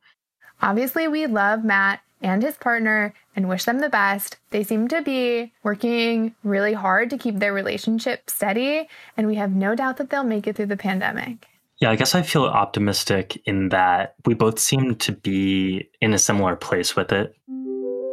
Obviously, 0.63 1.09
we 1.09 1.27
love 1.27 1.65
Matt 1.65 2.01
and 2.21 2.43
his 2.43 2.57
partner 2.57 3.13
and 3.35 3.49
wish 3.49 3.65
them 3.65 3.81
the 3.81 3.89
best. 3.89 4.37
They 4.51 4.63
seem 4.63 4.87
to 4.89 5.03
be 5.03 5.53
working 5.65 6.35
really 6.45 6.73
hard 6.73 7.11
to 7.11 7.19
keep 7.19 7.39
their 7.39 7.53
relationship 7.53 8.31
steady, 8.31 8.89
and 9.17 9.27
we 9.27 9.35
have 9.35 9.53
no 9.53 9.75
doubt 9.75 9.97
that 9.97 10.11
they'll 10.11 10.23
make 10.23 10.47
it 10.47 10.55
through 10.55 10.67
the 10.67 10.77
pandemic. 10.77 11.49
Yeah, 11.79 11.91
I 11.91 11.97
guess 11.97 12.15
I 12.15 12.23
feel 12.23 12.45
optimistic 12.45 13.43
in 13.45 13.71
that 13.71 14.15
we 14.25 14.35
both 14.35 14.61
seem 14.61 14.95
to 14.97 15.11
be 15.11 15.89
in 16.01 16.15
a 16.15 16.19
similar 16.19 16.55
place 16.55 16.95
with 16.95 17.11
it, 17.11 17.35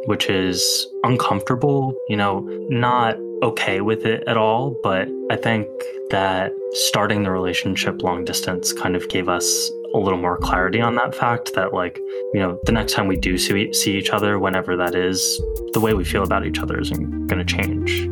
which 0.06 0.28
is 0.28 0.88
uncomfortable, 1.04 1.94
you 2.08 2.16
know, 2.16 2.40
not 2.68 3.16
okay 3.44 3.80
with 3.80 4.04
it 4.06 4.24
at 4.26 4.36
all. 4.36 4.76
But 4.82 5.08
I 5.30 5.36
think 5.36 5.68
that 6.10 6.50
starting 6.72 7.22
the 7.22 7.30
relationship 7.30 8.02
long 8.02 8.24
distance 8.24 8.72
kind 8.72 8.96
of 8.96 9.08
gave 9.08 9.28
us 9.28 9.70
a 9.94 9.98
little 9.98 10.18
more 10.18 10.36
clarity 10.38 10.80
on 10.80 10.94
that 10.94 11.14
fact 11.14 11.54
that 11.54 11.72
like 11.72 11.98
you 12.32 12.40
know 12.40 12.58
the 12.64 12.72
next 12.72 12.92
time 12.92 13.06
we 13.06 13.16
do 13.16 13.36
see, 13.36 13.72
see 13.72 13.96
each 13.96 14.10
other 14.10 14.38
whenever 14.38 14.76
that 14.76 14.94
is 14.94 15.40
the 15.72 15.80
way 15.80 15.94
we 15.94 16.04
feel 16.04 16.22
about 16.22 16.46
each 16.46 16.58
other 16.58 16.78
isn't 16.80 17.26
going 17.26 17.44
to 17.44 17.44
change. 17.44 18.08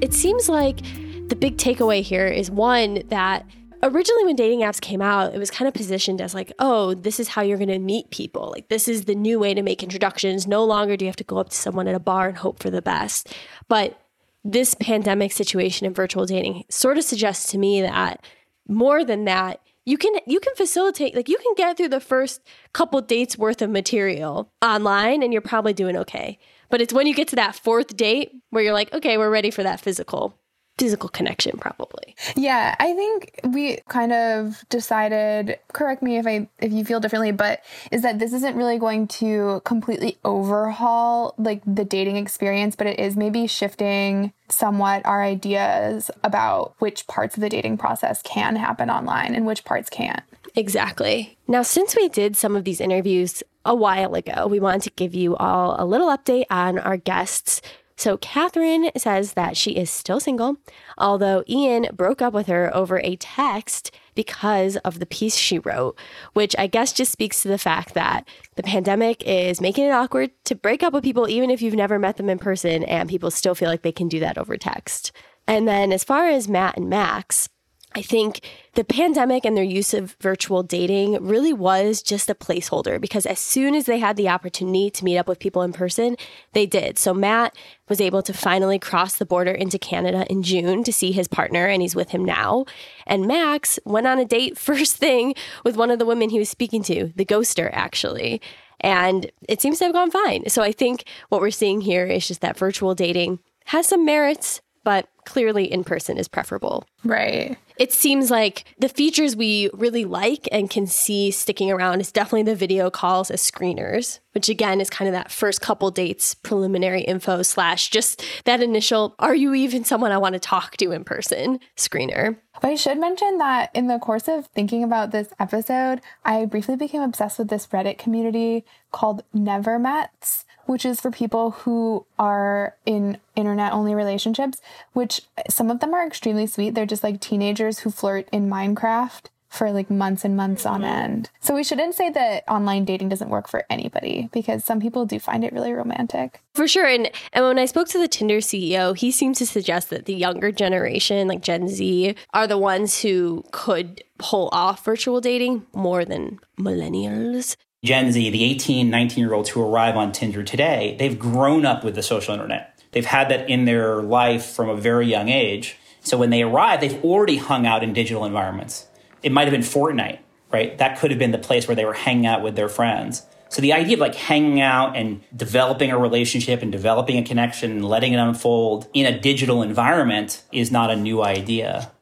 It 0.00 0.12
seems 0.12 0.48
like 0.48 0.82
the 1.28 1.36
big 1.36 1.56
takeaway 1.56 2.02
here 2.02 2.26
is 2.26 2.50
one 2.50 3.02
that 3.08 3.44
originally 3.82 4.24
when 4.24 4.36
dating 4.36 4.60
apps 4.60 4.80
came 4.80 5.02
out 5.02 5.34
it 5.34 5.38
was 5.38 5.50
kind 5.50 5.68
of 5.68 5.74
positioned 5.74 6.20
as 6.20 6.34
like 6.34 6.52
oh 6.58 6.94
this 6.94 7.20
is 7.20 7.28
how 7.28 7.42
you're 7.42 7.58
going 7.58 7.68
to 7.68 7.78
meet 7.78 8.10
people. 8.10 8.50
Like 8.50 8.68
this 8.68 8.88
is 8.88 9.04
the 9.04 9.14
new 9.14 9.38
way 9.38 9.54
to 9.54 9.62
make 9.62 9.82
introductions. 9.82 10.46
No 10.46 10.64
longer 10.64 10.96
do 10.96 11.04
you 11.04 11.08
have 11.08 11.16
to 11.16 11.24
go 11.24 11.38
up 11.38 11.50
to 11.50 11.56
someone 11.56 11.88
at 11.88 11.94
a 11.94 12.00
bar 12.00 12.28
and 12.28 12.36
hope 12.36 12.60
for 12.62 12.70
the 12.70 12.82
best. 12.82 13.34
But 13.68 14.00
this 14.44 14.74
pandemic 14.74 15.32
situation 15.32 15.86
and 15.86 15.96
virtual 15.96 16.24
dating 16.24 16.64
sort 16.68 16.98
of 16.98 17.04
suggests 17.04 17.50
to 17.50 17.58
me 17.58 17.82
that 17.82 18.24
more 18.68 19.04
than 19.04 19.24
that 19.24 19.60
you 19.84 19.96
can 19.96 20.14
you 20.26 20.40
can 20.40 20.54
facilitate 20.54 21.14
like 21.14 21.28
you 21.28 21.38
can 21.38 21.54
get 21.56 21.76
through 21.76 21.88
the 21.88 22.00
first 22.00 22.42
couple 22.72 23.00
dates 23.00 23.38
worth 23.38 23.62
of 23.62 23.70
material 23.70 24.52
online 24.62 25.22
and 25.22 25.32
you're 25.32 25.42
probably 25.42 25.72
doing 25.72 25.96
okay. 25.96 26.38
But 26.68 26.80
it's 26.80 26.92
when 26.92 27.06
you 27.06 27.14
get 27.14 27.28
to 27.28 27.36
that 27.36 27.54
fourth 27.54 27.96
date 27.96 28.32
where 28.50 28.62
you're 28.62 28.72
like 28.72 28.92
okay 28.92 29.16
we're 29.18 29.30
ready 29.30 29.50
for 29.50 29.62
that 29.62 29.80
physical 29.80 30.38
physical 30.78 31.08
connection 31.08 31.56
probably. 31.58 32.14
Yeah 32.34 32.74
i 32.78 32.94
think 32.94 33.40
we 33.44 33.78
kind 33.88 34.12
of 34.12 34.64
decided 34.68 35.58
correct 35.72 36.02
me 36.02 36.18
if 36.18 36.26
i 36.26 36.48
if 36.60 36.72
you 36.72 36.84
feel 36.84 37.00
differently 37.00 37.32
but 37.32 37.62
is 37.90 38.02
that 38.02 38.18
this 38.18 38.32
isn't 38.32 38.56
really 38.56 38.78
going 38.78 39.06
to 39.08 39.62
completely 39.64 40.18
overhaul 40.24 41.34
like 41.38 41.62
the 41.66 41.84
dating 41.84 42.16
experience 42.16 42.76
but 42.76 42.86
it 42.86 42.98
is 42.98 43.16
maybe 43.16 43.46
shifting 43.46 44.32
somewhat 44.48 45.04
our 45.04 45.22
ideas 45.22 46.10
about 46.22 46.74
which 46.78 47.06
parts 47.06 47.36
of 47.36 47.40
the 47.40 47.48
dating 47.48 47.78
process 47.78 48.22
can 48.22 48.56
happen 48.56 48.90
online 48.90 49.34
and 49.34 49.46
which 49.46 49.64
parts 49.64 49.90
can't. 49.90 50.22
Exactly. 50.54 51.36
Now 51.48 51.62
since 51.62 51.96
we 51.96 52.08
did 52.08 52.36
some 52.36 52.56
of 52.56 52.64
these 52.64 52.80
interviews 52.80 53.42
a 53.64 53.74
while 53.74 54.14
ago 54.14 54.46
we 54.46 54.60
wanted 54.60 54.82
to 54.82 54.90
give 54.90 55.14
you 55.14 55.36
all 55.36 55.76
a 55.78 55.84
little 55.84 56.08
update 56.08 56.46
on 56.50 56.78
our 56.78 56.96
guests 56.96 57.60
so, 57.98 58.18
Katharine 58.18 58.90
says 58.96 59.32
that 59.32 59.56
she 59.56 59.70
is 59.72 59.88
still 59.88 60.20
single, 60.20 60.58
although 60.98 61.42
Ian 61.48 61.88
broke 61.94 62.20
up 62.20 62.34
with 62.34 62.46
her 62.46 62.74
over 62.76 63.00
a 63.02 63.16
text 63.16 63.90
because 64.14 64.76
of 64.78 64.98
the 64.98 65.06
piece 65.06 65.34
she 65.34 65.58
wrote, 65.58 65.98
which 66.34 66.54
I 66.58 66.66
guess 66.66 66.92
just 66.92 67.10
speaks 67.10 67.40
to 67.42 67.48
the 67.48 67.56
fact 67.56 67.94
that 67.94 68.28
the 68.56 68.62
pandemic 68.62 69.22
is 69.24 69.62
making 69.62 69.86
it 69.86 69.92
awkward 69.92 70.30
to 70.44 70.54
break 70.54 70.82
up 70.82 70.92
with 70.92 71.04
people, 71.04 71.26
even 71.26 71.50
if 71.50 71.62
you've 71.62 71.74
never 71.74 71.98
met 71.98 72.18
them 72.18 72.28
in 72.28 72.38
person, 72.38 72.84
and 72.84 73.08
people 73.08 73.30
still 73.30 73.54
feel 73.54 73.70
like 73.70 73.82
they 73.82 73.92
can 73.92 74.08
do 74.08 74.20
that 74.20 74.36
over 74.36 74.58
text. 74.58 75.10
And 75.48 75.66
then, 75.66 75.90
as 75.90 76.04
far 76.04 76.28
as 76.28 76.48
Matt 76.48 76.76
and 76.76 76.90
Max, 76.90 77.48
I 77.96 78.02
think 78.02 78.42
the 78.74 78.84
pandemic 78.84 79.46
and 79.46 79.56
their 79.56 79.64
use 79.64 79.94
of 79.94 80.16
virtual 80.20 80.62
dating 80.62 81.14
really 81.24 81.54
was 81.54 82.02
just 82.02 82.28
a 82.28 82.34
placeholder 82.34 83.00
because 83.00 83.24
as 83.24 83.38
soon 83.38 83.74
as 83.74 83.86
they 83.86 83.98
had 83.98 84.18
the 84.18 84.28
opportunity 84.28 84.90
to 84.90 85.04
meet 85.04 85.16
up 85.16 85.26
with 85.26 85.38
people 85.38 85.62
in 85.62 85.72
person, 85.72 86.16
they 86.52 86.66
did. 86.66 86.98
So 86.98 87.14
Matt 87.14 87.56
was 87.88 87.98
able 87.98 88.20
to 88.20 88.34
finally 88.34 88.78
cross 88.78 89.16
the 89.16 89.24
border 89.24 89.50
into 89.50 89.78
Canada 89.78 90.26
in 90.28 90.42
June 90.42 90.84
to 90.84 90.92
see 90.92 91.10
his 91.10 91.26
partner, 91.26 91.66
and 91.66 91.80
he's 91.80 91.96
with 91.96 92.10
him 92.10 92.22
now. 92.22 92.66
And 93.06 93.26
Max 93.26 93.78
went 93.86 94.06
on 94.06 94.18
a 94.18 94.26
date 94.26 94.58
first 94.66 94.98
thing 94.98 95.34
with 95.64 95.78
one 95.78 95.90
of 95.90 95.98
the 95.98 96.06
women 96.06 96.28
he 96.28 96.38
was 96.38 96.50
speaking 96.50 96.82
to, 96.82 97.14
the 97.16 97.24
ghoster, 97.24 97.70
actually. 97.72 98.42
And 98.80 99.30
it 99.48 99.62
seems 99.62 99.78
to 99.78 99.84
have 99.84 99.94
gone 99.94 100.10
fine. 100.10 100.50
So 100.50 100.62
I 100.62 100.70
think 100.70 101.04
what 101.30 101.40
we're 101.40 101.50
seeing 101.50 101.80
here 101.80 102.04
is 102.04 102.28
just 102.28 102.42
that 102.42 102.58
virtual 102.58 102.94
dating 102.94 103.38
has 103.64 103.86
some 103.86 104.04
merits, 104.04 104.60
but 104.84 105.08
clearly 105.24 105.72
in 105.72 105.82
person 105.82 106.18
is 106.18 106.28
preferable. 106.28 106.84
Right. 107.02 107.56
It 107.78 107.92
seems 107.92 108.30
like 108.30 108.64
the 108.78 108.88
features 108.88 109.36
we 109.36 109.68
really 109.74 110.06
like 110.06 110.48
and 110.50 110.70
can 110.70 110.86
see 110.86 111.30
sticking 111.30 111.70
around 111.70 112.00
is 112.00 112.10
definitely 112.10 112.44
the 112.44 112.54
video 112.54 112.90
calls 112.90 113.30
as 113.30 113.42
screeners, 113.42 114.20
which 114.32 114.48
again 114.48 114.80
is 114.80 114.88
kind 114.88 115.08
of 115.08 115.12
that 115.12 115.30
first 115.30 115.60
couple 115.60 115.90
dates 115.90 116.34
preliminary 116.34 117.02
info 117.02 117.42
slash 117.42 117.90
just 117.90 118.24
that 118.44 118.62
initial, 118.62 119.14
are 119.18 119.34
you 119.34 119.52
even 119.52 119.84
someone 119.84 120.10
I 120.10 120.18
want 120.18 120.32
to 120.32 120.38
talk 120.38 120.78
to 120.78 120.92
in 120.92 121.04
person 121.04 121.60
screener. 121.76 122.38
But 122.62 122.70
I 122.70 122.74
should 122.76 122.98
mention 122.98 123.36
that 123.38 123.70
in 123.74 123.88
the 123.88 123.98
course 123.98 124.26
of 124.28 124.46
thinking 124.46 124.82
about 124.82 125.10
this 125.10 125.28
episode, 125.38 126.00
I 126.24 126.46
briefly 126.46 126.76
became 126.76 127.02
obsessed 127.02 127.38
with 127.38 127.48
this 127.48 127.66
Reddit 127.66 127.98
community 127.98 128.64
called 128.90 129.22
Never 129.34 129.78
Mets 129.78 130.45
which 130.66 130.84
is 130.84 131.00
for 131.00 131.10
people 131.10 131.52
who 131.52 132.06
are 132.18 132.74
in 132.84 133.18
internet 133.34 133.72
only 133.72 133.94
relationships, 133.94 134.60
which 134.92 135.22
some 135.48 135.70
of 135.70 135.80
them 135.80 135.94
are 135.94 136.06
extremely 136.06 136.46
sweet. 136.46 136.74
They're 136.74 136.86
just 136.86 137.04
like 137.04 137.20
teenagers 137.20 137.80
who 137.80 137.90
flirt 137.90 138.28
in 138.32 138.48
Minecraft 138.48 139.24
for 139.48 139.72
like 139.72 139.90
months 139.90 140.24
and 140.24 140.36
months 140.36 140.66
on 140.66 140.82
mm-hmm. 140.82 140.90
end. 140.90 141.30
So 141.40 141.54
we 141.54 141.64
shouldn't 141.64 141.94
say 141.94 142.10
that 142.10 142.44
online 142.48 142.84
dating 142.84 143.08
doesn't 143.08 143.30
work 143.30 143.48
for 143.48 143.64
anybody 143.70 144.28
because 144.32 144.64
some 144.64 144.80
people 144.80 145.06
do 145.06 145.18
find 145.18 145.44
it 145.44 145.52
really 145.52 145.72
romantic. 145.72 146.40
For 146.54 146.68
sure. 146.68 146.86
And 146.86 147.10
and 147.32 147.44
when 147.44 147.58
I 147.58 147.66
spoke 147.66 147.88
to 147.88 147.98
the 147.98 148.08
Tinder 148.08 148.38
CEO, 148.38 148.96
he 148.96 149.10
seemed 149.10 149.36
to 149.36 149.46
suggest 149.46 149.90
that 149.90 150.04
the 150.04 150.14
younger 150.14 150.52
generation, 150.52 151.28
like 151.28 151.42
Gen 151.42 151.68
Z, 151.68 152.14
are 152.34 152.46
the 152.46 152.58
ones 152.58 153.00
who 153.02 153.44
could 153.52 154.02
pull 154.18 154.48
off 154.52 154.84
virtual 154.84 155.20
dating 155.20 155.66
more 155.74 156.04
than 156.04 156.38
millennials. 156.58 157.56
Gen 157.86 158.12
Z, 158.12 158.30
the 158.30 158.44
18, 158.44 158.90
19 158.90 159.24
year 159.24 159.32
olds 159.32 159.48
who 159.50 159.62
arrive 159.62 159.96
on 159.96 160.12
Tinder 160.12 160.42
today, 160.42 160.96
they've 160.98 161.18
grown 161.18 161.64
up 161.64 161.84
with 161.84 161.94
the 161.94 162.02
social 162.02 162.34
internet. 162.34 162.78
They've 162.92 163.06
had 163.06 163.28
that 163.28 163.48
in 163.48 163.64
their 163.64 164.02
life 164.02 164.46
from 164.46 164.68
a 164.68 164.76
very 164.76 165.06
young 165.06 165.28
age. 165.28 165.76
So 166.00 166.16
when 166.16 166.30
they 166.30 166.42
arrive, 166.42 166.80
they've 166.80 167.02
already 167.04 167.36
hung 167.36 167.66
out 167.66 167.82
in 167.82 167.92
digital 167.92 168.24
environments. 168.24 168.86
It 169.22 169.32
might 169.32 169.44
have 169.44 169.52
been 169.52 169.60
Fortnite, 169.60 170.18
right? 170.52 170.76
That 170.78 170.98
could 170.98 171.10
have 171.10 171.18
been 171.18 171.32
the 171.32 171.38
place 171.38 171.66
where 171.68 171.74
they 171.74 171.84
were 171.84 171.94
hanging 171.94 172.26
out 172.26 172.42
with 172.42 172.56
their 172.56 172.68
friends. 172.68 173.22
So 173.48 173.62
the 173.62 173.72
idea 173.72 173.94
of 173.94 174.00
like 174.00 174.14
hanging 174.14 174.60
out 174.60 174.96
and 174.96 175.22
developing 175.34 175.90
a 175.90 175.98
relationship 175.98 176.62
and 176.62 176.72
developing 176.72 177.16
a 177.16 177.22
connection 177.22 177.70
and 177.70 177.84
letting 177.84 178.12
it 178.12 178.18
unfold 178.18 178.88
in 178.92 179.06
a 179.06 179.18
digital 179.18 179.62
environment 179.62 180.42
is 180.52 180.70
not 180.70 180.90
a 180.90 180.96
new 180.96 181.22
idea. 181.22 181.92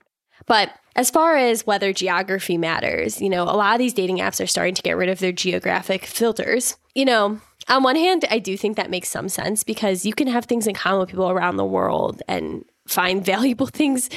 But 0.46 0.70
as 0.96 1.10
far 1.10 1.36
as 1.36 1.66
whether 1.66 1.92
geography 1.92 2.56
matters, 2.56 3.20
you 3.20 3.28
know, 3.28 3.42
a 3.42 3.56
lot 3.56 3.74
of 3.74 3.78
these 3.78 3.94
dating 3.94 4.18
apps 4.18 4.42
are 4.42 4.46
starting 4.46 4.74
to 4.74 4.82
get 4.82 4.96
rid 4.96 5.08
of 5.08 5.18
their 5.18 5.32
geographic 5.32 6.06
filters. 6.06 6.76
You 6.94 7.04
know, 7.04 7.40
on 7.68 7.82
one 7.82 7.96
hand, 7.96 8.24
I 8.30 8.38
do 8.38 8.56
think 8.56 8.76
that 8.76 8.90
makes 8.90 9.08
some 9.08 9.28
sense 9.28 9.64
because 9.64 10.04
you 10.04 10.14
can 10.14 10.28
have 10.28 10.44
things 10.44 10.66
in 10.66 10.74
common 10.74 11.00
with 11.00 11.08
people 11.08 11.28
around 11.28 11.56
the 11.56 11.64
world 11.64 12.22
and 12.28 12.64
find 12.86 13.24
valuable 13.24 13.66
things 13.66 14.08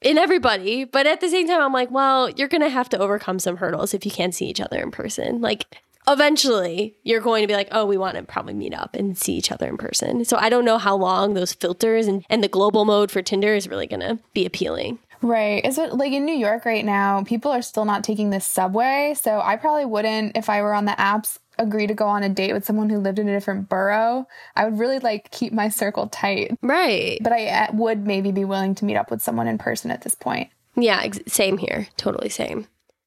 in 0.00 0.18
everybody. 0.18 0.84
But 0.84 1.06
at 1.06 1.20
the 1.20 1.28
same 1.28 1.48
time, 1.48 1.60
I'm 1.60 1.72
like, 1.72 1.90
well, 1.90 2.30
you're 2.30 2.48
going 2.48 2.62
to 2.62 2.68
have 2.68 2.88
to 2.90 2.98
overcome 2.98 3.38
some 3.38 3.56
hurdles 3.56 3.94
if 3.94 4.04
you 4.04 4.10
can't 4.10 4.34
see 4.34 4.46
each 4.46 4.60
other 4.60 4.80
in 4.80 4.90
person. 4.90 5.40
Like, 5.40 5.80
eventually, 6.06 6.96
you're 7.02 7.20
going 7.20 7.42
to 7.42 7.46
be 7.48 7.54
like, 7.54 7.68
oh, 7.72 7.86
we 7.86 7.96
want 7.96 8.16
to 8.16 8.22
probably 8.22 8.54
meet 8.54 8.74
up 8.74 8.94
and 8.94 9.16
see 9.16 9.32
each 9.32 9.50
other 9.50 9.66
in 9.66 9.78
person. 9.78 10.24
So 10.24 10.36
I 10.36 10.48
don't 10.48 10.64
know 10.64 10.78
how 10.78 10.94
long 10.94 11.34
those 11.34 11.54
filters 11.54 12.06
and, 12.06 12.24
and 12.28 12.44
the 12.44 12.48
global 12.48 12.84
mode 12.84 13.10
for 13.10 13.22
Tinder 13.22 13.54
is 13.54 13.68
really 13.68 13.86
going 13.86 14.00
to 14.00 14.18
be 14.34 14.44
appealing. 14.44 14.98
Right. 15.24 15.64
Is 15.64 15.78
it 15.78 15.94
like 15.94 16.12
in 16.12 16.26
New 16.26 16.34
York 16.34 16.66
right 16.66 16.84
now, 16.84 17.24
people 17.24 17.50
are 17.50 17.62
still 17.62 17.86
not 17.86 18.04
taking 18.04 18.28
the 18.28 18.40
subway. 18.40 19.14
So 19.18 19.40
I 19.40 19.56
probably 19.56 19.86
wouldn't, 19.86 20.36
if 20.36 20.50
I 20.50 20.60
were 20.60 20.74
on 20.74 20.84
the 20.84 20.92
apps, 20.92 21.38
agree 21.58 21.86
to 21.86 21.94
go 21.94 22.06
on 22.06 22.22
a 22.22 22.28
date 22.28 22.52
with 22.52 22.66
someone 22.66 22.90
who 22.90 22.98
lived 22.98 23.18
in 23.18 23.28
a 23.28 23.32
different 23.32 23.70
borough. 23.70 24.26
I 24.54 24.66
would 24.66 24.78
really 24.78 24.98
like 24.98 25.30
keep 25.30 25.52
my 25.54 25.70
circle 25.70 26.08
tight. 26.08 26.58
Right. 26.60 27.18
But 27.22 27.32
I 27.32 27.46
uh, 27.46 27.66
would 27.72 28.06
maybe 28.06 28.32
be 28.32 28.44
willing 28.44 28.74
to 28.74 28.84
meet 28.84 28.96
up 28.96 29.10
with 29.10 29.22
someone 29.22 29.48
in 29.48 29.56
person 29.56 29.90
at 29.90 30.02
this 30.02 30.14
point. 30.14 30.50
Yeah, 30.76 31.00
ex- 31.02 31.20
same 31.26 31.56
here. 31.56 31.88
Totally 31.96 32.28
same 32.28 32.66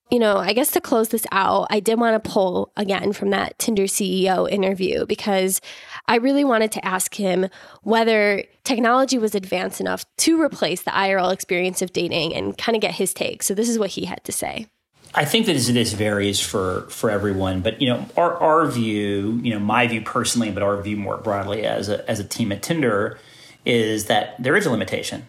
you 0.09 0.19
know, 0.19 0.37
I 0.37 0.53
guess 0.53 0.71
to 0.71 0.81
close 0.81 1.09
this 1.09 1.25
out, 1.31 1.67
I 1.69 1.79
did 1.79 1.99
want 1.99 2.21
to 2.21 2.29
pull 2.29 2.71
again 2.77 3.11
from 3.11 3.31
that 3.31 3.59
Tinder 3.59 3.83
CEO 3.83 4.49
interview 4.49 5.05
because 5.05 5.59
I 6.07 6.15
really 6.15 6.45
wanted 6.45 6.71
to 6.73 6.85
ask 6.85 7.15
him 7.15 7.47
whether 7.83 8.43
technology 8.63 9.17
was 9.17 9.35
advanced 9.35 9.81
enough 9.81 10.05
to 10.17 10.41
replace 10.41 10.83
the 10.83 10.91
IRL 10.91 11.33
experience 11.33 11.81
of 11.81 11.91
dating 11.91 12.33
and 12.33 12.57
kind 12.57 12.75
of 12.75 12.81
get 12.81 12.93
his 12.95 13.13
take. 13.13 13.43
So 13.43 13.53
this 13.53 13.67
is 13.67 13.77
what 13.77 13.91
he 13.91 14.05
had 14.05 14.23
to 14.23 14.31
say. 14.31 14.67
I 15.13 15.25
think 15.25 15.45
that 15.47 15.53
this 15.53 15.93
varies 15.93 16.39
for 16.39 16.81
for 16.89 17.09
everyone, 17.09 17.61
but 17.61 17.81
you 17.81 17.89
know, 17.89 18.05
our 18.15 18.37
our 18.37 18.67
view, 18.67 19.39
you 19.43 19.53
know, 19.53 19.59
my 19.59 19.87
view 19.87 20.01
personally, 20.01 20.51
but 20.51 20.63
our 20.63 20.81
view 20.81 20.95
more 20.95 21.17
broadly 21.17 21.63
as 21.65 21.89
a 21.89 22.09
as 22.09 22.19
a 22.19 22.23
team 22.23 22.51
at 22.51 22.61
Tinder 22.61 23.17
is 23.65 24.05
that 24.05 24.41
there 24.41 24.55
is 24.55 24.65
a 24.65 24.69
limitation. 24.69 25.27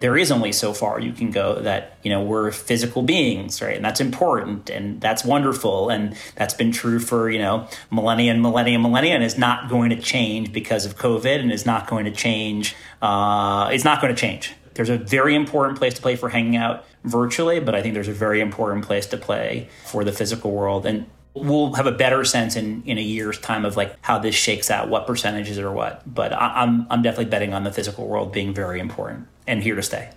There 0.00 0.16
is 0.16 0.30
only 0.30 0.52
so 0.52 0.72
far 0.72 1.00
you 1.00 1.12
can 1.12 1.30
go 1.30 1.60
that, 1.60 1.98
you 2.02 2.10
know, 2.10 2.22
we're 2.22 2.52
physical 2.52 3.02
beings, 3.02 3.60
right? 3.60 3.76
And 3.76 3.84
that's 3.84 4.00
important 4.00 4.70
and 4.70 5.00
that's 5.00 5.24
wonderful. 5.24 5.88
And 5.88 6.16
that's 6.36 6.54
been 6.54 6.72
true 6.72 7.00
for, 7.00 7.28
you 7.28 7.38
know, 7.38 7.68
millennia 7.90 8.32
and 8.32 8.40
millennia 8.40 8.74
and 8.74 8.82
millennia 8.82 9.14
and 9.14 9.24
is 9.24 9.36
not 9.36 9.68
going 9.68 9.90
to 9.90 9.96
change 9.96 10.52
because 10.52 10.86
of 10.86 10.96
COVID 10.96 11.40
and 11.40 11.52
is 11.52 11.66
not 11.66 11.88
going 11.88 12.04
to 12.04 12.12
change. 12.12 12.76
Uh, 13.02 13.68
it's 13.72 13.84
not 13.84 14.00
going 14.00 14.14
to 14.14 14.20
change. 14.20 14.54
There's 14.74 14.90
a 14.90 14.98
very 14.98 15.34
important 15.34 15.78
place 15.78 15.94
to 15.94 16.02
play 16.02 16.14
for 16.14 16.28
hanging 16.28 16.54
out 16.54 16.84
virtually, 17.02 17.58
but 17.58 17.74
I 17.74 17.82
think 17.82 17.94
there's 17.94 18.08
a 18.08 18.12
very 18.12 18.40
important 18.40 18.84
place 18.84 19.06
to 19.06 19.16
play 19.16 19.68
for 19.84 20.04
the 20.04 20.12
physical 20.12 20.52
world. 20.52 20.86
And 20.86 21.06
we'll 21.34 21.74
have 21.74 21.86
a 21.86 21.92
better 21.92 22.24
sense 22.24 22.56
in, 22.56 22.82
in 22.84 22.98
a 22.98 23.02
year's 23.02 23.38
time 23.38 23.64
of 23.64 23.76
like 23.76 23.96
how 24.02 24.18
this 24.18 24.34
shakes 24.34 24.70
out, 24.70 24.88
what 24.88 25.06
percentages 25.06 25.58
or 25.58 25.72
what. 25.72 26.02
But 26.12 26.32
I, 26.32 26.62
I'm 26.62 26.86
I'm 26.90 27.02
definitely 27.02 27.30
betting 27.30 27.54
on 27.54 27.64
the 27.64 27.72
physical 27.72 28.06
world 28.06 28.32
being 28.32 28.54
very 28.54 28.80
important 28.80 29.26
and 29.48 29.62
here 29.62 29.74
to 29.74 29.82
stay. 29.82 30.10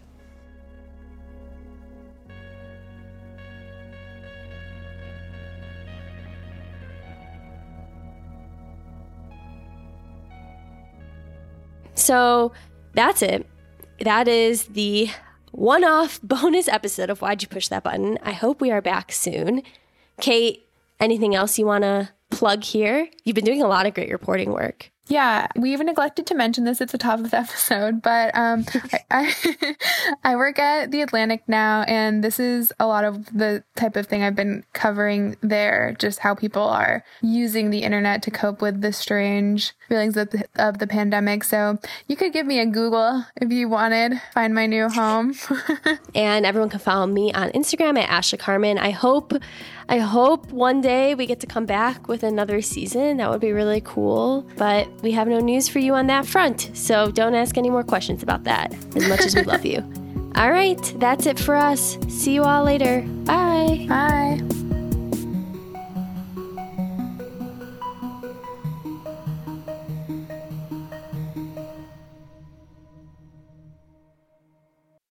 So 11.95 12.51
that's 12.93 13.21
it. 13.21 13.47
That 14.01 14.27
is 14.27 14.65
the 14.65 15.09
one 15.51 15.83
off 15.83 16.19
bonus 16.23 16.67
episode 16.67 17.09
of 17.09 17.21
Why'd 17.21 17.41
You 17.41 17.47
Push 17.47 17.69
That 17.69 17.83
Button. 17.83 18.19
I 18.23 18.33
hope 18.33 18.59
we 18.59 18.69
are 18.69 18.81
back 18.81 19.11
soon. 19.11 19.61
Kate, 20.19 20.67
anything 20.99 21.35
else 21.35 21.57
you 21.57 21.65
want 21.65 21.83
to 21.83 22.09
plug 22.29 22.63
here? 22.63 23.07
You've 23.23 23.35
been 23.35 23.45
doing 23.45 23.61
a 23.61 23.67
lot 23.67 23.85
of 23.85 23.93
great 23.93 24.11
reporting 24.11 24.51
work. 24.51 24.91
Yeah, 25.11 25.47
we 25.57 25.73
even 25.73 25.87
neglected 25.87 26.25
to 26.27 26.35
mention 26.35 26.63
this 26.63 26.79
at 26.79 26.87
the 26.87 26.97
top 26.97 27.19
of 27.19 27.31
the 27.31 27.37
episode, 27.45 28.01
but 28.01 28.33
um, 28.33 28.63
I, 28.93 28.99
I, 29.11 29.75
I 30.23 30.35
work 30.37 30.57
at 30.57 30.91
the 30.91 31.01
Atlantic 31.01 31.43
now, 31.47 31.81
and 31.81 32.23
this 32.23 32.39
is 32.39 32.71
a 32.79 32.87
lot 32.87 33.03
of 33.03 33.25
the 33.37 33.61
type 33.75 33.97
of 33.97 34.07
thing 34.07 34.23
I've 34.23 34.37
been 34.37 34.63
covering 34.71 35.35
there. 35.41 35.97
Just 35.99 36.19
how 36.19 36.33
people 36.33 36.63
are 36.63 37.03
using 37.21 37.71
the 37.71 37.79
internet 37.79 38.23
to 38.23 38.31
cope 38.31 38.61
with 38.61 38.79
the 38.79 38.93
strange 38.93 39.73
feelings 39.89 40.15
of 40.15 40.29
the, 40.29 40.45
of 40.55 40.77
the 40.77 40.87
pandemic. 40.87 41.43
So 41.43 41.77
you 42.07 42.15
could 42.15 42.31
give 42.31 42.45
me 42.45 42.59
a 42.59 42.65
Google 42.65 43.25
if 43.35 43.51
you 43.51 43.67
wanted. 43.67 44.21
Find 44.33 44.55
my 44.55 44.65
new 44.65 44.87
home. 44.87 45.33
and 46.15 46.45
everyone 46.45 46.69
can 46.69 46.79
follow 46.79 47.05
me 47.05 47.33
on 47.33 47.49
Instagram 47.49 47.99
at 47.99 48.09
Ashley 48.09 48.37
Carman. 48.37 48.77
I 48.77 48.91
hope 48.91 49.33
I 49.91 49.97
hope 49.97 50.53
one 50.53 50.79
day 50.79 51.15
we 51.15 51.25
get 51.25 51.41
to 51.41 51.47
come 51.47 51.65
back 51.65 52.07
with 52.07 52.23
another 52.23 52.61
season. 52.61 53.17
That 53.17 53.29
would 53.29 53.41
be 53.41 53.51
really 53.51 53.81
cool. 53.81 54.47
But 54.55 54.87
we 55.01 55.11
have 55.11 55.27
no 55.27 55.41
news 55.41 55.67
for 55.67 55.79
you 55.79 55.95
on 55.95 56.07
that 56.07 56.25
front. 56.25 56.71
So 56.73 57.11
don't 57.11 57.35
ask 57.35 57.57
any 57.57 57.69
more 57.69 57.83
questions 57.83 58.23
about 58.23 58.45
that, 58.45 58.73
as 58.95 59.09
much 59.09 59.19
as 59.19 59.35
we 59.35 59.43
love 59.43 59.65
you. 59.65 59.79
All 60.35 60.49
right, 60.49 60.81
that's 60.95 61.25
it 61.25 61.37
for 61.37 61.57
us. 61.57 61.97
See 62.07 62.33
you 62.33 62.43
all 62.43 62.63
later. 62.63 63.01
Bye. 63.25 63.85
Bye. 63.89 64.70